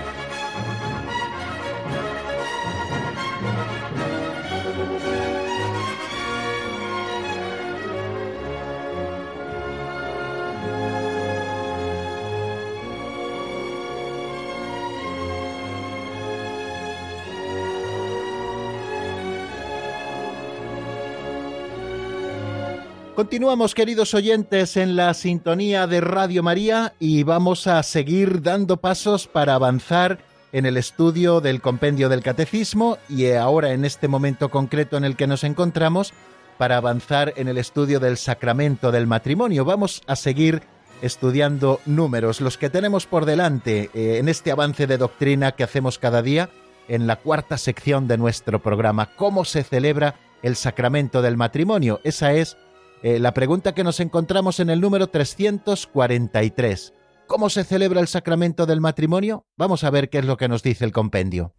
Continuamos, 23.21 23.75
queridos 23.75 24.15
oyentes, 24.15 24.77
en 24.77 24.95
la 24.95 25.13
sintonía 25.13 25.85
de 25.85 26.01
Radio 26.01 26.41
María 26.41 26.95
y 26.97 27.21
vamos 27.21 27.67
a 27.67 27.83
seguir 27.83 28.41
dando 28.41 28.77
pasos 28.77 29.27
para 29.27 29.53
avanzar 29.53 30.17
en 30.51 30.65
el 30.65 30.75
estudio 30.75 31.39
del 31.39 31.61
compendio 31.61 32.09
del 32.09 32.23
catecismo 32.23 32.97
y 33.07 33.31
ahora 33.33 33.73
en 33.73 33.85
este 33.85 34.07
momento 34.07 34.49
concreto 34.49 34.97
en 34.97 35.03
el 35.03 35.15
que 35.15 35.27
nos 35.27 35.43
encontramos 35.43 36.13
para 36.57 36.77
avanzar 36.77 37.33
en 37.35 37.47
el 37.47 37.59
estudio 37.59 37.99
del 37.99 38.17
sacramento 38.17 38.91
del 38.91 39.05
matrimonio. 39.05 39.65
Vamos 39.65 40.01
a 40.07 40.15
seguir 40.15 40.63
estudiando 41.03 41.79
números, 41.85 42.41
los 42.41 42.57
que 42.57 42.71
tenemos 42.71 43.05
por 43.05 43.25
delante 43.25 43.91
eh, 43.93 44.17
en 44.17 44.29
este 44.29 44.49
avance 44.49 44.87
de 44.87 44.97
doctrina 44.97 45.51
que 45.51 45.63
hacemos 45.63 45.99
cada 45.99 46.23
día 46.23 46.49
en 46.87 47.05
la 47.05 47.17
cuarta 47.17 47.59
sección 47.59 48.07
de 48.07 48.17
nuestro 48.17 48.63
programa, 48.63 49.15
¿Cómo 49.15 49.45
se 49.45 49.61
celebra 49.61 50.15
el 50.41 50.55
sacramento 50.55 51.21
del 51.21 51.37
matrimonio? 51.37 52.01
Esa 52.03 52.33
es 52.33 52.57
eh, 53.03 53.19
la 53.19 53.33
pregunta 53.33 53.73
que 53.73 53.83
nos 53.83 53.99
encontramos 53.99 54.59
en 54.59 54.69
el 54.69 54.81
número 54.81 55.07
343. 55.07 56.93
¿Cómo 57.27 57.49
se 57.49 57.63
celebra 57.63 58.01
el 58.01 58.07
sacramento 58.07 58.65
del 58.65 58.81
matrimonio? 58.81 59.45
Vamos 59.57 59.83
a 59.83 59.89
ver 59.89 60.09
qué 60.09 60.19
es 60.19 60.25
lo 60.25 60.37
que 60.37 60.47
nos 60.47 60.63
dice 60.63 60.85
el 60.85 60.91
compendio. 60.91 61.53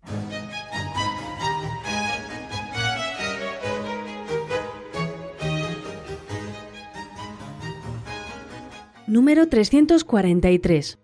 Número 9.07 9.49
343. 9.49 10.99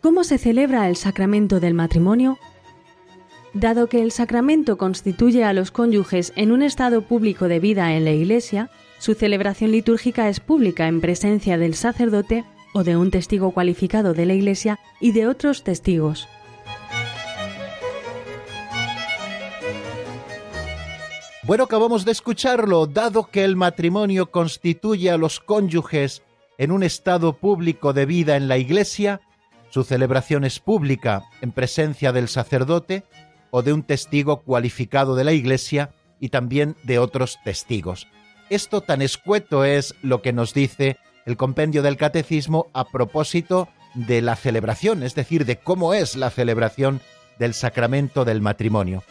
¿Cómo 0.00 0.22
se 0.22 0.38
celebra 0.38 0.88
el 0.88 0.96
sacramento 0.96 1.58
del 1.60 1.74
matrimonio? 1.74 2.38
Dado 3.54 3.88
que 3.88 4.02
el 4.02 4.12
sacramento 4.12 4.76
constituye 4.76 5.42
a 5.42 5.52
los 5.52 5.70
cónyuges 5.70 6.32
en 6.36 6.52
un 6.52 6.62
estado 6.62 7.02
público 7.02 7.48
de 7.48 7.58
vida 7.58 7.94
en 7.94 8.04
la 8.04 8.12
Iglesia, 8.12 8.70
su 8.98 9.14
celebración 9.14 9.72
litúrgica 9.72 10.28
es 10.28 10.40
pública 10.40 10.88
en 10.88 11.00
presencia 11.00 11.58
del 11.58 11.74
sacerdote 11.74 12.44
o 12.72 12.84
de 12.84 12.96
un 12.96 13.10
testigo 13.10 13.52
cualificado 13.52 14.14
de 14.14 14.26
la 14.26 14.34
Iglesia 14.34 14.78
y 15.00 15.12
de 15.12 15.26
otros 15.26 15.64
testigos. 15.64 16.28
Bueno, 21.44 21.64
acabamos 21.64 22.04
de 22.04 22.10
escucharlo, 22.10 22.86
dado 22.86 23.30
que 23.30 23.44
el 23.44 23.54
matrimonio 23.54 24.32
constituye 24.32 25.10
a 25.10 25.16
los 25.16 25.38
cónyuges 25.38 26.22
en 26.58 26.72
un 26.72 26.82
estado 26.82 27.34
público 27.34 27.92
de 27.92 28.04
vida 28.04 28.36
en 28.36 28.48
la 28.48 28.58
Iglesia, 28.58 29.20
su 29.70 29.84
celebración 29.84 30.44
es 30.44 30.58
pública 30.58 31.24
en 31.40 31.52
presencia 31.52 32.12
del 32.12 32.28
sacerdote 32.28 33.04
o 33.50 33.62
de 33.62 33.72
un 33.72 33.82
testigo 33.84 34.42
cualificado 34.42 35.14
de 35.14 35.24
la 35.24 35.32
Iglesia 35.32 35.90
y 36.18 36.30
también 36.30 36.76
de 36.82 36.98
otros 36.98 37.38
testigos. 37.44 38.08
Esto 38.48 38.80
tan 38.80 39.02
escueto 39.02 39.64
es 39.64 39.94
lo 40.02 40.22
que 40.22 40.32
nos 40.32 40.54
dice 40.54 40.98
el 41.24 41.36
compendio 41.36 41.82
del 41.82 41.96
catecismo 41.96 42.68
a 42.72 42.84
propósito 42.84 43.68
de 43.94 44.22
la 44.22 44.36
celebración, 44.36 45.02
es 45.02 45.16
decir, 45.16 45.44
de 45.44 45.56
cómo 45.56 45.94
es 45.94 46.14
la 46.14 46.30
celebración 46.30 47.00
del 47.40 47.54
sacramento 47.54 48.24
del 48.24 48.40
matrimonio. 48.40 49.02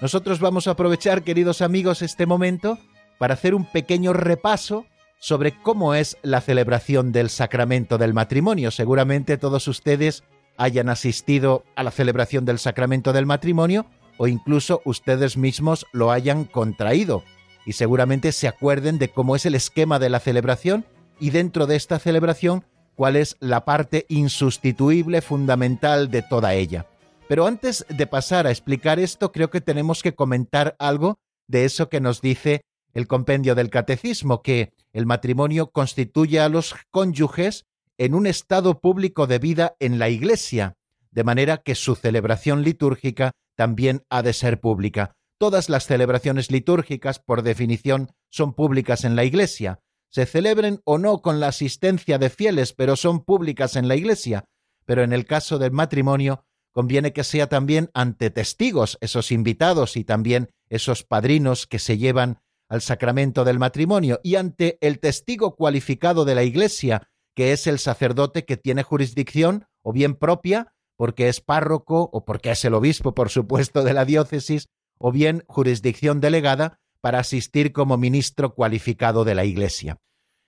Nosotros 0.00 0.38
vamos 0.38 0.68
a 0.68 0.72
aprovechar, 0.72 1.22
queridos 1.22 1.62
amigos, 1.62 2.00
este 2.00 2.26
momento 2.26 2.78
para 3.18 3.34
hacer 3.34 3.56
un 3.56 3.64
pequeño 3.64 4.12
repaso 4.12 4.86
sobre 5.18 5.60
cómo 5.62 5.94
es 5.94 6.16
la 6.22 6.40
celebración 6.40 7.10
del 7.10 7.28
sacramento 7.28 7.98
del 7.98 8.14
matrimonio. 8.14 8.70
Seguramente 8.70 9.36
todos 9.36 9.66
ustedes 9.66 10.22
hayan 10.58 10.88
asistido 10.88 11.64
a 11.74 11.82
la 11.82 11.90
celebración 11.90 12.44
del 12.44 12.60
sacramento 12.60 13.12
del 13.12 13.26
matrimonio 13.26 13.86
o 14.18 14.28
incluso 14.28 14.80
ustedes 14.84 15.36
mismos 15.36 15.86
lo 15.92 16.12
hayan 16.12 16.44
contraído 16.44 17.24
y 17.66 17.72
seguramente 17.72 18.32
se 18.32 18.48
acuerden 18.48 18.98
de 18.98 19.10
cómo 19.10 19.36
es 19.36 19.44
el 19.44 19.54
esquema 19.54 19.98
de 19.98 20.08
la 20.08 20.20
celebración 20.20 20.86
y 21.20 21.30
dentro 21.30 21.66
de 21.66 21.76
esta 21.76 21.98
celebración 21.98 22.64
cuál 22.94 23.16
es 23.16 23.36
la 23.40 23.64
parte 23.66 24.06
insustituible, 24.08 25.20
fundamental 25.20 26.10
de 26.10 26.22
toda 26.22 26.54
ella. 26.54 26.86
Pero 27.28 27.46
antes 27.46 27.84
de 27.88 28.06
pasar 28.06 28.46
a 28.46 28.50
explicar 28.50 28.98
esto, 28.98 29.32
creo 29.32 29.50
que 29.50 29.60
tenemos 29.60 30.02
que 30.02 30.14
comentar 30.14 30.76
algo 30.78 31.18
de 31.48 31.64
eso 31.64 31.88
que 31.88 32.00
nos 32.00 32.20
dice 32.20 32.62
el 32.94 33.06
compendio 33.06 33.54
del 33.54 33.68
catecismo, 33.68 34.42
que 34.42 34.72
el 34.92 35.04
matrimonio 35.04 35.70
constituye 35.70 36.40
a 36.40 36.48
los 36.48 36.74
cónyuges 36.90 37.66
en 37.98 38.14
un 38.14 38.26
estado 38.26 38.80
público 38.80 39.26
de 39.26 39.38
vida 39.38 39.76
en 39.80 39.98
la 39.98 40.08
Iglesia, 40.08 40.74
de 41.10 41.24
manera 41.24 41.58
que 41.58 41.74
su 41.74 41.96
celebración 41.96 42.62
litúrgica 42.62 43.32
también 43.56 44.04
ha 44.08 44.22
de 44.22 44.32
ser 44.32 44.60
pública. 44.60 45.16
Todas 45.38 45.68
las 45.68 45.84
celebraciones 45.84 46.50
litúrgicas, 46.50 47.18
por 47.18 47.42
definición, 47.42 48.12
son 48.30 48.54
públicas 48.54 49.04
en 49.04 49.16
la 49.16 49.24
Iglesia. 49.24 49.80
Se 50.08 50.24
celebren 50.24 50.80
o 50.84 50.96
no 50.96 51.20
con 51.20 51.40
la 51.40 51.48
asistencia 51.48 52.16
de 52.18 52.30
fieles, 52.30 52.72
pero 52.72 52.96
son 52.96 53.22
públicas 53.22 53.76
en 53.76 53.86
la 53.86 53.96
Iglesia. 53.96 54.46
Pero 54.86 55.02
en 55.02 55.12
el 55.12 55.26
caso 55.26 55.58
del 55.58 55.72
matrimonio, 55.72 56.46
conviene 56.72 57.12
que 57.12 57.22
sea 57.22 57.48
también 57.48 57.90
ante 57.92 58.30
testigos, 58.30 58.96
esos 59.02 59.30
invitados 59.30 59.98
y 59.98 60.04
también 60.04 60.48
esos 60.70 61.04
padrinos 61.04 61.66
que 61.66 61.78
se 61.78 61.98
llevan 61.98 62.40
al 62.68 62.80
sacramento 62.80 63.44
del 63.44 63.58
matrimonio, 63.58 64.20
y 64.22 64.36
ante 64.36 64.78
el 64.80 65.00
testigo 65.00 65.54
cualificado 65.54 66.24
de 66.24 66.34
la 66.34 66.44
Iglesia, 66.44 67.10
que 67.34 67.52
es 67.52 67.66
el 67.66 67.78
sacerdote 67.78 68.46
que 68.46 68.56
tiene 68.56 68.82
jurisdicción, 68.82 69.66
o 69.82 69.92
bien 69.92 70.14
propia, 70.14 70.72
porque 70.96 71.28
es 71.28 71.42
párroco, 71.42 72.08
o 72.12 72.24
porque 72.24 72.52
es 72.52 72.64
el 72.64 72.74
obispo, 72.74 73.14
por 73.14 73.28
supuesto, 73.28 73.84
de 73.84 73.92
la 73.92 74.06
diócesis, 74.06 74.68
o 74.98 75.12
bien 75.12 75.44
jurisdicción 75.46 76.20
delegada 76.20 76.78
para 77.00 77.18
asistir 77.20 77.72
como 77.72 77.96
ministro 77.96 78.54
cualificado 78.54 79.24
de 79.24 79.34
la 79.34 79.44
Iglesia. 79.44 79.98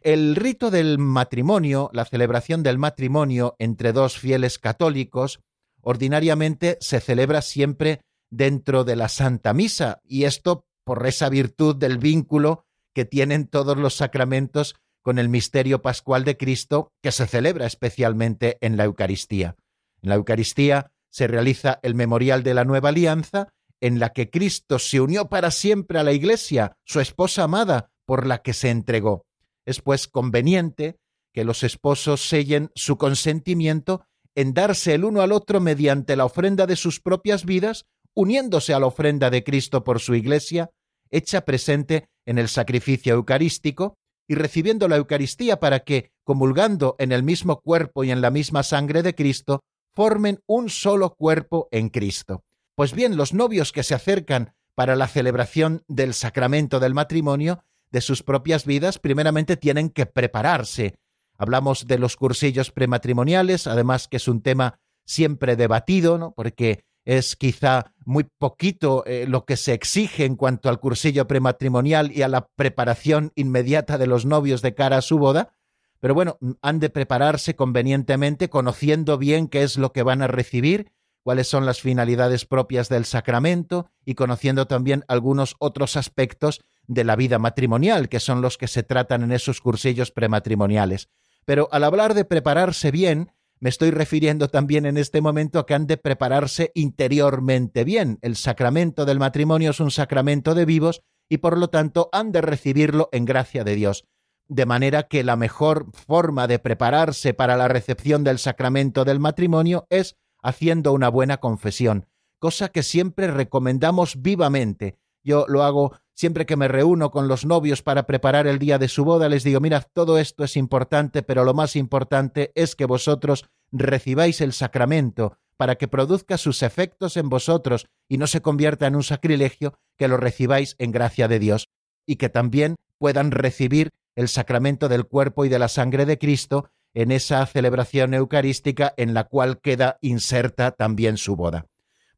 El 0.00 0.36
rito 0.36 0.70
del 0.70 0.98
matrimonio, 0.98 1.90
la 1.92 2.04
celebración 2.04 2.62
del 2.62 2.78
matrimonio 2.78 3.56
entre 3.58 3.92
dos 3.92 4.18
fieles 4.18 4.58
católicos, 4.58 5.40
ordinariamente 5.80 6.78
se 6.80 7.00
celebra 7.00 7.42
siempre 7.42 8.00
dentro 8.30 8.84
de 8.84 8.96
la 8.96 9.08
Santa 9.08 9.54
Misa, 9.54 10.00
y 10.04 10.24
esto 10.24 10.64
por 10.84 11.06
esa 11.06 11.28
virtud 11.28 11.76
del 11.76 11.98
vínculo 11.98 12.64
que 12.94 13.04
tienen 13.04 13.46
todos 13.46 13.76
los 13.76 13.94
sacramentos 13.94 14.76
con 15.02 15.18
el 15.18 15.28
misterio 15.28 15.82
pascual 15.82 16.24
de 16.24 16.36
Cristo, 16.36 16.92
que 17.02 17.12
se 17.12 17.26
celebra 17.26 17.66
especialmente 17.66 18.58
en 18.60 18.76
la 18.76 18.84
Eucaristía. 18.84 19.56
En 20.02 20.10
la 20.10 20.16
Eucaristía 20.16 20.92
se 21.10 21.26
realiza 21.26 21.80
el 21.82 21.94
memorial 21.94 22.42
de 22.42 22.54
la 22.54 22.64
nueva 22.64 22.90
alianza 22.90 23.48
en 23.80 23.98
la 23.98 24.12
que 24.12 24.30
Cristo 24.30 24.78
se 24.78 25.00
unió 25.00 25.28
para 25.28 25.50
siempre 25.50 25.98
a 25.98 26.02
la 26.02 26.12
Iglesia, 26.12 26.76
su 26.84 27.00
esposa 27.00 27.44
amada, 27.44 27.90
por 28.06 28.26
la 28.26 28.42
que 28.42 28.52
se 28.52 28.70
entregó. 28.70 29.26
Es 29.66 29.80
pues 29.82 30.08
conveniente 30.08 30.98
que 31.32 31.44
los 31.44 31.62
esposos 31.62 32.26
sellen 32.28 32.70
su 32.74 32.96
consentimiento 32.96 34.04
en 34.34 34.54
darse 34.54 34.94
el 34.94 35.04
uno 35.04 35.20
al 35.20 35.32
otro 35.32 35.60
mediante 35.60 36.16
la 36.16 36.24
ofrenda 36.24 36.66
de 36.66 36.76
sus 36.76 37.00
propias 37.00 37.44
vidas, 37.44 37.86
uniéndose 38.14 38.72
a 38.72 38.80
la 38.80 38.86
ofrenda 38.86 39.30
de 39.30 39.44
Cristo 39.44 39.84
por 39.84 40.00
su 40.00 40.14
Iglesia, 40.14 40.70
hecha 41.10 41.42
presente 41.44 42.08
en 42.24 42.38
el 42.38 42.48
sacrificio 42.48 43.14
eucarístico, 43.14 43.98
y 44.28 44.34
recibiendo 44.34 44.88
la 44.88 44.96
Eucaristía 44.96 45.58
para 45.58 45.80
que, 45.80 46.12
comulgando 46.22 46.96
en 46.98 47.12
el 47.12 47.22
mismo 47.22 47.60
cuerpo 47.60 48.04
y 48.04 48.10
en 48.10 48.20
la 48.20 48.30
misma 48.30 48.62
sangre 48.62 49.02
de 49.02 49.14
Cristo, 49.14 49.62
formen 49.94 50.40
un 50.46 50.68
solo 50.68 51.14
cuerpo 51.14 51.68
en 51.70 51.88
Cristo. 51.88 52.44
Pues 52.78 52.94
bien, 52.94 53.16
los 53.16 53.34
novios 53.34 53.72
que 53.72 53.82
se 53.82 53.96
acercan 53.96 54.54
para 54.76 54.94
la 54.94 55.08
celebración 55.08 55.82
del 55.88 56.14
sacramento 56.14 56.78
del 56.78 56.94
matrimonio 56.94 57.64
de 57.90 58.00
sus 58.00 58.22
propias 58.22 58.66
vidas, 58.66 59.00
primeramente 59.00 59.56
tienen 59.56 59.90
que 59.90 60.06
prepararse. 60.06 60.94
Hablamos 61.36 61.88
de 61.88 61.98
los 61.98 62.14
cursillos 62.14 62.70
prematrimoniales, 62.70 63.66
además 63.66 64.06
que 64.06 64.18
es 64.18 64.28
un 64.28 64.42
tema 64.42 64.78
siempre 65.04 65.56
debatido, 65.56 66.18
¿no? 66.18 66.34
Porque 66.36 66.84
es 67.04 67.34
quizá 67.34 67.94
muy 68.04 68.28
poquito 68.38 69.04
eh, 69.06 69.26
lo 69.26 69.44
que 69.44 69.56
se 69.56 69.72
exige 69.72 70.24
en 70.24 70.36
cuanto 70.36 70.68
al 70.68 70.78
cursillo 70.78 71.26
prematrimonial 71.26 72.12
y 72.12 72.22
a 72.22 72.28
la 72.28 72.46
preparación 72.46 73.32
inmediata 73.34 73.98
de 73.98 74.06
los 74.06 74.24
novios 74.24 74.62
de 74.62 74.76
cara 74.76 74.98
a 74.98 75.02
su 75.02 75.18
boda, 75.18 75.52
pero 75.98 76.14
bueno, 76.14 76.38
han 76.62 76.78
de 76.78 76.90
prepararse 76.90 77.56
convenientemente, 77.56 78.48
conociendo 78.48 79.18
bien 79.18 79.48
qué 79.48 79.64
es 79.64 79.78
lo 79.78 79.92
que 79.92 80.04
van 80.04 80.22
a 80.22 80.28
recibir 80.28 80.92
cuáles 81.28 81.46
son 81.46 81.66
las 81.66 81.82
finalidades 81.82 82.46
propias 82.46 82.88
del 82.88 83.04
sacramento 83.04 83.90
y 84.06 84.14
conociendo 84.14 84.66
también 84.66 85.04
algunos 85.08 85.56
otros 85.58 85.98
aspectos 85.98 86.62
de 86.86 87.04
la 87.04 87.16
vida 87.16 87.38
matrimonial, 87.38 88.08
que 88.08 88.18
son 88.18 88.40
los 88.40 88.56
que 88.56 88.66
se 88.66 88.82
tratan 88.82 89.24
en 89.24 89.32
esos 89.32 89.60
cursillos 89.60 90.10
prematrimoniales. 90.10 91.10
Pero 91.44 91.68
al 91.70 91.84
hablar 91.84 92.14
de 92.14 92.24
prepararse 92.24 92.90
bien, 92.90 93.30
me 93.60 93.68
estoy 93.68 93.90
refiriendo 93.90 94.48
también 94.48 94.86
en 94.86 94.96
este 94.96 95.20
momento 95.20 95.58
a 95.58 95.66
que 95.66 95.74
han 95.74 95.86
de 95.86 95.98
prepararse 95.98 96.72
interiormente 96.74 97.84
bien. 97.84 98.18
El 98.22 98.34
sacramento 98.34 99.04
del 99.04 99.18
matrimonio 99.18 99.72
es 99.72 99.80
un 99.80 99.90
sacramento 99.90 100.54
de 100.54 100.64
vivos 100.64 101.02
y 101.28 101.36
por 101.36 101.58
lo 101.58 101.68
tanto 101.68 102.08
han 102.10 102.32
de 102.32 102.40
recibirlo 102.40 103.10
en 103.12 103.26
gracia 103.26 103.64
de 103.64 103.74
Dios. 103.74 104.06
De 104.46 104.64
manera 104.64 105.02
que 105.08 105.22
la 105.24 105.36
mejor 105.36 105.88
forma 105.92 106.46
de 106.46 106.58
prepararse 106.58 107.34
para 107.34 107.58
la 107.58 107.68
recepción 107.68 108.24
del 108.24 108.38
sacramento 108.38 109.04
del 109.04 109.20
matrimonio 109.20 109.86
es 109.90 110.16
haciendo 110.42 110.92
una 110.92 111.08
buena 111.08 111.38
confesión, 111.38 112.06
cosa 112.38 112.68
que 112.68 112.82
siempre 112.82 113.28
recomendamos 113.28 114.22
vivamente. 114.22 114.98
Yo 115.22 115.44
lo 115.48 115.62
hago 115.62 115.92
siempre 116.14 116.46
que 116.46 116.56
me 116.56 116.68
reúno 116.68 117.10
con 117.10 117.28
los 117.28 117.44
novios 117.44 117.82
para 117.82 118.06
preparar 118.06 118.46
el 118.46 118.58
día 118.58 118.78
de 118.78 118.88
su 118.88 119.04
boda, 119.04 119.28
les 119.28 119.44
digo, 119.44 119.60
mira, 119.60 119.80
todo 119.80 120.18
esto 120.18 120.44
es 120.44 120.56
importante, 120.56 121.22
pero 121.22 121.44
lo 121.44 121.54
más 121.54 121.76
importante 121.76 122.50
es 122.54 122.74
que 122.74 122.86
vosotros 122.86 123.44
recibáis 123.70 124.40
el 124.40 124.52
sacramento 124.52 125.36
para 125.56 125.76
que 125.76 125.88
produzca 125.88 126.38
sus 126.38 126.62
efectos 126.62 127.16
en 127.16 127.28
vosotros 127.28 127.86
y 128.08 128.16
no 128.16 128.26
se 128.26 128.40
convierta 128.40 128.86
en 128.86 128.96
un 128.96 129.02
sacrilegio, 129.02 129.78
que 129.96 130.08
lo 130.08 130.16
recibáis 130.16 130.76
en 130.78 130.92
gracia 130.92 131.28
de 131.28 131.38
Dios 131.38 131.68
y 132.06 132.16
que 132.16 132.28
también 132.28 132.76
puedan 132.98 133.30
recibir 133.30 133.90
el 134.14 134.28
sacramento 134.28 134.88
del 134.88 135.04
cuerpo 135.04 135.44
y 135.44 135.48
de 135.48 135.58
la 135.58 135.68
sangre 135.68 136.06
de 136.06 136.18
Cristo 136.18 136.70
en 136.98 137.12
esa 137.12 137.46
celebración 137.46 138.12
eucarística 138.12 138.92
en 138.96 139.14
la 139.14 139.22
cual 139.22 139.60
queda 139.60 139.98
inserta 140.00 140.72
también 140.72 141.16
su 141.16 141.36
boda. 141.36 141.66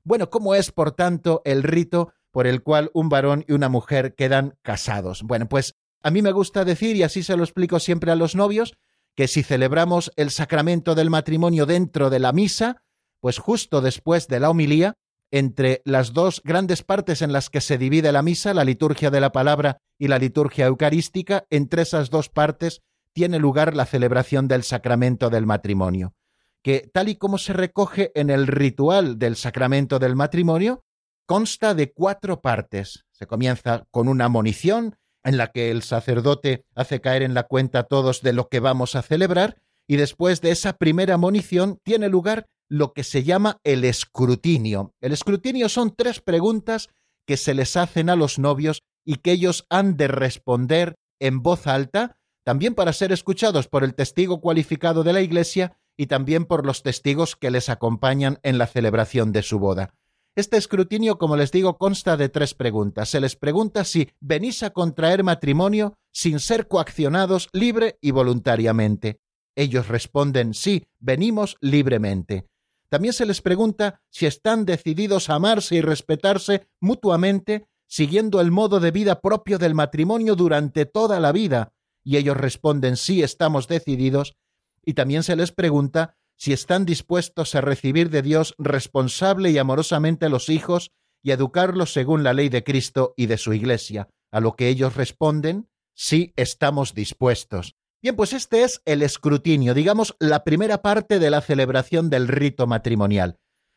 Bueno, 0.05 0.31
¿cómo 0.31 0.55
es, 0.55 0.73
por 0.73 0.93
tanto, 0.93 1.43
el 1.45 1.65
rito 1.65 2.15
por 2.31 2.47
el 2.47 2.63
cual 2.63 2.91
un 2.95 3.11
varón 3.11 3.45
y 3.47 3.53
una 3.53 3.69
mujer 3.69 4.15
quedan 4.15 4.57
casados? 4.63 5.23
Bueno, 5.23 5.51
pues 5.51 5.75
a 6.03 6.11
mí 6.11 6.23
me 6.23 6.33
gusta 6.33 6.65
decir, 6.65 6.97
y 6.97 7.03
así 7.03 7.23
se 7.23 7.37
lo 7.37 7.45
explico 7.45 7.79
siempre 7.79 8.11
a 8.11 8.17
los 8.17 8.35
novios, 8.35 8.73
que 9.15 9.29
si 9.29 9.43
celebramos 9.43 10.13
el 10.17 10.31
sacramento 10.31 10.95
del 10.95 11.11
matrimonio 11.11 11.67
dentro 11.67 12.09
de 12.09 12.21
la 12.21 12.33
misa, 12.33 12.83
pues 13.21 13.37
justo 13.39 13.83
después 13.83 14.29
de 14.29 14.41
la 14.41 14.49
homilía, 14.49 14.95
entre 15.31 15.83
las 15.85 16.15
dos 16.15 16.41
grandes 16.43 16.83
partes 16.85 17.21
en 17.21 17.35
las 17.35 17.51
que 17.51 17.61
se 17.61 17.77
divide 17.77 18.13
la 18.13 18.23
misa, 18.23 18.55
la 18.55 18.65
liturgia 18.65 19.11
de 19.11 19.21
la 19.21 19.31
palabra 19.31 19.77
y 19.99 20.09
la 20.09 20.19
liturgia 20.19 20.65
eucarística, 20.65 21.45
entre 21.51 21.83
esas 21.83 22.09
dos 22.09 22.31
partes 22.31 22.81
tiene 23.13 23.39
lugar 23.39 23.75
la 23.77 23.87
celebración 23.87 24.49
del 24.49 24.63
sacramento 24.63 25.31
del 25.31 25.47
matrimonio, 25.47 26.15
que 26.63 26.91
tal 26.93 27.09
y 27.09 27.17
como 27.17 27.39
se 27.39 27.53
recoge 27.53 28.13
en 28.15 28.31
el 28.31 28.47
ritual 28.47 29.19
del 29.19 29.37
sacramento 29.37 29.99
del 29.99 30.17
matrimonio, 30.17 30.85
consta 31.27 31.75
de 31.75 31.93
cuatro 31.93 32.41
partes. 32.41 33.07
Se 33.13 33.27
comienza 33.27 33.87
con 33.91 34.09
una 34.09 34.29
monición, 34.29 34.97
en 35.23 35.37
la 35.37 35.53
que 35.53 35.71
el 35.71 35.83
sacerdote 35.83 36.65
hace 36.75 37.01
caer 37.01 37.23
en 37.23 37.35
la 37.35 37.45
cuenta 37.45 37.85
todos 37.85 38.23
de 38.23 38.33
lo 38.33 38.49
que 38.49 38.61
vamos 38.61 38.97
a 38.97 39.03
celebrar, 39.03 39.61
y 39.87 39.97
después 39.97 40.41
de 40.41 40.51
esa 40.51 40.75
primera 40.75 41.17
monición 41.17 41.79
tiene 41.83 42.09
lugar 42.09 42.47
lo 42.69 42.93
que 42.93 43.05
se 43.05 43.25
llama 43.25 43.59
el 43.65 43.85
escrutinio. 43.85 44.95
El 45.01 45.13
escrutinio 45.13 45.69
son 45.69 45.95
tres 45.95 46.21
preguntas 46.21 46.89
que 47.27 47.37
se 47.37 47.55
les 47.55 47.77
hacen 47.77 48.09
a 48.09 48.17
los 48.17 48.39
novios 48.39 48.83
y 49.05 49.17
que 49.17 49.33
ellos 49.33 49.67
han 49.69 49.97
de 49.97 50.09
responder 50.09 50.97
en 51.19 51.43
voz 51.43 51.67
alta, 51.67 52.17
también 52.51 52.75
para 52.75 52.93
ser 52.93 53.13
escuchados 53.13 53.69
por 53.69 53.85
el 53.85 53.95
testigo 53.95 54.41
cualificado 54.41 55.05
de 55.05 55.13
la 55.13 55.21
Iglesia 55.21 55.77
y 55.97 56.07
también 56.07 56.47
por 56.47 56.67
los 56.67 56.83
testigos 56.83 57.37
que 57.37 57.49
les 57.49 57.69
acompañan 57.69 58.41
en 58.43 58.59
la 58.59 58.67
celebración 58.67 59.31
de 59.31 59.45
su 59.45 59.61
boda. 59.61 59.95
Este 60.35 60.57
escrutinio, 60.57 61.17
como 61.17 61.37
les 61.37 61.53
digo, 61.53 61.79
consta 61.79 62.17
de 62.17 62.29
tres 62.29 62.55
preguntas. 62.55 63.09
Se 63.09 63.21
les 63.21 63.37
pregunta 63.37 63.85
si 63.85 64.11
venís 64.19 64.65
a 64.65 64.71
contraer 64.71 65.23
matrimonio 65.23 65.95
sin 66.13 66.41
ser 66.41 66.67
coaccionados 66.67 67.49
libre 67.53 67.99
y 68.01 68.11
voluntariamente. 68.11 69.21
Ellos 69.55 69.87
responden 69.87 70.53
sí, 70.53 70.89
venimos 70.99 71.57
libremente. 71.61 72.49
También 72.89 73.15
se 73.15 73.27
les 73.27 73.43
pregunta 73.43 74.03
si 74.11 74.27
están 74.27 74.65
decididos 74.65 75.31
a 75.31 75.37
amarse 75.37 75.77
y 75.77 75.83
respetarse 75.83 76.67
mutuamente, 76.81 77.69
siguiendo 77.87 78.41
el 78.41 78.51
modo 78.51 78.81
de 78.81 78.91
vida 78.91 79.21
propio 79.21 79.57
del 79.57 79.77
matrimonio 79.77 80.35
durante 80.35 80.85
toda 80.85 81.21
la 81.21 81.31
vida, 81.31 81.75
y 82.05 82.17
ellos 82.17 82.37
responden 82.37 82.97
sí, 82.97 83.23
estamos 83.23 83.69
decididos, 83.69 84.37
y 84.85 84.95
también 84.95 85.23
se 85.23 85.37
les 85.37 85.53
pregunta 85.53 86.17
si 86.37 86.53
están 86.53 86.87
dispuestos 86.87 87.55
a 87.55 87.61
recibir 87.61 88.09
de 88.11 88.23
Dios 88.23 88.55
responsable 88.59 89.51
y 89.51 89.59
amorosamente 89.59 90.29
los 90.29 90.49
hijos 90.49 90.91
y 91.23 91.33
educarlos 91.33 91.93
según 91.93 92.23
la 92.23 92.33
ley 92.33 92.49
de 92.49 92.65
Cristo 92.65 93.13
y 93.17 93.27
de 93.27 93.37
su 93.37 93.53
Iglesia, 93.53 94.09
a 94.31 94.41
lo 94.41 94.57
que 94.57 94.69
ellos 94.69 94.97
responden 94.97 95.69
sí, 95.95 96.33
estamos 96.37 96.95
dispuestos. 96.95 97.75
Bien, 98.03 98.17
pues 98.17 98.33
este 98.33 98.63
es 98.63 98.81
el 98.87 99.03
escrutinio, 99.03 99.75
digamos, 99.75 100.17
la 100.19 100.43
primera 100.43 100.81
parte 100.81 101.19
de 101.19 101.29
la 101.29 101.43
celebración 101.43 102.09
del 102.09 102.29
rito 102.29 102.67
matrimonial. 102.67 103.37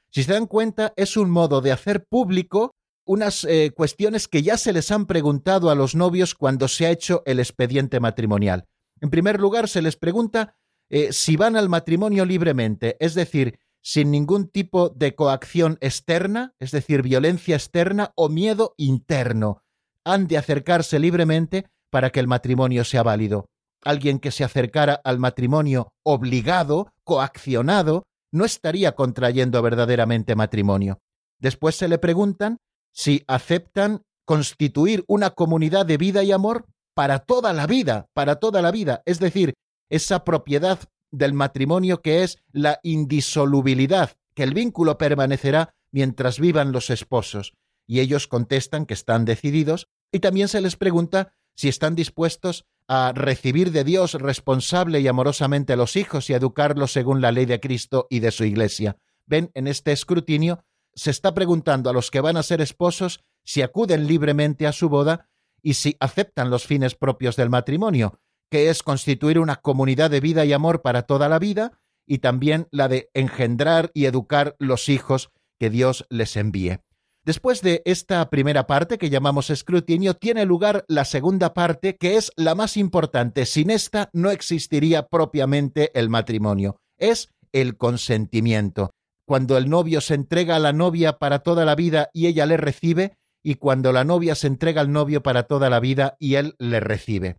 Si 0.09 0.24
se 0.24 0.32
dan 0.32 0.47
cuenta, 0.47 0.93
es 0.95 1.17
un 1.17 1.30
modo 1.30 1.59
de 1.59 1.74
hacer 1.74 2.05
público 2.05 2.76
unas 3.05 3.43
eh, 3.43 3.71
cuestiones 3.75 4.27
que 4.27 4.43
ya 4.43 4.57
se 4.57 4.73
les 4.73 4.91
han 4.91 5.05
preguntado 5.05 5.69
a 5.69 5.75
los 5.75 5.95
novios 5.95 6.35
cuando 6.35 6.67
se 6.67 6.85
ha 6.85 6.91
hecho 6.91 7.23
el 7.25 7.39
expediente 7.39 7.99
matrimonial. 7.99 8.65
En 9.01 9.09
primer 9.09 9.39
lugar, 9.39 9.67
se 9.67 9.81
les 9.81 9.95
pregunta 9.95 10.55
eh, 10.89 11.11
si 11.11 11.35
van 11.35 11.55
al 11.55 11.69
matrimonio 11.69 12.25
libremente, 12.25 12.97
es 12.99 13.13
decir, 13.13 13.59
sin 13.81 14.11
ningún 14.11 14.47
tipo 14.47 14.89
de 14.89 15.15
coacción 15.15 15.77
externa, 15.81 16.53
es 16.59 16.71
decir, 16.71 17.01
violencia 17.01 17.55
externa 17.55 18.13
o 18.15 18.29
miedo 18.29 18.73
interno. 18.77 19.61
Han 20.05 20.27
de 20.27 20.37
acercarse 20.37 20.99
libremente 20.99 21.65
para 21.89 22.09
que 22.09 22.19
el 22.19 22.27
matrimonio 22.27 22.85
sea 22.85 23.03
válido 23.03 23.49
alguien 23.83 24.19
que 24.19 24.31
se 24.31 24.43
acercara 24.43 24.99
al 25.03 25.19
matrimonio 25.19 25.93
obligado, 26.03 26.93
coaccionado, 27.03 28.03
no 28.31 28.45
estaría 28.45 28.93
contrayendo 28.93 29.61
verdaderamente 29.61 30.35
matrimonio. 30.35 30.99
Después 31.39 31.75
se 31.75 31.87
le 31.87 31.97
preguntan 31.97 32.57
si 32.93 33.23
aceptan 33.27 34.03
constituir 34.25 35.03
una 35.07 35.31
comunidad 35.31 35.85
de 35.85 35.97
vida 35.97 36.23
y 36.23 36.31
amor 36.31 36.65
para 36.93 37.19
toda 37.19 37.51
la 37.53 37.67
vida, 37.67 38.07
para 38.13 38.37
toda 38.37 38.61
la 38.61 38.71
vida, 38.71 39.01
es 39.05 39.19
decir, 39.19 39.55
esa 39.89 40.23
propiedad 40.23 40.79
del 41.11 41.33
matrimonio 41.33 42.01
que 42.01 42.23
es 42.23 42.37
la 42.51 42.79
indisolubilidad, 42.83 44.13
que 44.33 44.43
el 44.43 44.53
vínculo 44.53 44.97
permanecerá 44.97 45.75
mientras 45.91 46.39
vivan 46.39 46.71
los 46.71 46.89
esposos. 46.89 47.53
Y 47.85 47.99
ellos 47.99 48.27
contestan 48.27 48.85
que 48.85 48.93
están 48.93 49.25
decididos, 49.25 49.87
y 50.11 50.19
también 50.19 50.47
se 50.47 50.61
les 50.61 50.75
pregunta 50.75 51.33
si 51.55 51.67
están 51.67 51.95
dispuestos 51.95 52.65
a 52.87 53.11
recibir 53.13 53.71
de 53.71 53.83
Dios 53.83 54.13
responsable 54.13 54.99
y 54.99 55.07
amorosamente 55.07 55.73
a 55.73 55.75
los 55.75 55.95
hijos 55.95 56.29
y 56.29 56.33
educarlos 56.33 56.91
según 56.91 57.21
la 57.21 57.31
ley 57.31 57.45
de 57.45 57.59
Cristo 57.59 58.07
y 58.09 58.19
de 58.19 58.31
su 58.31 58.43
Iglesia. 58.43 58.97
Ven, 59.25 59.51
en 59.53 59.67
este 59.67 59.91
escrutinio 59.91 60.63
se 60.95 61.11
está 61.11 61.33
preguntando 61.33 61.89
a 61.89 61.93
los 61.93 62.11
que 62.11 62.21
van 62.21 62.37
a 62.37 62.43
ser 62.43 62.61
esposos 62.61 63.23
si 63.43 63.61
acuden 63.61 64.07
libremente 64.07 64.67
a 64.67 64.71
su 64.71 64.89
boda 64.89 65.29
y 65.61 65.75
si 65.75 65.95
aceptan 65.99 66.49
los 66.49 66.65
fines 66.65 66.95
propios 66.95 67.35
del 67.35 67.49
matrimonio, 67.49 68.19
que 68.49 68.69
es 68.69 68.83
constituir 68.83 69.39
una 69.39 69.57
comunidad 69.57 70.11
de 70.11 70.19
vida 70.19 70.45
y 70.45 70.53
amor 70.53 70.81
para 70.81 71.03
toda 71.03 71.29
la 71.29 71.39
vida, 71.39 71.79
y 72.05 72.19
también 72.19 72.67
la 72.71 72.87
de 72.87 73.09
engendrar 73.13 73.89
y 73.93 74.05
educar 74.05 74.55
los 74.59 74.89
hijos 74.89 75.31
que 75.59 75.69
Dios 75.69 76.05
les 76.09 76.35
envíe. 76.35 76.79
Después 77.25 77.61
de 77.61 77.81
esta 77.85 78.29
primera 78.29 78.67
parte 78.67 78.97
que 78.97 79.09
llamamos 79.09 79.49
escrutinio, 79.49 80.13
tiene 80.13 80.45
lugar 80.45 80.83
la 80.89 81.05
segunda 81.05 81.53
parte 81.53 81.95
que 81.95 82.17
es 82.17 82.31
la 82.35 82.53
más 82.53 82.75
importante. 82.75 83.45
Sin 83.45 83.69
esta 83.69 84.09
no 84.11 84.29
existiría 84.29 85.07
propiamente 85.07 85.97
el 85.97 86.09
matrimonio. 86.09 86.75
Es 86.97 87.29
el 87.53 87.77
consentimiento. 87.77 88.92
Cuando 89.26 89.57
el 89.57 89.69
novio 89.69 90.01
se 90.01 90.15
entrega 90.15 90.57
a 90.57 90.59
la 90.59 90.74
novia 90.74 91.17
para 91.17 91.39
toda 91.39 91.65
la 91.65 91.76
vida 91.76 92.09
y 92.13 92.28
ella 92.28 92.45
le 92.45 92.57
recibe, 92.57 93.17
y 93.43 93.55
cuando 93.55 93.91
la 93.91 94.03
novia 94.03 94.36
se 94.36 94.47
entrega 94.47 94.82
al 94.82 94.91
novio 94.91 95.21
para 95.21 95.43
toda 95.43 95.69
la 95.69 95.80
vida 95.80 96.15
y 96.19 96.36
él 96.36 96.55
le 96.59 96.80
recibe. 96.80 97.38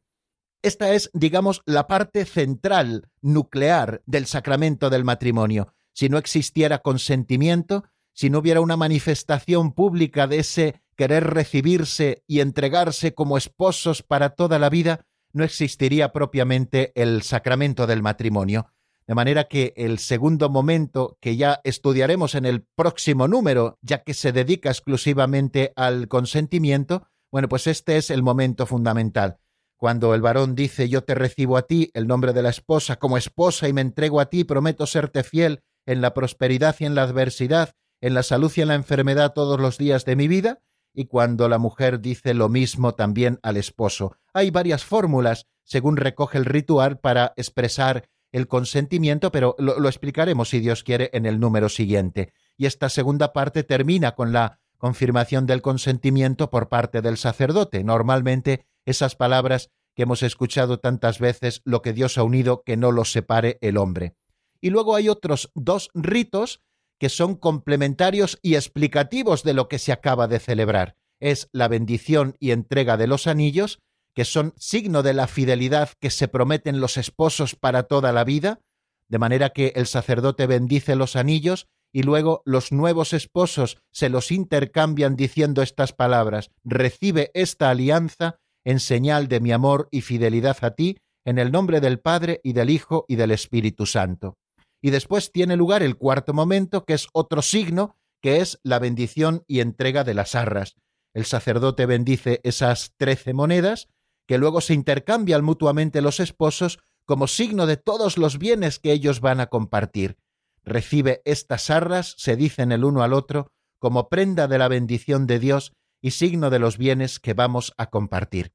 Esta 0.63 0.93
es, 0.93 1.11
digamos, 1.13 1.63
la 1.67 1.87
parte 1.87 2.25
central, 2.25 3.09
nuclear 3.21 4.03
del 4.07 4.27
sacramento 4.27 4.89
del 4.89 5.05
matrimonio. 5.05 5.75
Si 5.93 6.09
no 6.09 6.19
existiera 6.19 6.79
consentimiento, 6.79 7.85
si 8.15 8.31
no 8.31 8.39
hubiera 8.39 8.61
una 8.61 8.77
manifestación 8.77 9.73
pública 9.73 10.27
de 10.27 10.39
ese 10.39 10.83
querer 10.97 11.25
recibirse 11.25 12.23
y 12.27 12.41
entregarse 12.41 13.15
como 13.15 13.37
esposos 13.37 14.03
para 14.03 14.31
toda 14.31 14.59
la 14.59 14.71
vida, 14.71 15.05
no 15.33 15.45
existiría 15.45 16.13
propiamente 16.13 16.93
el 16.95 17.23
sacramento 17.23 17.87
del 17.87 18.03
matrimonio. 18.03 18.73
De 19.07 19.15
manera 19.15 19.45
que 19.45 19.75
el 19.77 19.99
segundo 19.99 20.49
momento 20.49 21.19
que 21.21 21.37
ya 21.37 21.61
estudiaremos 21.65 22.35
en 22.35 22.47
el 22.47 22.63
próximo 22.63 23.29
número, 23.29 23.79
ya 23.83 24.03
que 24.03 24.15
se 24.15 24.33
dedica 24.33 24.71
exclusivamente 24.71 25.73
al 25.77 26.09
consentimiento, 26.09 27.07
bueno, 27.31 27.49
pues 27.49 27.67
este 27.67 27.99
es 27.99 28.11
el 28.11 28.23
momento 28.23 28.65
fundamental. 28.65 29.39
Cuando 29.77 30.15
el 30.15 30.23
varón 30.23 30.55
dice 30.55 30.89
yo 30.89 31.05
te 31.05 31.15
recibo 31.15 31.59
a 31.59 31.67
ti, 31.67 31.91
el 31.93 32.07
nombre 32.07 32.33
de 32.33 32.43
la 32.43 32.49
esposa, 32.49 32.97
como 32.97 33.19
esposa 33.19 33.69
y 33.69 33.73
me 33.75 33.83
entrego 33.83 34.21
a 34.21 34.27
ti, 34.27 34.45
prometo 34.45 34.87
serte 34.87 35.23
fiel 35.23 35.63
en 35.85 36.01
la 36.01 36.15
prosperidad 36.15 36.77
y 36.79 36.87
en 36.87 36.95
la 36.95 37.03
adversidad, 37.03 37.75
en 38.01 38.15
la 38.15 38.23
salud 38.23 38.51
y 38.57 38.63
en 38.63 38.69
la 38.69 38.75
enfermedad 38.75 39.35
todos 39.35 39.61
los 39.61 39.77
días 39.77 40.07
de 40.07 40.17
mi 40.17 40.29
vida, 40.29 40.63
y 40.95 41.07
cuando 41.07 41.49
la 41.49 41.59
mujer 41.59 42.01
dice 42.01 42.33
lo 42.33 42.49
mismo 42.49 42.95
también 42.95 43.41
al 43.43 43.57
esposo. 43.57 44.17
Hay 44.33 44.51
varias 44.51 44.85
fórmulas, 44.85 45.49
según 45.65 45.97
recoge 45.97 46.39
el 46.39 46.45
ritual, 46.45 47.01
para 47.01 47.35
expresar 47.37 48.09
el 48.35 48.49
consentimiento, 48.49 49.31
pero 49.31 49.55
lo, 49.61 49.89
explicaremos, 49.89 50.49
si 50.49 50.59
Dios 50.59 50.83
quiere, 50.83 51.09
en 51.13 51.25
el 51.25 51.39
número 51.39 51.69
siguiente. 51.69 52.33
Y 52.57 52.67
esta 52.67 52.89
segunda 52.89 53.33
parte 53.33 53.63
termina 53.63 54.17
con 54.17 54.33
la 54.33 54.59
confirmación 54.77 55.47
del 55.47 55.63
consentimiento 55.63 56.51
por 56.51 56.69
parte 56.69 57.01
del 57.01 57.17
sacerdote. 57.17 57.85
Normalmente 57.85 58.67
esas 58.87 59.15
palabras 59.15 59.71
que 59.95 60.03
hemos 60.03 60.25
escuchado 60.25 60.81
tantas 60.81 61.21
veces, 61.21 61.63
lo 61.65 61.81
que 61.81 61.93
Dios 61.93 62.19
ha 62.19 62.25
unido, 62.25 62.65
que 62.65 62.77
no 62.77 62.91
lo 62.91 63.05
separe 63.05 63.57
el 63.61 63.77
hombre. 63.77 64.17
Y 64.61 64.71
luego 64.71 64.97
hay 64.97 65.09
otros 65.09 65.53
dos 65.55 65.91
ritos 65.95 66.61
que 66.99 67.11
son 67.11 67.37
complementarios 67.37 68.41
y 68.43 68.57
explicativos 68.57 69.45
de 69.45 69.55
lo 69.55 69.69
que 69.69 69.79
se 69.79 69.93
acaba 69.93 70.27
de 70.27 70.41
celebrar. 70.41 70.97
Es 71.21 71.49
la 71.53 71.69
bendición 71.69 72.35
y 72.41 72.51
entrega 72.51 72.97
de 72.97 73.07
los 73.07 73.29
anillos, 73.29 73.79
que 74.15 74.25
son 74.25 74.55
signo 74.57 75.03
de 75.03 75.15
la 75.15 75.27
fidelidad 75.27 75.91
que 76.01 76.11
se 76.11 76.29
prometen 76.29 76.81
los 76.81 76.97
esposos 76.97 77.57
para 77.57 77.85
toda 77.85 78.13
la 78.13 78.25
vida, 78.25 78.61
de 79.09 79.19
manera 79.19 79.51
que 79.51 79.73
el 79.77 79.87
sacerdote 79.87 80.47
bendice 80.47 80.97
los 80.97 81.17
anillos 81.17 81.67
y 81.93 82.03
luego 82.03 82.43
los 82.45 82.73
nuevos 82.73 83.13
esposos 83.13 83.79
se 83.93 84.09
los 84.09 84.33
intercambian 84.33 85.17
diciendo 85.17 85.63
estas 85.63 85.93
palabras, 85.93 86.51
recibe 86.65 87.31
esta 87.35 87.71
alianza 87.71 88.41
en 88.65 88.81
señal 88.81 89.29
de 89.29 89.41
mi 89.41 89.53
amor 89.53 89.89
y 89.91 90.01
fidelidad 90.01 90.57
a 90.63 90.73
ti, 90.73 90.99
en 91.25 91.39
el 91.39 91.53
nombre 91.53 91.81
del 91.81 92.01
Padre 92.01 92.41
y 92.43 92.53
del 92.53 92.71
Hijo 92.71 93.05
y 93.09 93.17
del 93.17 93.31
Espíritu 93.31 93.87
Santo. 93.87 94.37
Y 94.83 94.91
después 94.91 95.33
tiene 95.33 95.57
lugar 95.57 95.83
el 95.83 95.97
cuarto 95.97 96.35
momento, 96.35 96.85
que 96.85 96.95
es 96.95 97.09
otro 97.13 97.43
signo, 97.43 97.97
que 98.23 98.41
es 98.41 98.59
la 98.63 98.79
bendición 98.79 99.45
y 99.47 99.61
entrega 99.61 100.05
de 100.05 100.15
las 100.15 100.35
arras. 100.35 100.77
El 101.15 101.27
sacerdote 101.27 101.87
bendice 101.87 102.41
esas 102.43 102.93
trece 102.97 103.33
monedas, 103.33 103.89
que 104.27 104.39
luego 104.39 104.61
se 104.61 104.75
intercambian 104.75 105.45
mutuamente 105.45 106.01
los 106.01 106.21
esposos 106.21 106.79
como 107.05 107.27
signo 107.27 107.67
de 107.67 107.77
todos 107.77 108.17
los 108.19 108.39
bienes 108.39 108.79
que 108.79 108.93
ellos 108.93 109.21
van 109.21 109.41
a 109.41 109.47
compartir. 109.47 110.17
Recibe 110.65 111.21
estas 111.25 111.69
arras, 111.71 112.15
se 112.17 112.37
dicen 112.37 112.73
el 112.73 112.85
uno 112.85 113.03
al 113.03 113.13
otro, 113.13 113.53
como 113.79 114.09
prenda 114.09 114.49
de 114.49 114.59
la 114.59 114.69
bendición 114.69 115.27
de 115.27 115.39
Dios 115.39 115.73
y 116.01 116.13
signo 116.13 116.51
de 116.51 116.59
los 116.59 116.79
bienes 116.79 117.21
que 117.21 117.35
vamos 117.35 117.75
a 117.77 117.91
compartir. 117.91 118.53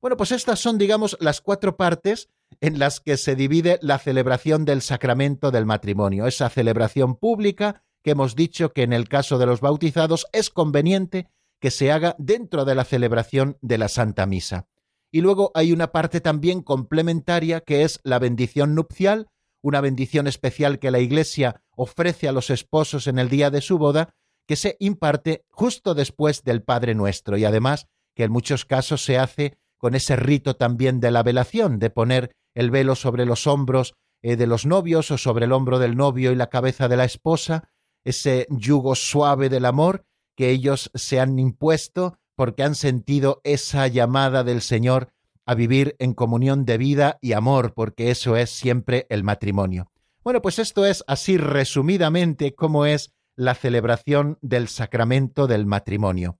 Bueno, 0.00 0.16
pues 0.16 0.32
estas 0.32 0.60
son, 0.60 0.78
digamos, 0.78 1.16
las 1.20 1.40
cuatro 1.40 1.76
partes 1.76 2.28
en 2.60 2.78
las 2.78 3.00
que 3.00 3.16
se 3.16 3.36
divide 3.36 3.78
la 3.82 3.98
celebración 3.98 4.64
del 4.64 4.82
sacramento 4.82 5.50
del 5.50 5.64
matrimonio, 5.64 6.26
esa 6.26 6.50
celebración 6.50 7.16
pública 7.16 7.82
que 8.02 8.10
hemos 8.10 8.36
dicho 8.36 8.72
que 8.72 8.82
en 8.82 8.92
el 8.92 9.08
caso 9.08 9.38
de 9.38 9.46
los 9.46 9.60
bautizados 9.60 10.26
es 10.32 10.50
conveniente 10.50 11.28
que 11.58 11.70
se 11.70 11.90
haga 11.90 12.16
dentro 12.18 12.64
de 12.66 12.74
la 12.74 12.84
celebración 12.84 13.56
de 13.62 13.78
la 13.78 13.88
Santa 13.88 14.26
Misa. 14.26 14.68
Y 15.14 15.20
luego 15.20 15.52
hay 15.54 15.70
una 15.70 15.92
parte 15.92 16.20
también 16.20 16.60
complementaria 16.60 17.60
que 17.60 17.84
es 17.84 18.00
la 18.02 18.18
bendición 18.18 18.74
nupcial, 18.74 19.28
una 19.62 19.80
bendición 19.80 20.26
especial 20.26 20.80
que 20.80 20.90
la 20.90 20.98
Iglesia 20.98 21.62
ofrece 21.76 22.26
a 22.26 22.32
los 22.32 22.50
esposos 22.50 23.06
en 23.06 23.20
el 23.20 23.28
día 23.28 23.50
de 23.50 23.60
su 23.60 23.78
boda, 23.78 24.12
que 24.48 24.56
se 24.56 24.76
imparte 24.80 25.44
justo 25.50 25.94
después 25.94 26.42
del 26.42 26.64
Padre 26.64 26.96
Nuestro. 26.96 27.36
Y 27.36 27.44
además 27.44 27.86
que 28.16 28.24
en 28.24 28.32
muchos 28.32 28.64
casos 28.64 29.04
se 29.04 29.16
hace 29.16 29.56
con 29.78 29.94
ese 29.94 30.16
rito 30.16 30.56
también 30.56 30.98
de 30.98 31.12
la 31.12 31.22
velación, 31.22 31.78
de 31.78 31.90
poner 31.90 32.32
el 32.52 32.72
velo 32.72 32.96
sobre 32.96 33.24
los 33.24 33.46
hombros 33.46 33.94
eh, 34.20 34.34
de 34.34 34.48
los 34.48 34.66
novios 34.66 35.12
o 35.12 35.16
sobre 35.16 35.44
el 35.44 35.52
hombro 35.52 35.78
del 35.78 35.94
novio 35.94 36.32
y 36.32 36.34
la 36.34 36.50
cabeza 36.50 36.88
de 36.88 36.96
la 36.96 37.04
esposa, 37.04 37.70
ese 38.02 38.48
yugo 38.50 38.96
suave 38.96 39.48
del 39.48 39.66
amor 39.66 40.06
que 40.36 40.50
ellos 40.50 40.90
se 40.92 41.20
han 41.20 41.38
impuesto 41.38 42.18
porque 42.36 42.62
han 42.62 42.74
sentido 42.74 43.40
esa 43.44 43.86
llamada 43.86 44.44
del 44.44 44.60
Señor 44.60 45.08
a 45.46 45.54
vivir 45.54 45.96
en 45.98 46.14
comunión 46.14 46.64
de 46.64 46.78
vida 46.78 47.18
y 47.20 47.32
amor, 47.32 47.74
porque 47.74 48.10
eso 48.10 48.36
es 48.36 48.50
siempre 48.50 49.06
el 49.10 49.24
matrimonio. 49.24 49.90
Bueno, 50.22 50.40
pues 50.40 50.58
esto 50.58 50.86
es 50.86 51.04
así 51.06 51.36
resumidamente 51.36 52.54
cómo 52.54 52.86
es 52.86 53.12
la 53.36 53.54
celebración 53.54 54.38
del 54.40 54.68
sacramento 54.68 55.46
del 55.46 55.66
matrimonio. 55.66 56.38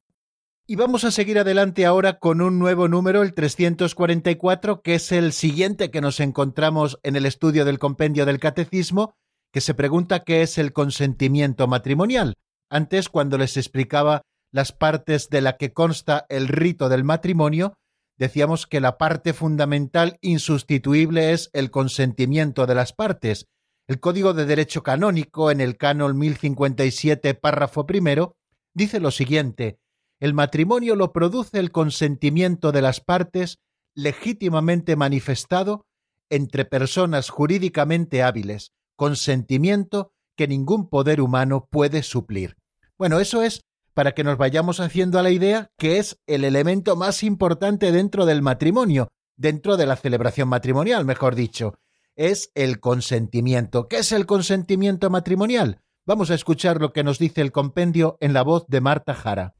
Y 0.66 0.76
vamos 0.76 1.04
a 1.04 1.10
seguir 1.10 1.38
adelante 1.38 1.84
ahora 1.84 2.18
con 2.18 2.40
un 2.40 2.58
nuevo 2.58 2.88
número, 2.88 3.22
el 3.22 3.34
344, 3.34 4.80
que 4.80 4.94
es 4.94 5.12
el 5.12 5.34
siguiente 5.34 5.90
que 5.90 6.00
nos 6.00 6.20
encontramos 6.20 6.98
en 7.02 7.16
el 7.16 7.26
estudio 7.26 7.66
del 7.66 7.78
compendio 7.78 8.24
del 8.24 8.38
catecismo, 8.40 9.14
que 9.52 9.60
se 9.60 9.74
pregunta 9.74 10.24
qué 10.24 10.40
es 10.40 10.56
el 10.56 10.72
consentimiento 10.72 11.66
matrimonial. 11.66 12.38
Antes, 12.70 13.10
cuando 13.10 13.36
les 13.36 13.58
explicaba 13.58 14.22
las 14.54 14.72
partes 14.72 15.28
de 15.30 15.40
la 15.40 15.56
que 15.56 15.72
consta 15.72 16.26
el 16.28 16.46
rito 16.46 16.88
del 16.88 17.02
matrimonio, 17.02 17.74
decíamos 18.16 18.66
que 18.66 18.80
la 18.80 18.98
parte 18.98 19.32
fundamental 19.32 20.16
insustituible 20.20 21.32
es 21.32 21.50
el 21.52 21.72
consentimiento 21.72 22.66
de 22.66 22.74
las 22.76 22.92
partes. 22.92 23.48
El 23.88 23.98
Código 23.98 24.32
de 24.32 24.46
Derecho 24.46 24.84
Canónico, 24.84 25.50
en 25.50 25.60
el 25.60 25.76
canon 25.76 26.16
1057, 26.16 27.34
párrafo 27.34 27.84
primero, 27.84 28.36
dice 28.72 29.00
lo 29.00 29.10
siguiente 29.10 29.78
el 30.20 30.32
matrimonio 30.32 30.96
lo 30.96 31.12
produce 31.12 31.58
el 31.58 31.70
consentimiento 31.70 32.72
de 32.72 32.80
las 32.80 33.00
partes 33.00 33.58
legítimamente 33.94 34.96
manifestado 34.96 35.84
entre 36.30 36.64
personas 36.64 37.28
jurídicamente 37.28 38.22
hábiles, 38.22 38.72
consentimiento 38.96 40.12
que 40.36 40.48
ningún 40.48 40.88
poder 40.88 41.20
humano 41.20 41.68
puede 41.70 42.02
suplir. 42.02 42.56
Bueno, 42.96 43.20
eso 43.20 43.42
es 43.42 43.60
para 43.94 44.12
que 44.12 44.24
nos 44.24 44.36
vayamos 44.36 44.80
haciendo 44.80 45.18
a 45.18 45.22
la 45.22 45.30
idea 45.30 45.70
que 45.78 45.98
es 45.98 46.20
el 46.26 46.44
elemento 46.44 46.96
más 46.96 47.22
importante 47.22 47.92
dentro 47.92 48.26
del 48.26 48.42
matrimonio, 48.42 49.08
dentro 49.36 49.76
de 49.76 49.86
la 49.86 49.96
celebración 49.96 50.48
matrimonial, 50.48 51.04
mejor 51.04 51.34
dicho, 51.34 51.74
es 52.16 52.50
el 52.54 52.80
consentimiento. 52.80 53.88
¿Qué 53.88 53.98
es 53.98 54.12
el 54.12 54.26
consentimiento 54.26 55.10
matrimonial? 55.10 55.80
Vamos 56.06 56.30
a 56.30 56.34
escuchar 56.34 56.80
lo 56.80 56.92
que 56.92 57.04
nos 57.04 57.18
dice 57.18 57.40
el 57.40 57.50
compendio 57.50 58.18
en 58.20 58.34
la 58.34 58.42
voz 58.42 58.66
de 58.68 58.80
Marta 58.80 59.14
Jara. 59.14 59.54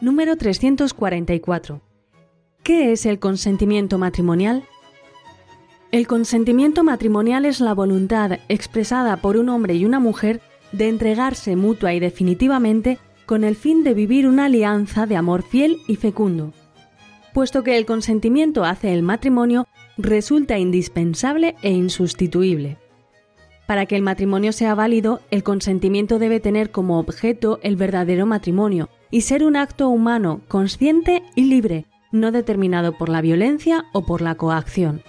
Número 0.00 0.36
344. 0.36 1.80
¿Qué 2.64 2.92
es 2.92 3.06
el 3.06 3.18
consentimiento 3.18 3.98
matrimonial? 3.98 4.64
El 5.92 6.06
consentimiento 6.06 6.84
matrimonial 6.84 7.44
es 7.44 7.60
la 7.60 7.74
voluntad 7.74 8.38
expresada 8.48 9.18
por 9.18 9.36
un 9.36 9.50
hombre 9.50 9.74
y 9.74 9.84
una 9.84 10.00
mujer 10.00 10.40
de 10.72 10.88
entregarse 10.88 11.54
mutua 11.54 11.92
y 11.92 12.00
definitivamente 12.00 12.98
con 13.26 13.44
el 13.44 13.56
fin 13.56 13.84
de 13.84 13.92
vivir 13.92 14.26
una 14.26 14.46
alianza 14.46 15.04
de 15.04 15.16
amor 15.16 15.42
fiel 15.42 15.76
y 15.86 15.96
fecundo. 15.96 16.54
Puesto 17.34 17.62
que 17.62 17.76
el 17.76 17.84
consentimiento 17.84 18.64
hace 18.64 18.94
el 18.94 19.02
matrimonio, 19.02 19.68
resulta 19.98 20.58
indispensable 20.58 21.56
e 21.60 21.72
insustituible. 21.72 22.78
Para 23.66 23.84
que 23.84 23.96
el 23.96 24.02
matrimonio 24.02 24.52
sea 24.52 24.74
válido, 24.74 25.20
el 25.30 25.42
consentimiento 25.42 26.18
debe 26.18 26.40
tener 26.40 26.70
como 26.70 26.98
objeto 27.00 27.60
el 27.62 27.76
verdadero 27.76 28.24
matrimonio, 28.24 28.88
y 29.10 29.20
ser 29.20 29.44
un 29.44 29.56
acto 29.56 29.90
humano 29.90 30.40
consciente 30.48 31.22
y 31.34 31.44
libre, 31.44 31.84
no 32.12 32.32
determinado 32.32 32.96
por 32.96 33.10
la 33.10 33.20
violencia 33.20 33.84
o 33.92 34.06
por 34.06 34.22
la 34.22 34.36
coacción. 34.36 35.02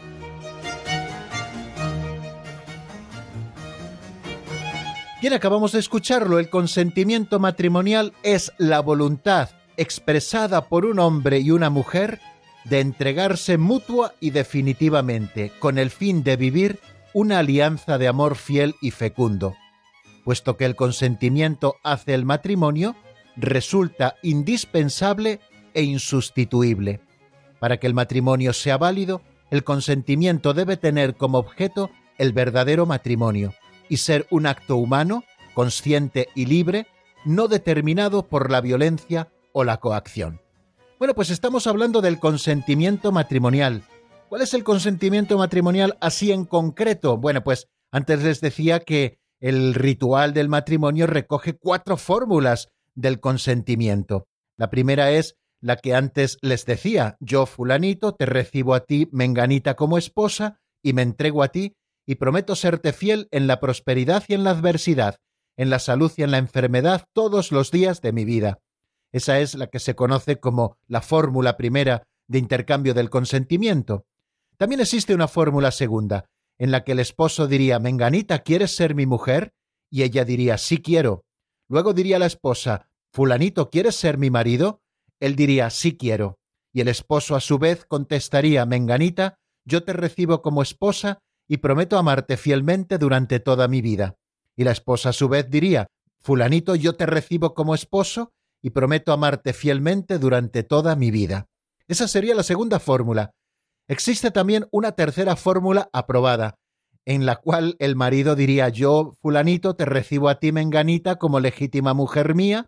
Bien, 5.23 5.35
acabamos 5.35 5.71
de 5.71 5.79
escucharlo, 5.79 6.37
el 6.37 6.49
consentimiento 6.49 7.39
matrimonial 7.39 8.11
es 8.23 8.51
la 8.57 8.81
voluntad 8.81 9.51
expresada 9.77 10.67
por 10.67 10.85
un 10.85 10.99
hombre 10.99 11.39
y 11.39 11.51
una 11.51 11.69
mujer 11.69 12.19
de 12.65 12.81
entregarse 12.81 13.57
mutua 13.57 14.15
y 14.19 14.31
definitivamente 14.31 15.53
con 15.59 15.77
el 15.77 15.91
fin 15.91 16.23
de 16.23 16.35
vivir 16.35 16.81
una 17.13 17.39
alianza 17.39 17.97
de 17.97 18.09
amor 18.09 18.35
fiel 18.35 18.75
y 18.81 18.91
fecundo. 18.91 19.55
Puesto 20.25 20.57
que 20.57 20.65
el 20.65 20.75
consentimiento 20.75 21.77
hace 21.83 22.15
el 22.15 22.25
matrimonio, 22.25 22.97
resulta 23.37 24.17
indispensable 24.23 25.39
e 25.73 25.83
insustituible. 25.83 26.99
Para 27.59 27.77
que 27.77 27.87
el 27.87 27.93
matrimonio 27.93 28.51
sea 28.51 28.77
válido, 28.77 29.21
el 29.51 29.63
consentimiento 29.63 30.53
debe 30.53 30.75
tener 30.75 31.15
como 31.15 31.37
objeto 31.37 31.91
el 32.17 32.33
verdadero 32.33 32.85
matrimonio 32.85 33.53
y 33.93 33.97
ser 33.97 34.25
un 34.31 34.47
acto 34.47 34.77
humano, 34.77 35.23
consciente 35.53 36.29
y 36.33 36.47
libre, 36.47 36.87
no 37.25 37.47
determinado 37.47 38.27
por 38.27 38.49
la 38.49 38.59
violencia 38.59 39.31
o 39.51 39.63
la 39.63 39.77
coacción. 39.77 40.41
Bueno, 40.97 41.13
pues 41.13 41.29
estamos 41.29 41.67
hablando 41.67 42.01
del 42.01 42.17
consentimiento 42.17 43.11
matrimonial. 43.11 43.83
¿Cuál 44.29 44.41
es 44.41 44.55
el 44.55 44.63
consentimiento 44.63 45.37
matrimonial 45.37 45.95
así 46.01 46.31
en 46.31 46.45
concreto? 46.45 47.17
Bueno, 47.17 47.43
pues 47.43 47.67
antes 47.91 48.23
les 48.23 48.41
decía 48.41 48.79
que 48.79 49.19
el 49.39 49.75
ritual 49.75 50.33
del 50.33 50.49
matrimonio 50.49 51.05
recoge 51.05 51.53
cuatro 51.53 51.95
fórmulas 51.95 52.69
del 52.95 53.19
consentimiento. 53.19 54.25
La 54.57 54.71
primera 54.71 55.11
es 55.11 55.35
la 55.61 55.75
que 55.75 55.93
antes 55.93 56.39
les 56.41 56.65
decía, 56.65 57.15
yo 57.19 57.45
fulanito 57.45 58.15
te 58.15 58.25
recibo 58.25 58.73
a 58.73 58.85
ti 58.85 59.07
menganita 59.11 59.75
como 59.75 59.99
esposa, 59.99 60.61
y 60.81 60.93
me 60.93 61.03
entrego 61.03 61.43
a 61.43 61.49
ti, 61.49 61.75
y 62.05 62.15
prometo 62.15 62.55
serte 62.55 62.93
fiel 62.93 63.27
en 63.31 63.47
la 63.47 63.59
prosperidad 63.59 64.23
y 64.27 64.33
en 64.33 64.43
la 64.43 64.51
adversidad, 64.51 65.17
en 65.57 65.69
la 65.69 65.79
salud 65.79 66.11
y 66.17 66.23
en 66.23 66.31
la 66.31 66.37
enfermedad 66.37 67.05
todos 67.13 67.51
los 67.51 67.71
días 67.71 68.01
de 68.01 68.11
mi 68.11 68.25
vida. 68.25 68.59
Esa 69.11 69.39
es 69.39 69.55
la 69.55 69.67
que 69.67 69.79
se 69.79 69.95
conoce 69.95 70.39
como 70.39 70.77
la 70.87 71.01
fórmula 71.01 71.57
primera 71.57 72.03
de 72.27 72.39
intercambio 72.39 72.93
del 72.93 73.09
consentimiento. 73.09 74.05
También 74.57 74.81
existe 74.81 75.13
una 75.13 75.27
fórmula 75.27 75.71
segunda, 75.71 76.25
en 76.57 76.71
la 76.71 76.83
que 76.83 76.93
el 76.93 76.99
esposo 76.99 77.47
diría 77.47 77.79
Menganita, 77.79 78.39
¿quieres 78.39 78.75
ser 78.75 78.95
mi 78.95 79.05
mujer? 79.05 79.53
y 79.93 80.01
ella 80.01 80.25
diría 80.25 80.57
sí 80.57 80.81
quiero. 80.81 81.23
Luego 81.69 81.93
diría 81.93 82.17
la 82.17 82.25
esposa 82.25 82.89
Fulanito, 83.11 83.69
¿quieres 83.69 83.95
ser 83.95 84.17
mi 84.17 84.31
marido? 84.31 84.81
Él 85.19 85.35
diría 85.35 85.69
sí 85.69 85.97
quiero. 85.97 86.39
Y 86.73 86.81
el 86.81 86.87
esposo 86.87 87.35
a 87.35 87.39
su 87.39 87.59
vez 87.59 87.85
contestaría 87.85 88.65
Menganita, 88.65 89.37
yo 89.65 89.83
te 89.83 89.93
recibo 89.93 90.41
como 90.41 90.63
esposa 90.63 91.19
y 91.47 91.57
prometo 91.57 91.97
amarte 91.97 92.37
fielmente 92.37 92.97
durante 92.97 93.39
toda 93.39 93.67
mi 93.67 93.81
vida. 93.81 94.15
Y 94.55 94.63
la 94.63 94.71
esposa 94.71 95.09
a 95.09 95.13
su 95.13 95.29
vez 95.29 95.49
diría 95.49 95.87
Fulanito, 96.23 96.75
yo 96.75 96.95
te 96.95 97.05
recibo 97.05 97.53
como 97.53 97.75
esposo 97.75 98.31
y 98.61 98.69
prometo 98.69 99.11
amarte 99.11 99.51
fielmente 99.51 100.19
durante 100.19 100.63
toda 100.63 100.95
mi 100.95 101.11
vida. 101.11 101.47
Esa 101.87 102.07
sería 102.07 102.33
la 102.33 102.43
segunda 102.43 102.79
fórmula. 102.79 103.31
Existe 103.89 104.31
también 104.31 104.65
una 104.71 104.93
tercera 104.93 105.35
fórmula 105.35 105.89
aprobada, 105.91 106.55
en 107.05 107.25
la 107.25 107.35
cual 107.35 107.75
el 107.79 107.97
marido 107.97 108.35
diría 108.35 108.69
yo, 108.69 109.11
fulanito, 109.21 109.75
te 109.75 109.83
recibo 109.83 110.29
a 110.29 110.39
ti, 110.39 110.53
menganita, 110.53 111.17
como 111.17 111.41
legítima 111.41 111.93
mujer 111.93 112.35
mía, 112.35 112.67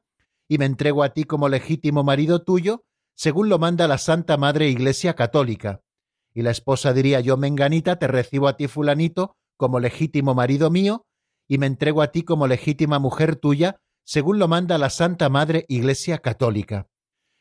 y 0.49 0.57
me 0.57 0.65
entrego 0.65 1.03
a 1.03 1.13
ti 1.13 1.23
como 1.23 1.47
legítimo 1.47 2.03
marido 2.03 2.43
tuyo, 2.43 2.83
según 3.15 3.47
lo 3.47 3.57
manda 3.57 3.87
la 3.87 3.97
Santa 3.97 4.35
Madre 4.35 4.67
Iglesia 4.67 5.15
Católica. 5.15 5.81
Y 6.35 6.43
la 6.43 6.51
esposa 6.51 6.93
diría 6.93 7.21
yo, 7.21 7.37
menganita, 7.37 7.97
te 7.97 8.07
recibo 8.07 8.47
a 8.47 8.57
ti, 8.57 8.67
fulanito, 8.67 9.37
como 9.57 9.79
legítimo 9.79 10.35
marido 10.35 10.69
mío, 10.69 11.05
y 11.47 11.57
me 11.57 11.65
entrego 11.65 12.01
a 12.01 12.11
ti 12.11 12.23
como 12.23 12.45
legítima 12.45 12.99
mujer 12.99 13.37
tuya, 13.37 13.77
según 14.03 14.37
lo 14.37 14.47
manda 14.47 14.77
la 14.77 14.89
Santa 14.89 15.29
Madre 15.29 15.65
Iglesia 15.69 16.19
Católica. 16.19 16.87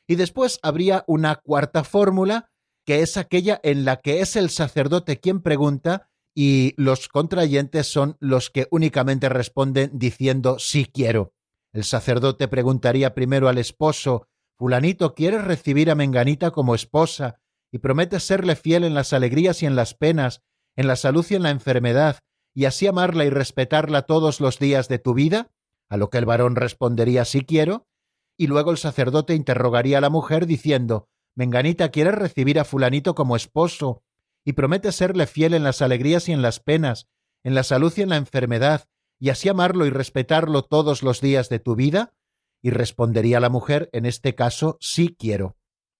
Y 0.06 0.14
después 0.14 0.60
habría 0.62 1.04
una 1.06 1.34
cuarta 1.36 1.82
fórmula, 1.82 2.48
que 2.86 3.02
es 3.02 3.16
aquella 3.16 3.60
en 3.64 3.84
la 3.84 3.96
que 3.96 4.20
es 4.20 4.36
el 4.36 4.48
sacerdote 4.48 5.18
quien 5.18 5.40
pregunta 5.40 6.08
y 6.34 6.74
los 6.76 7.08
contrayentes 7.08 7.86
son 7.86 8.16
los 8.20 8.50
que 8.50 8.68
únicamente 8.70 9.28
responden 9.28 9.90
diciendo 9.94 10.58
sí 10.58 10.84
quiero. 10.86 11.32
El 11.72 11.84
sacerdote 11.84 12.46
preguntaría 12.46 13.14
primero 13.14 13.48
al 13.48 13.58
esposo 13.58 14.28
Fulanito, 14.56 15.14
¿quieres 15.14 15.44
recibir 15.44 15.90
a 15.90 15.96
Menganita 15.96 16.52
como 16.52 16.74
esposa 16.74 17.40
y 17.74 17.78
prometes 17.78 18.22
serle 18.22 18.54
fiel 18.54 18.84
en 18.84 18.94
las 18.94 19.12
alegrías 19.12 19.60
y 19.64 19.66
en 19.66 19.74
las 19.74 19.94
penas, 19.94 20.44
en 20.76 20.86
la 20.86 20.94
salud 20.94 21.26
y 21.28 21.34
en 21.34 21.42
la 21.42 21.50
enfermedad, 21.50 22.20
y 22.54 22.66
así 22.66 22.86
amarla 22.86 23.24
y 23.24 23.30
respetarla 23.30 24.02
todos 24.02 24.40
los 24.40 24.60
días 24.60 24.86
de 24.86 25.00
tu 25.00 25.12
vida? 25.12 25.50
A 25.88 25.96
lo 25.96 26.08
que 26.08 26.18
el 26.18 26.24
varón 26.24 26.54
respondería 26.54 27.24
sí 27.24 27.40
quiero, 27.40 27.88
y 28.36 28.46
luego 28.46 28.70
el 28.70 28.78
sacerdote 28.78 29.34
interrogaría 29.34 29.98
a 29.98 30.00
la 30.00 30.08
mujer 30.08 30.46
diciendo 30.46 31.08
Menganita, 31.34 31.88
¿quieres 31.88 32.14
recibir 32.14 32.60
a 32.60 32.64
fulanito 32.64 33.16
como 33.16 33.34
esposo 33.34 34.04
y 34.44 34.52
prometes 34.52 34.94
serle 34.94 35.26
fiel 35.26 35.52
en 35.52 35.64
las 35.64 35.82
alegrías 35.82 36.28
y 36.28 36.32
en 36.32 36.42
las 36.42 36.60
penas, 36.60 37.08
en 37.42 37.56
la 37.56 37.64
salud 37.64 37.92
y 37.96 38.02
en 38.02 38.10
la 38.10 38.18
enfermedad, 38.18 38.84
y 39.18 39.30
así 39.30 39.48
amarlo 39.48 39.84
y 39.84 39.90
respetarlo 39.90 40.62
todos 40.62 41.02
los 41.02 41.20
días 41.20 41.48
de 41.48 41.58
tu 41.58 41.74
vida? 41.74 42.14
Y 42.62 42.70
respondería 42.70 43.40
la 43.40 43.48
mujer, 43.48 43.90
en 43.92 44.06
este 44.06 44.36
caso, 44.36 44.78
sí 44.80 45.16
quiero. 45.18 45.56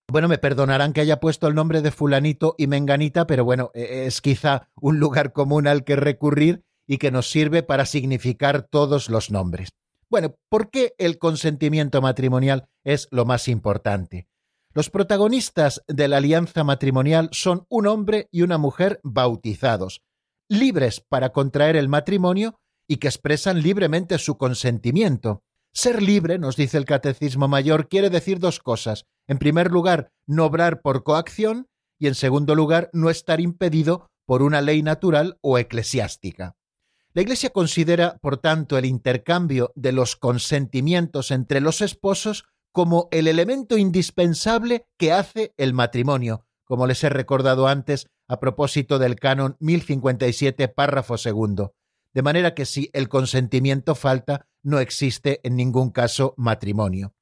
Bueno, 0.09 0.29
me 0.29 0.39
perdonarán 0.39 0.93
que 0.93 1.01
haya 1.01 1.19
puesto 1.19 1.49
el 1.49 1.55
nombre 1.55 1.81
de 1.83 1.91
fulanito 1.91 2.55
y 2.59 2.67
menganita, 2.67 3.27
pero 3.27 3.45
bueno, 3.45 3.71
e, 3.75 4.07
es 4.07 4.21
quizá 4.21 4.69
un 4.81 4.99
lugar 5.01 5.33
común 5.33 5.67
al 5.67 5.85
que 5.85 5.97
recurrir 5.97 6.65
y 6.87 6.99
que 6.99 7.11
nos 7.11 7.31
sirve 7.31 7.63
para 7.63 7.87
significar 7.87 8.63
todos 8.63 9.09
los 9.09 9.31
nombres. 9.31 9.71
Bueno, 10.11 10.37
¿por 10.49 10.71
qué 10.71 10.95
el 10.99 11.19
consentimiento 11.19 12.03
matrimonial 12.03 12.69
es 12.85 13.09
lo 13.11 13.25
más 13.25 13.49
importante? 13.49 14.29
Los 14.73 14.91
protagonistas 14.91 15.83
de 15.89 16.09
la 16.09 16.19
alianza 16.19 16.65
matrimonial 16.65 17.29
son 17.33 17.65
un 17.69 17.87
hombre 17.87 18.29
y 18.31 18.43
una 18.43 18.59
mujer 18.59 19.01
bautizados, 19.03 20.03
libres 20.49 21.01
para 21.01 21.31
contraer 21.31 21.77
el 21.77 21.89
matrimonio 21.89 22.61
y 22.87 22.97
que 22.97 23.09
expresan 23.09 23.63
libremente 23.63 24.19
su 24.19 24.37
consentimiento. 24.37 25.43
Ser 25.77 26.01
libre, 26.03 26.39
nos 26.39 26.55
dice 26.55 26.79
el 26.79 26.85
Catecismo 26.85 27.49
Mayor, 27.49 27.89
quiere 27.89 28.09
decir 28.09 28.39
dos 28.39 28.61
cosas. 28.61 29.07
En 29.27 29.39
primer 29.39 29.73
lugar, 29.73 30.13
no 30.25 30.45
obrar 30.45 30.83
por 30.83 31.03
coacción 31.03 31.67
y 31.99 32.07
en 32.07 32.15
segundo 32.15 32.55
lugar, 32.55 32.91
no 32.93 33.11
estar 33.11 33.41
impedido 33.41 34.07
por 34.25 34.43
una 34.43 34.61
ley 34.61 34.85
natural 34.85 35.37
o 35.41 35.59
eclesiástica. 35.59 36.57
La 37.13 37.23
Iglesia 37.23 37.51
considera, 37.51 38.19
por 38.23 38.37
tanto, 38.37 38.79
el 38.79 38.85
intercambio 38.85 39.73
de 39.75 39.91
los 39.91 40.15
consentimientos 40.15 41.33
entre 41.33 41.61
los 41.61 41.81
esposos 41.81 42.45
como 42.73 43.09
el 43.11 43.27
elemento 43.27 43.77
indispensable 43.77 44.87
que 44.97 45.13
hace 45.13 45.55
el 45.57 45.75
matrimonio, 45.75 46.47
como 46.65 46.87
les 46.87 47.03
he 47.03 47.09
recordado 47.09 47.67
antes 47.67 48.07
a 48.29 48.39
propósito 48.39 49.01
del 49.01 49.17
canon 49.17 49.57
1057, 49.59 50.69
párrafo 50.69 51.19
segundo. 51.19 51.75
De 52.15 52.23
manera 52.23 52.55
que 52.55 52.65
si 52.65 52.91
el 52.93 53.09
consentimiento 53.09 53.95
falta, 53.95 54.47
no 54.63 54.79
existe 54.79 55.41
en 55.43 55.57
ningún 55.57 55.91
caso 55.91 56.35
matrimonio. 56.37 57.15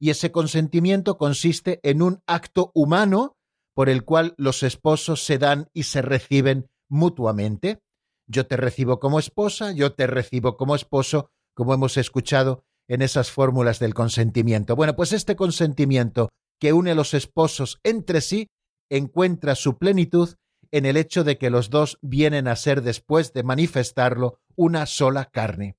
Y 0.00 0.10
ese 0.10 0.32
consentimiento 0.32 1.16
consiste 1.16 1.78
en 1.84 2.02
un 2.02 2.22
acto 2.26 2.72
humano 2.74 3.38
por 3.72 3.88
el 3.88 4.04
cual 4.04 4.34
los 4.36 4.64
esposos 4.64 5.24
se 5.24 5.38
dan 5.38 5.70
y 5.72 5.84
se 5.84 6.02
reciben 6.02 6.68
mutuamente. 6.88 7.80
Yo 8.26 8.46
te 8.46 8.56
recibo 8.56 8.98
como 8.98 9.20
esposa, 9.20 9.72
yo 9.72 9.94
te 9.94 10.08
recibo 10.08 10.56
como 10.56 10.74
esposo, 10.74 11.30
como 11.54 11.72
hemos 11.72 11.96
escuchado 11.96 12.64
en 12.88 13.00
esas 13.00 13.30
fórmulas 13.30 13.78
del 13.78 13.94
consentimiento. 13.94 14.74
Bueno, 14.74 14.96
pues 14.96 15.12
este 15.12 15.36
consentimiento 15.36 16.30
que 16.58 16.72
une 16.72 16.90
a 16.90 16.94
los 16.96 17.14
esposos 17.14 17.78
entre 17.84 18.20
sí 18.20 18.48
encuentra 18.90 19.54
su 19.54 19.78
plenitud 19.78 20.34
en 20.72 20.86
el 20.86 20.96
hecho 20.96 21.22
de 21.22 21.38
que 21.38 21.50
los 21.50 21.70
dos 21.70 21.98
vienen 22.02 22.48
a 22.48 22.56
ser, 22.56 22.82
después 22.82 23.32
de 23.32 23.44
manifestarlo, 23.44 24.40
una 24.56 24.86
sola 24.86 25.26
carne. 25.26 25.76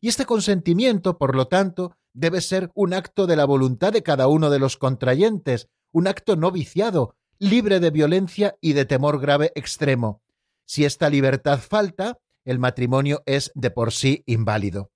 Y 0.00 0.08
este 0.08 0.24
consentimiento, 0.24 1.18
por 1.18 1.34
lo 1.34 1.48
tanto, 1.48 1.96
debe 2.14 2.40
ser 2.40 2.70
un 2.74 2.94
acto 2.94 3.26
de 3.26 3.36
la 3.36 3.44
voluntad 3.44 3.92
de 3.92 4.02
cada 4.02 4.28
uno 4.28 4.48
de 4.48 4.58
los 4.58 4.76
contrayentes, 4.76 5.68
un 5.92 6.06
acto 6.06 6.36
no 6.36 6.50
viciado, 6.50 7.16
libre 7.38 7.80
de 7.80 7.90
violencia 7.90 8.56
y 8.60 8.72
de 8.72 8.84
temor 8.84 9.20
grave 9.20 9.52
extremo. 9.54 10.22
Si 10.64 10.84
esta 10.84 11.10
libertad 11.10 11.58
falta, 11.58 12.18
el 12.44 12.58
matrimonio 12.58 13.22
es 13.26 13.50
de 13.54 13.70
por 13.70 13.92
sí 13.92 14.22
inválido. 14.26 14.90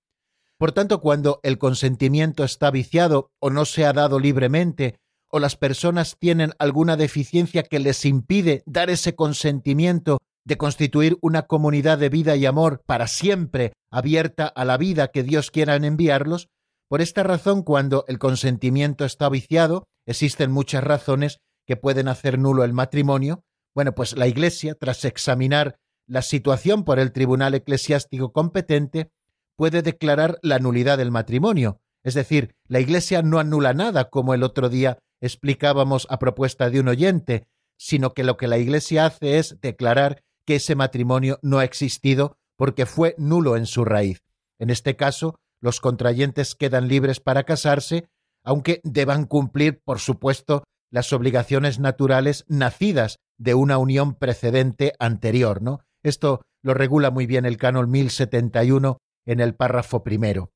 Por 0.57 0.73
tanto, 0.73 1.01
cuando 1.01 1.41
el 1.43 1.59
consentimiento 1.59 2.45
está 2.45 2.71
viciado 2.71 3.33
o 3.41 3.51
no 3.51 3.65
se 3.65 3.85
ha 3.85 3.93
dado 3.93 4.21
libremente, 4.21 5.01
o 5.33 5.41
las 5.41 5.57
personas 5.57 6.17
tienen 6.19 6.53
alguna 6.59 6.97
deficiencia 6.97 7.63
que 7.63 7.79
les 7.79 8.05
impide 8.05 8.63
dar 8.67 8.91
ese 8.91 9.15
consentimiento 9.15 10.19
de 10.45 10.59
constituir 10.59 11.17
una 11.23 11.43
comunidad 11.43 11.99
de 11.99 12.09
vida 12.09 12.37
y 12.37 12.47
amor 12.47 12.83
para 12.85 13.07
siempre 13.07 13.73
abierta 13.91 14.47
a 14.47 14.65
la 14.65 14.77
vida 14.77 15.09
que 15.09 15.23
Dios 15.23 15.51
quiera 15.51 15.77
enviarlos, 15.77 16.49
por 16.93 17.01
esta 17.01 17.23
razón, 17.23 17.63
cuando 17.63 18.05
el 18.07 18.19
consentimiento 18.19 19.07
está 19.07 19.31
viciado, 19.31 19.89
existen 20.05 20.51
muchas 20.51 20.85
razones 20.85 21.39
que 21.67 21.77
pueden 21.77 22.07
hacer 22.07 22.39
nulo 22.39 22.65
el 22.65 22.75
matrimonio. 22.75 23.45
Bueno, 23.75 23.95
pues 23.95 24.15
la 24.15 24.27
Iglesia, 24.27 24.75
tras 24.75 25.07
examinar 25.07 25.79
la 26.07 26.21
situación 26.21 26.85
por 26.85 26.99
el 26.99 27.11
tribunal 27.13 27.55
eclesiástico 27.55 28.33
competente, 28.33 29.11
puede 29.57 29.81
declarar 29.81 30.39
la 30.43 30.59
nulidad 30.59 30.99
del 30.99 31.11
matrimonio. 31.11 31.81
Es 32.05 32.13
decir, 32.13 32.57
la 32.69 32.81
Iglesia 32.81 33.23
no 33.23 33.39
anula 33.39 33.73
nada, 33.73 34.11
como 34.11 34.35
el 34.35 34.43
otro 34.43 34.69
día 34.69 34.99
explicábamos 35.23 36.07
a 36.11 36.19
propuesta 36.19 36.69
de 36.69 36.81
un 36.81 36.89
oyente, 36.89 37.47
sino 37.79 38.13
que 38.13 38.25
lo 38.25 38.37
que 38.37 38.49
la 38.49 38.59
Iglesia 38.59 39.07
hace 39.07 39.39
es 39.39 39.61
declarar 39.61 40.23
que 40.47 40.57
ese 40.57 40.75
matrimonio 40.75 41.39
no 41.43 41.59
ha 41.59 41.65
existido 41.65 42.37
porque 42.57 42.85
fue 42.85 43.15
nulo 43.17 43.57
en 43.57 43.67
su 43.67 43.85
raíz. 43.85 44.23
En 44.59 44.69
este 44.69 44.97
caso, 44.97 45.37
los 45.61 45.81
contrayentes 45.81 46.55
quedan 46.55 46.89
libres 46.89 47.21
para 47.21 47.45
casarse, 47.45 48.09
aunque 48.45 48.81
deban 48.85 49.25
cumplir, 49.25 49.81
por 49.85 50.01
supuesto, 50.01 50.65
las 50.91 51.13
obligaciones 51.13 51.79
naturales 51.79 52.45
nacidas 52.49 53.17
de 53.39 53.55
una 53.55 53.79
unión 53.79 54.15
precedente 54.15 54.93
anterior, 54.99 55.63
¿no? 55.63 55.81
Esto 56.03 56.43
lo 56.63 56.75
regula 56.75 57.11
muy 57.11 57.27
bien 57.27 57.47
el 57.47 57.57
canon 57.57 57.91
1071 57.91 58.99
en 59.27 59.41
el 59.41 59.55
párrafo 59.55 60.03
primero. 60.03 60.51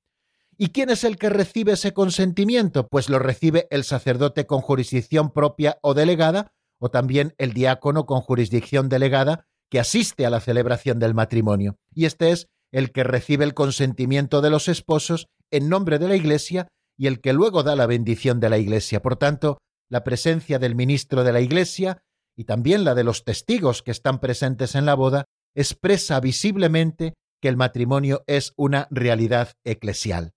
¿Y 0.58 0.68
quién 0.68 0.90
es 0.90 1.04
el 1.04 1.18
que 1.18 1.28
recibe 1.28 1.72
ese 1.72 1.92
consentimiento? 1.92 2.86
Pues 2.88 3.08
lo 3.08 3.18
recibe 3.18 3.66
el 3.70 3.84
sacerdote 3.84 4.46
con 4.46 4.60
jurisdicción 4.60 5.30
propia 5.30 5.78
o 5.82 5.94
delegada, 5.94 6.52
o 6.78 6.90
también 6.90 7.34
el 7.38 7.52
diácono 7.52 8.06
con 8.06 8.20
jurisdicción 8.20 8.88
delegada, 8.88 9.46
que 9.70 9.80
asiste 9.80 10.24
a 10.24 10.30
la 10.30 10.40
celebración 10.40 10.98
del 10.98 11.14
matrimonio. 11.14 11.76
Y 11.92 12.06
este 12.06 12.30
es 12.30 12.48
el 12.72 12.92
que 12.92 13.04
recibe 13.04 13.44
el 13.44 13.54
consentimiento 13.54 14.40
de 14.40 14.50
los 14.50 14.68
esposos 14.68 15.28
en 15.50 15.68
nombre 15.68 15.98
de 15.98 16.08
la 16.08 16.16
Iglesia 16.16 16.68
y 16.96 17.06
el 17.06 17.20
que 17.20 17.32
luego 17.32 17.62
da 17.62 17.76
la 17.76 17.86
bendición 17.86 18.40
de 18.40 18.50
la 18.50 18.58
Iglesia. 18.58 19.02
Por 19.02 19.16
tanto, 19.16 19.58
la 19.90 20.04
presencia 20.04 20.58
del 20.58 20.74
ministro 20.74 21.24
de 21.24 21.32
la 21.32 21.40
Iglesia 21.40 22.02
y 22.36 22.44
también 22.44 22.84
la 22.84 22.94
de 22.94 23.02
los 23.02 23.24
testigos 23.24 23.82
que 23.82 23.90
están 23.90 24.20
presentes 24.20 24.74
en 24.74 24.84
la 24.84 24.94
boda, 24.94 25.24
expresa 25.54 26.20
visiblemente 26.20 27.14
que 27.40 27.48
el 27.48 27.56
matrimonio 27.56 28.22
es 28.26 28.52
una 28.56 28.86
realidad 28.90 29.52
eclesial. 29.64 30.32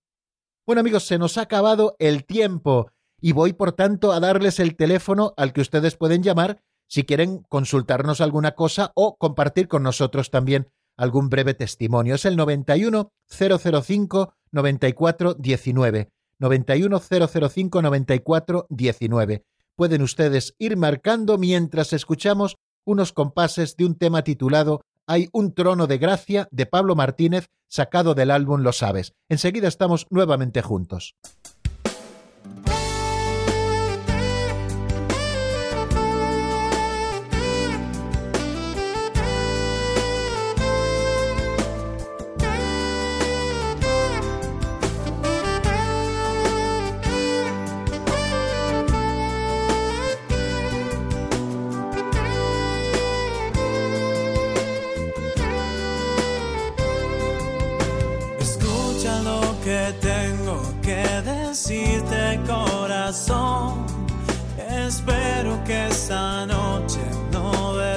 Bueno 0.66 0.80
amigos, 0.80 1.06
se 1.06 1.18
nos 1.18 1.38
ha 1.38 1.42
acabado 1.42 1.96
el 1.98 2.24
tiempo 2.24 2.90
y 3.20 3.32
voy 3.32 3.52
por 3.52 3.72
tanto 3.72 4.12
a 4.12 4.20
darles 4.20 4.60
el 4.60 4.76
teléfono 4.76 5.32
al 5.36 5.52
que 5.52 5.62
ustedes 5.62 5.96
pueden 5.96 6.22
llamar 6.22 6.62
si 6.86 7.04
quieren 7.04 7.42
consultarnos 7.48 8.20
alguna 8.20 8.52
cosa 8.52 8.92
o 8.94 9.16
compartir 9.16 9.68
con 9.68 9.82
nosotros 9.82 10.30
también 10.30 10.68
algún 10.96 11.30
breve 11.30 11.54
testimonio. 11.54 12.14
Es 12.16 12.24
el 12.24 12.36
91 12.36 13.10
005 13.26 14.34
94 14.52 15.34
19. 15.34 16.10
91 16.38 17.00
005 17.00 17.82
94 17.82 18.66
19. 18.68 19.44
Pueden 19.76 20.02
ustedes 20.02 20.54
ir 20.58 20.76
marcando 20.76 21.38
mientras 21.38 21.92
escuchamos 21.92 22.56
unos 22.84 23.12
compases 23.12 23.76
de 23.76 23.86
un 23.86 23.96
tema 23.96 24.24
titulado 24.24 24.82
Hay 25.10 25.28
un 25.32 25.54
trono 25.54 25.88
de 25.88 25.98
gracia 25.98 26.46
de 26.52 26.66
Pablo 26.66 26.94
Martínez 26.94 27.50
sacado 27.68 28.14
del 28.14 28.30
álbum 28.30 28.60
Lo 28.60 28.70
sabes. 28.70 29.16
Enseguida 29.28 29.66
estamos 29.66 30.06
nuevamente 30.08 30.62
juntos. 30.62 31.16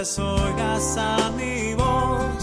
Desoigas 0.03 0.97
a 0.97 1.31
mi 1.31 1.75
voz. 1.75 2.42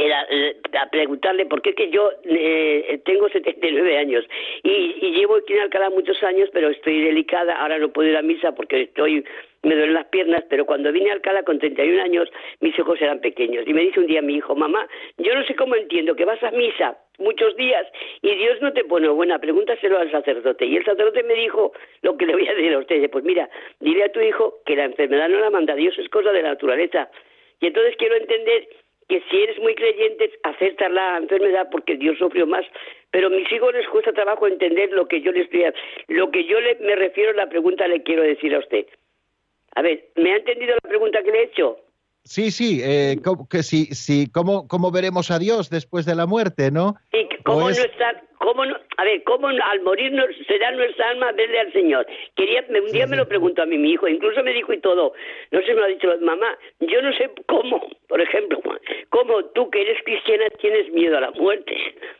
era 0.00 0.26
eh, 0.30 0.56
a 0.80 0.88
preguntarle 0.88 1.46
porque 1.46 1.70
es 1.70 1.76
que 1.76 1.90
yo 1.90 2.10
eh, 2.24 3.00
tengo 3.04 3.28
79 3.28 3.98
años 3.98 4.24
y, 4.62 4.96
y 5.00 5.10
llevo 5.12 5.36
aquí 5.36 5.52
en 5.52 5.60
Alcalá 5.60 5.90
muchos 5.90 6.22
años 6.22 6.48
pero 6.52 6.70
estoy 6.70 7.02
delicada 7.02 7.54
ahora 7.54 7.78
no 7.78 7.92
puedo 7.92 8.08
ir 8.08 8.16
a 8.16 8.22
misa 8.22 8.54
porque 8.54 8.82
estoy 8.82 9.24
me 9.62 9.74
duelen 9.74 9.94
las 9.94 10.06
piernas 10.06 10.44
pero 10.48 10.64
cuando 10.64 10.92
vine 10.92 11.10
a 11.10 11.14
Alcalá 11.14 11.42
con 11.42 11.58
31 11.58 12.02
años 12.02 12.28
mis 12.60 12.78
hijos 12.78 13.00
eran 13.02 13.20
pequeños. 13.20 13.64
Y 13.66 13.74
me 13.74 13.82
dice 13.82 14.00
un 14.00 14.06
día 14.06 14.22
mi 14.22 14.36
hijo 14.36 14.54
mamá 14.54 14.88
yo 15.18 15.34
no 15.34 15.44
sé 15.44 15.54
cómo 15.54 15.76
entiendo 15.76 16.14
que 16.14 16.24
vas 16.24 16.42
a 16.42 16.50
misa 16.50 16.96
muchos 17.18 17.54
días 17.56 17.86
y 18.22 18.34
Dios 18.34 18.60
no 18.62 18.72
te 18.72 18.84
pone 18.84 19.08
buena 19.08 19.38
pregúntaselo 19.38 19.98
al 19.98 20.10
sacerdote 20.10 20.64
y 20.64 20.76
el 20.76 20.84
sacerdote 20.84 21.22
me 21.24 21.34
dijo 21.34 21.72
lo 22.02 22.16
que 22.16 22.26
le 22.26 22.32
voy 22.32 22.48
a 22.48 22.54
decir 22.54 22.72
a 22.72 22.78
usted 22.78 23.10
pues 23.10 23.24
mira 23.24 23.48
dile 23.80 24.04
a 24.04 24.12
tu 24.12 24.20
hijo 24.20 24.60
que 24.64 24.76
la 24.76 24.84
enfermedad 24.84 25.28
no 25.28 25.40
la 25.40 25.50
manda 25.50 25.74
Dios 25.74 25.98
es 25.98 26.08
cosa 26.08 26.32
de 26.32 26.42
la 26.42 26.50
naturaleza 26.50 27.10
y 27.60 27.66
entonces 27.66 27.94
quiero 27.98 28.16
entender 28.16 28.68
que 29.10 29.20
si 29.28 29.42
eres 29.42 29.58
muy 29.58 29.74
creyente, 29.74 30.30
aceptas 30.44 30.90
la 30.92 31.18
enfermedad 31.18 31.68
porque 31.72 31.96
Dios 31.96 32.16
sufrió 32.16 32.46
más. 32.46 32.64
Pero 33.10 33.26
a 33.26 33.30
mis 33.30 33.50
hijos 33.50 33.74
les 33.74 33.88
cuesta 33.88 34.12
trabajo 34.12 34.46
entender 34.46 34.92
lo 34.92 35.08
que 35.08 35.20
yo 35.20 35.32
les 35.32 35.46
estoy 35.46 35.64
Lo 36.06 36.30
que 36.30 36.46
yo 36.46 36.60
le, 36.60 36.76
me 36.76 36.94
refiero 36.94 37.32
a 37.32 37.34
la 37.34 37.48
pregunta 37.48 37.88
le 37.88 38.04
quiero 38.04 38.22
decir 38.22 38.54
a 38.54 38.60
usted. 38.60 38.86
A 39.74 39.82
ver, 39.82 40.10
¿me 40.14 40.32
ha 40.32 40.36
entendido 40.36 40.76
la 40.80 40.88
pregunta 40.88 41.24
que 41.24 41.32
le 41.32 41.40
he 41.40 41.44
hecho? 41.46 41.78
Sí, 42.22 42.52
sí, 42.52 42.80
eh, 42.84 43.16
¿cómo, 43.24 43.48
que 43.48 43.64
sí, 43.64 43.86
sí, 43.86 44.30
¿cómo, 44.32 44.68
¿cómo 44.68 44.92
veremos 44.92 45.32
a 45.32 45.40
Dios 45.40 45.70
después 45.70 46.06
de 46.06 46.14
la 46.14 46.26
muerte, 46.26 46.70
no? 46.70 46.94
¿Y 47.12 47.28
cómo 47.42 47.62
no 47.62 47.70
estar, 47.70 48.22
cómo 48.40 48.64
no, 48.64 48.76
a 48.96 49.04
ver, 49.04 49.22
cómo 49.24 49.48
al 49.48 49.80
morirnos 49.82 50.26
será 50.48 50.70
nuestra 50.72 51.10
alma 51.10 51.30
verle 51.32 51.60
al 51.60 51.72
Señor? 51.72 52.06
Quería, 52.34 52.64
me- 52.70 52.80
un 52.80 52.90
día 52.90 53.06
me 53.06 53.16
lo 53.16 53.28
preguntó 53.28 53.62
a 53.62 53.66
mí 53.66 53.76
mi 53.78 53.92
hijo, 53.92 54.08
incluso 54.08 54.42
me 54.42 54.52
dijo 54.52 54.72
y 54.72 54.80
todo, 54.80 55.12
no 55.50 55.60
sé, 55.62 55.74
me 55.74 55.80
lo 55.80 55.84
ha 55.84 55.88
dicho, 55.88 56.08
mamá, 56.22 56.58
yo 56.80 57.02
no 57.02 57.12
sé 57.12 57.30
cómo, 57.46 57.86
por 58.08 58.20
ejemplo, 58.20 58.60
Juan, 58.64 58.80
cómo 59.10 59.44
tú 59.54 59.70
que 59.70 59.82
eres 59.82 60.02
cristiana 60.04 60.48
tienes 60.60 60.90
miedo 60.92 61.18
a 61.18 61.20
la 61.20 61.30
muerte. 61.32 61.76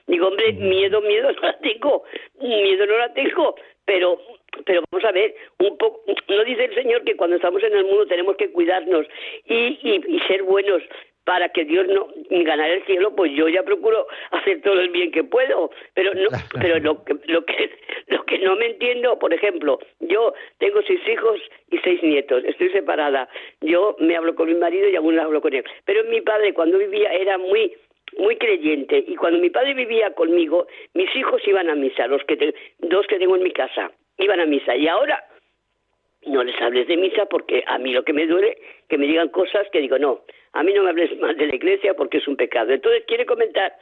Digo, 0.07 0.29
hombre, 0.29 0.53
miedo, 0.53 1.01
miedo 1.01 1.33
no 1.33 1.41
la 1.41 1.59
tengo, 1.59 2.05
miedo 2.41 2.87
no 2.87 2.99
la 2.99 3.13
tengo, 3.15 3.55
pero 3.85 4.21
pero 4.67 4.83
vamos 4.91 5.05
a 5.09 5.13
ver, 5.13 5.33
un 5.61 5.79
poco, 5.79 6.03
no 6.29 6.45
dice 6.45 6.65
el 6.65 6.75
Señor 6.75 7.05
que 7.05 7.15
cuando 7.17 7.37
estamos 7.37 7.63
en 7.63 7.73
el 7.73 7.85
mundo 7.85 8.05
tenemos 8.07 8.37
que 8.37 8.51
cuidarnos 8.51 9.07
y, 9.47 9.79
y, 9.81 10.03
y 10.17 10.21
ser 10.27 10.43
buenos 10.43 10.83
para 11.25 11.49
que 11.51 11.65
Dios 11.65 11.87
no 11.89 12.09
ganara 12.31 12.73
el 12.75 12.85
cielo, 12.87 13.15
pues 13.15 13.33
yo 13.33 13.49
ya 13.49 13.63
procuro 13.63 14.07
hacer 14.31 14.63
todo 14.63 14.81
el 14.81 14.89
bien 14.91 15.13
que 15.13 15.23
puedo, 15.25 15.71
pero 15.95 16.15
no, 16.15 16.29
pero 16.61 16.79
lo 16.81 17.05
que, 17.05 17.15
lo 17.27 17.45
que 17.45 17.71
lo 18.09 18.25
que 18.25 18.39
no 18.39 18.57
me 18.57 18.67
entiendo, 18.67 19.19
por 19.19 19.33
ejemplo, 19.33 19.79
yo 20.01 20.35
tengo 20.59 20.81
seis 20.83 21.01
hijos 21.09 21.41
y 21.71 21.79
seis 21.79 22.03
nietos, 22.03 22.43
estoy 22.45 22.71
separada, 22.71 23.29
yo 23.61 23.97
me 24.01 24.17
hablo 24.17 24.35
con 24.35 24.49
mi 24.49 24.55
marido 24.55 24.89
y 24.89 24.97
aún 24.97 25.15
no 25.17 25.23
hablo 25.23 25.41
con 25.41 25.55
él, 25.55 25.65
pero 25.85 26.03
mi 26.05 26.21
padre 26.21 26.53
cuando 26.55 26.79
vivía 26.79 27.13
era 27.13 27.39
muy 27.39 27.75
muy 28.19 28.35
creyente. 28.37 29.05
Y 29.07 29.15
cuando 29.15 29.39
mi 29.39 29.51
padre 29.51 29.73
vivía 29.73 30.13
conmigo, 30.15 30.67
mis 30.95 31.15
hijos 31.15 31.47
iban 31.47 31.71
a 31.71 31.77
misa, 31.77 32.09
los 32.09 32.25
que 32.25 32.37
te- 32.37 32.55
dos 32.81 33.07
que 33.07 33.19
tengo 33.21 33.37
en 33.37 33.45
mi 33.45 33.53
casa, 33.53 33.93
iban 34.19 34.41
a 34.41 34.47
misa. 34.47 34.75
Y 34.75 34.89
ahora 34.89 35.23
no 36.27 36.43
les 36.43 36.61
hables 36.61 36.89
de 36.89 36.97
misa 36.97 37.27
porque 37.27 37.63
a 37.67 37.79
mí 37.79 37.93
lo 37.93 38.03
que 38.03 38.13
me 38.13 38.27
duele 38.27 38.59
que 38.89 38.99
me 38.99 39.07
digan 39.07 39.29
cosas 39.29 39.67
que 39.71 39.81
digo 39.81 39.97
no 39.99 40.23
a 40.53 40.63
mí 40.63 40.73
no 40.73 40.83
me 40.83 40.91
hables 40.91 41.19
más 41.21 41.37
de 41.37 41.47
la 41.47 41.55
iglesia 41.55 41.95
porque 41.95 42.19
es 42.19 42.27
un 42.27 42.37
pecado. 42.37 42.73
Entonces 42.73 43.05
quiere 43.07 43.27
comentar. 43.27 43.77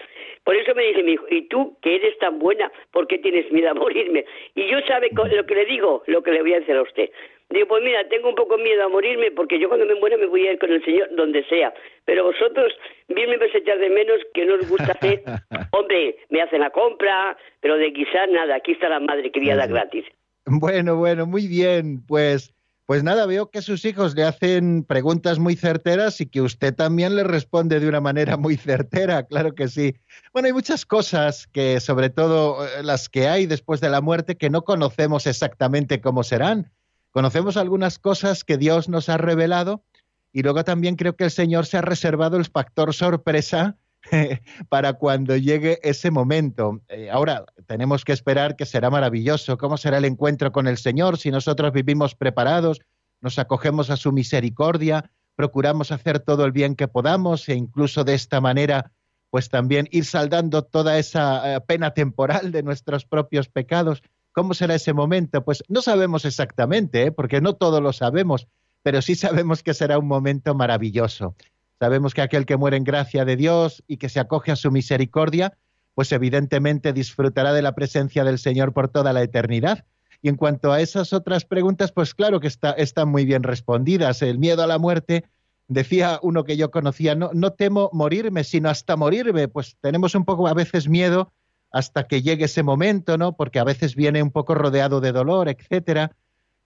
Por 0.44 0.54
eso 0.54 0.74
me 0.74 0.84
dice 0.84 1.02
mi 1.02 1.12
hijo 1.12 1.26
y 1.30 1.48
tú 1.48 1.76
que 1.82 1.96
eres 1.96 2.16
tan 2.18 2.38
buena 2.38 2.70
por 2.92 3.06
qué 3.06 3.18
tienes 3.18 3.50
miedo 3.52 3.70
a 3.70 3.74
morirme 3.74 4.24
y 4.54 4.68
yo 4.70 4.78
sabe 4.86 5.10
lo 5.12 5.46
que 5.46 5.54
le 5.54 5.64
digo 5.66 6.02
lo 6.06 6.22
que 6.22 6.32
le 6.32 6.42
voy 6.42 6.54
a 6.54 6.60
decir 6.60 6.76
a 6.76 6.82
usted. 6.82 7.10
Digo 7.50 7.66
pues 7.68 7.82
mira 7.82 8.06
tengo 8.08 8.28
un 8.28 8.34
poco 8.34 8.58
miedo 8.58 8.84
a 8.84 8.88
morirme 8.88 9.30
porque 9.30 9.58
yo 9.58 9.68
cuando 9.68 9.86
me 9.86 9.94
muera 9.94 10.16
me 10.16 10.26
voy 10.26 10.46
a 10.46 10.52
ir 10.52 10.58
con 10.58 10.70
el 10.70 10.84
señor 10.84 11.08
donde 11.14 11.44
sea. 11.44 11.72
Pero 12.04 12.24
vosotros 12.24 12.72
bien 13.08 13.30
me 13.30 13.38
vais 13.38 13.54
a 13.54 13.58
echar 13.58 13.78
de 13.78 13.90
menos 13.90 14.18
que 14.34 14.44
no 14.44 14.54
os 14.54 14.68
gusta 14.68 14.92
hacer. 14.92 15.22
Hombre 15.72 16.16
me 16.28 16.42
hacen 16.42 16.60
la 16.60 16.70
compra 16.70 17.36
pero 17.60 17.76
de 17.76 17.90
guisar 17.90 18.28
nada. 18.28 18.56
Aquí 18.56 18.72
está 18.72 18.88
la 18.88 19.00
madre 19.00 19.30
sí. 19.32 19.40
gratis. 19.40 20.04
Bueno, 20.50 20.96
bueno, 20.96 21.26
muy 21.26 21.46
bien. 21.46 22.06
Pues, 22.06 22.54
pues 22.88 23.04
nada, 23.04 23.26
veo 23.26 23.50
que 23.50 23.60
sus 23.60 23.84
hijos 23.84 24.14
le 24.14 24.24
hacen 24.24 24.82
preguntas 24.82 25.38
muy 25.38 25.56
certeras 25.56 26.22
y 26.22 26.26
que 26.26 26.40
usted 26.40 26.74
también 26.74 27.16
le 27.16 27.22
responde 27.22 27.80
de 27.80 27.86
una 27.86 28.00
manera 28.00 28.38
muy 28.38 28.56
certera, 28.56 29.24
claro 29.24 29.54
que 29.54 29.68
sí. 29.68 29.96
Bueno, 30.32 30.46
hay 30.46 30.54
muchas 30.54 30.86
cosas 30.86 31.46
que, 31.48 31.80
sobre 31.80 32.08
todo 32.08 32.64
eh, 32.64 32.82
las 32.82 33.10
que 33.10 33.28
hay 33.28 33.44
después 33.44 33.82
de 33.82 33.90
la 33.90 34.00
muerte, 34.00 34.38
que 34.38 34.48
no 34.48 34.62
conocemos 34.62 35.26
exactamente 35.26 36.00
cómo 36.00 36.22
serán. 36.22 36.72
Conocemos 37.10 37.58
algunas 37.58 37.98
cosas 37.98 38.42
que 38.42 38.56
Dios 38.56 38.88
nos 38.88 39.10
ha 39.10 39.18
revelado 39.18 39.84
y 40.32 40.42
luego 40.42 40.64
también 40.64 40.96
creo 40.96 41.14
que 41.14 41.24
el 41.24 41.30
Señor 41.30 41.66
se 41.66 41.76
ha 41.76 41.82
reservado 41.82 42.38
el 42.38 42.46
factor 42.46 42.94
sorpresa 42.94 43.76
para 44.68 44.94
cuando 44.94 45.36
llegue 45.36 45.78
ese 45.82 46.10
momento. 46.10 46.80
Eh, 46.88 47.10
ahora, 47.10 47.44
tenemos 47.66 48.04
que 48.04 48.12
esperar 48.12 48.56
que 48.56 48.66
será 48.66 48.90
maravilloso. 48.90 49.58
¿Cómo 49.58 49.76
será 49.76 49.98
el 49.98 50.04
encuentro 50.04 50.52
con 50.52 50.66
el 50.66 50.78
Señor 50.78 51.18
si 51.18 51.30
nosotros 51.30 51.72
vivimos 51.72 52.14
preparados, 52.14 52.80
nos 53.20 53.38
acogemos 53.38 53.90
a 53.90 53.96
su 53.96 54.12
misericordia, 54.12 55.10
procuramos 55.34 55.92
hacer 55.92 56.20
todo 56.20 56.44
el 56.44 56.52
bien 56.52 56.74
que 56.74 56.88
podamos 56.88 57.48
e 57.48 57.54
incluso 57.54 58.04
de 58.04 58.14
esta 58.14 58.40
manera, 58.40 58.92
pues 59.30 59.48
también 59.48 59.88
ir 59.90 60.04
saldando 60.04 60.62
toda 60.62 60.98
esa 60.98 61.56
eh, 61.56 61.60
pena 61.60 61.92
temporal 61.92 62.52
de 62.52 62.62
nuestros 62.62 63.04
propios 63.04 63.48
pecados? 63.48 64.02
¿Cómo 64.32 64.54
será 64.54 64.74
ese 64.74 64.92
momento? 64.92 65.44
Pues 65.44 65.64
no 65.68 65.82
sabemos 65.82 66.24
exactamente, 66.24 67.04
¿eh? 67.04 67.12
porque 67.12 67.40
no 67.40 67.54
todo 67.54 67.80
lo 67.80 67.92
sabemos, 67.92 68.46
pero 68.82 69.02
sí 69.02 69.14
sabemos 69.14 69.62
que 69.62 69.74
será 69.74 69.98
un 69.98 70.06
momento 70.06 70.54
maravilloso. 70.54 71.34
Sabemos 71.78 72.14
que 72.14 72.22
aquel 72.22 72.46
que 72.46 72.56
muere 72.56 72.76
en 72.76 72.84
gracia 72.84 73.24
de 73.24 73.36
Dios 73.36 73.84
y 73.86 73.98
que 73.98 74.08
se 74.08 74.20
acoge 74.20 74.50
a 74.50 74.56
su 74.56 74.70
misericordia, 74.70 75.56
pues 75.94 76.12
evidentemente 76.12 76.92
disfrutará 76.92 77.52
de 77.52 77.62
la 77.62 77.74
presencia 77.74 78.24
del 78.24 78.38
Señor 78.38 78.72
por 78.72 78.88
toda 78.88 79.12
la 79.12 79.22
eternidad. 79.22 79.84
Y 80.22 80.28
en 80.28 80.36
cuanto 80.36 80.72
a 80.72 80.80
esas 80.80 81.12
otras 81.12 81.44
preguntas, 81.44 81.92
pues 81.92 82.14
claro 82.14 82.40
que 82.40 82.48
está, 82.48 82.72
están 82.72 83.08
muy 83.08 83.24
bien 83.24 83.44
respondidas. 83.44 84.22
El 84.22 84.38
miedo 84.38 84.62
a 84.62 84.66
la 84.66 84.78
muerte, 84.78 85.24
decía 85.68 86.18
uno 86.22 86.44
que 86.44 86.56
yo 86.56 86.70
conocía, 86.70 87.14
no, 87.14 87.30
no 87.32 87.52
temo 87.52 87.90
morirme, 87.92 88.42
sino 88.42 88.68
hasta 88.68 88.96
morirme. 88.96 89.46
Pues 89.48 89.76
tenemos 89.80 90.14
un 90.14 90.24
poco 90.24 90.48
a 90.48 90.54
veces 90.54 90.88
miedo 90.88 91.32
hasta 91.70 92.08
que 92.08 92.22
llegue 92.22 92.46
ese 92.46 92.62
momento, 92.62 93.18
¿no? 93.18 93.36
Porque 93.36 93.58
a 93.58 93.64
veces 93.64 93.94
viene 93.94 94.22
un 94.22 94.30
poco 94.30 94.54
rodeado 94.54 95.00
de 95.00 95.12
dolor, 95.12 95.48
etcétera. 95.48 96.12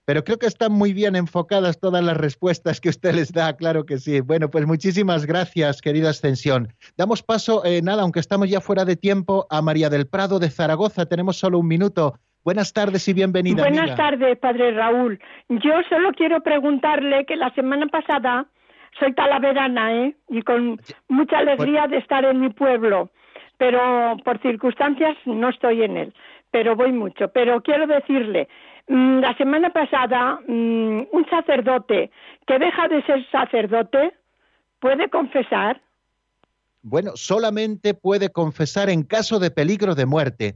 Pero 0.05 0.23
creo 0.25 0.37
que 0.37 0.47
están 0.47 0.73
muy 0.73 0.91
bien 0.91 1.15
enfocadas 1.15 1.79
todas 1.79 2.03
las 2.03 2.17
respuestas 2.17 2.81
que 2.81 2.89
usted 2.89 3.15
les 3.15 3.31
da, 3.31 3.55
claro 3.55 3.85
que 3.85 3.97
sí. 3.97 4.19
Bueno, 4.19 4.49
pues 4.49 4.67
muchísimas 4.67 5.25
gracias, 5.25 5.81
querida 5.81 6.09
Ascensión. 6.09 6.73
Damos 6.97 7.23
paso, 7.23 7.63
eh, 7.63 7.81
nada, 7.81 8.01
aunque 8.01 8.19
estamos 8.19 8.49
ya 8.49 8.59
fuera 8.59 8.83
de 8.83 8.97
tiempo, 8.97 9.47
a 9.49 9.61
María 9.61 9.89
del 9.89 10.07
Prado 10.07 10.39
de 10.39 10.49
Zaragoza. 10.49 11.05
Tenemos 11.05 11.37
solo 11.37 11.59
un 11.59 11.67
minuto. 11.67 12.15
Buenas 12.43 12.73
tardes 12.73 13.07
y 13.07 13.13
bienvenida. 13.13 13.63
Buenas 13.63 13.91
amiga. 13.91 13.95
tardes, 13.95 14.37
padre 14.39 14.71
Raúl. 14.71 15.17
Yo 15.47 15.71
solo 15.87 16.11
quiero 16.11 16.41
preguntarle 16.41 17.25
que 17.25 17.37
la 17.37 17.53
semana 17.53 17.87
pasada 17.87 18.47
soy 18.99 19.13
talaverana, 19.13 19.93
¿eh? 19.93 20.15
Y 20.27 20.41
con 20.41 20.81
mucha 21.07 21.37
alegría 21.37 21.87
de 21.87 21.97
estar 21.99 22.25
en 22.25 22.41
mi 22.41 22.49
pueblo, 22.49 23.09
pero 23.57 24.17
por 24.25 24.41
circunstancias 24.41 25.15
no 25.25 25.47
estoy 25.47 25.83
en 25.83 25.95
él, 25.95 26.13
pero 26.51 26.75
voy 26.75 26.91
mucho. 26.91 27.29
Pero 27.29 27.61
quiero 27.61 27.87
decirle, 27.87 28.49
la 28.87 29.35
semana 29.37 29.71
pasada 29.71 30.39
mm, 30.47 31.07
un 31.11 31.25
sacerdote 31.29 32.11
que 32.45 32.59
deja 32.59 32.87
de 32.87 33.03
ser 33.03 33.25
sacerdote 33.31 34.13
puede 34.79 35.09
confesar. 35.09 35.81
Bueno, 36.81 37.13
solamente 37.15 37.93
puede 37.93 38.29
confesar 38.29 38.89
en 38.89 39.03
caso 39.03 39.39
de 39.39 39.51
peligro 39.51 39.95
de 39.95 40.05
muerte. 40.05 40.55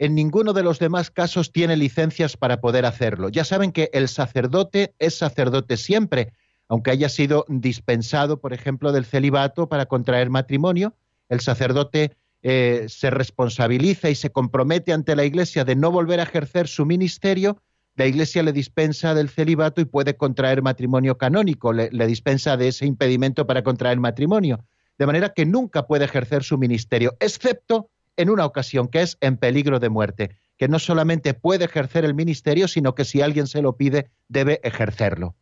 En 0.00 0.14
ninguno 0.14 0.52
de 0.52 0.64
los 0.64 0.78
demás 0.78 1.10
casos 1.10 1.52
tiene 1.52 1.76
licencias 1.76 2.36
para 2.36 2.60
poder 2.60 2.84
hacerlo. 2.84 3.28
Ya 3.28 3.44
saben 3.44 3.72
que 3.72 3.90
el 3.92 4.08
sacerdote 4.08 4.94
es 4.98 5.16
sacerdote 5.16 5.76
siempre, 5.76 6.32
aunque 6.68 6.90
haya 6.90 7.08
sido 7.08 7.44
dispensado, 7.48 8.40
por 8.40 8.52
ejemplo, 8.52 8.92
del 8.92 9.04
celibato 9.04 9.68
para 9.68 9.86
contraer 9.86 10.30
matrimonio. 10.30 10.94
El 11.28 11.40
sacerdote 11.40 12.16
eh, 12.42 12.86
se 12.88 13.10
responsabiliza 13.10 14.10
y 14.10 14.14
se 14.14 14.30
compromete 14.30 14.92
ante 14.92 15.16
la 15.16 15.24
Iglesia 15.24 15.64
de 15.64 15.76
no 15.76 15.90
volver 15.90 16.20
a 16.20 16.24
ejercer 16.24 16.68
su 16.68 16.86
ministerio. 16.86 17.58
La 17.98 18.06
Iglesia 18.06 18.44
le 18.44 18.52
dispensa 18.52 19.12
del 19.12 19.28
celibato 19.28 19.80
y 19.80 19.84
puede 19.84 20.16
contraer 20.16 20.62
matrimonio 20.62 21.18
canónico, 21.18 21.72
le, 21.72 22.06
dispensa 22.06 22.56
de 22.56 22.68
ese 22.68 22.86
impedimento 22.86 23.44
para 23.44 23.64
contraer 23.64 23.98
matrimonio 23.98 24.64
de 24.98 25.06
manera 25.06 25.32
que 25.34 25.44
nunca 25.44 25.88
puede 25.88 26.04
ejercer 26.04 26.44
su 26.44 26.58
ministerio, 26.58 27.16
excepto 27.18 27.90
en 28.16 28.30
una 28.30 28.46
ocasión, 28.46 28.86
que 28.86 29.02
es 29.02 29.18
en 29.20 29.36
peligro 29.36 29.80
de 29.80 29.88
muerte, 29.88 30.36
que 30.56 30.68
no 30.68 30.78
solamente 30.78 31.34
puede 31.34 31.64
ejercer 31.64 32.04
el 32.04 32.14
ministerio, 32.14 32.68
sino 32.68 32.94
que 32.94 33.04
si 33.04 33.20
alguien 33.20 33.48
se 33.48 33.62
lo 33.62 33.76
pide, 33.76 34.10
debe 34.28 34.60
ejercerlo. 34.62 35.34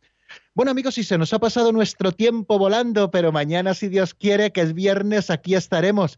Bueno 0.55 0.71
amigos, 0.71 0.97
y 0.97 1.03
se 1.03 1.19
nos 1.19 1.33
ha 1.33 1.39
pasado 1.39 1.71
nuestro 1.71 2.11
tiempo 2.11 2.57
volando, 2.57 3.11
pero 3.11 3.31
mañana, 3.31 3.75
si 3.75 3.87
Dios 3.87 4.15
quiere, 4.15 4.51
que 4.51 4.61
es 4.61 4.73
viernes, 4.73 5.29
aquí 5.29 5.53
estaremos. 5.53 6.17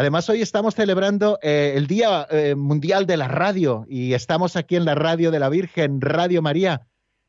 Además, 0.00 0.30
hoy 0.30 0.40
estamos 0.40 0.74
celebrando 0.74 1.38
eh, 1.42 1.74
el 1.76 1.86
Día 1.86 2.26
eh, 2.30 2.54
Mundial 2.54 3.04
de 3.04 3.18
la 3.18 3.28
Radio 3.28 3.84
y 3.86 4.14
estamos 4.14 4.56
aquí 4.56 4.76
en 4.76 4.86
la 4.86 4.94
Radio 4.94 5.30
de 5.30 5.38
la 5.38 5.50
Virgen, 5.50 6.00
Radio 6.00 6.40
María 6.40 6.86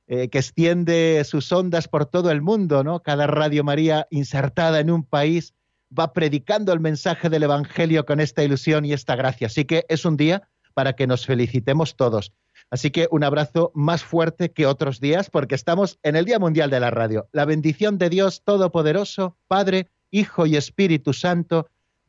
eh, 0.08 0.30
que 0.30 0.38
extiende 0.38 1.22
sus 1.26 1.52
ondas 1.52 1.90
por 1.90 2.06
todo 2.06 2.32
el 2.32 2.42
mundo, 2.42 2.82
¿no? 2.86 3.02
Cada 3.02 3.28
Radio 3.28 3.66
María 3.66 4.08
insertada 4.10 4.80
en 4.80 4.90
un 4.90 5.04
país 5.04 5.54
va 5.92 6.14
predicando 6.14 6.72
el 6.72 6.80
mensaje 6.80 7.30
del 7.30 7.44
Evangelio 7.44 8.06
con 8.06 8.22
esta 8.22 8.42
ilusión 8.42 8.86
y 8.86 8.94
esta 8.94 9.18
gracia. 9.18 9.48
Así 9.48 9.66
que 9.66 9.84
es 9.90 10.06
un 10.06 10.16
día 10.16 10.48
para 10.74 10.94
que 10.94 11.08
nos 11.08 11.26
felicitemos 11.26 11.98
todos. 11.98 12.32
Así 12.70 12.90
que 12.90 13.10
un 13.12 13.26
abrazo 13.26 13.74
más 13.76 14.02
fuerte 14.02 14.54
que 14.54 14.66
otros 14.66 15.02
días 15.02 15.30
porque 15.30 15.56
estamos 15.56 16.00
en 16.04 16.16
el 16.16 16.24
Día 16.24 16.40
Mundial 16.40 16.70
de 16.70 16.80
la 16.80 16.90
Radio. 16.90 17.28
La 17.34 17.44
bendición 17.44 17.98
de 17.98 18.10
Dios 18.10 18.44
Todopoderoso, 18.46 19.36
Padre, 19.50 19.90
Hijo 20.10 20.46
y 20.46 20.56
Espíritu 20.56 21.12
Santo, 21.12 21.68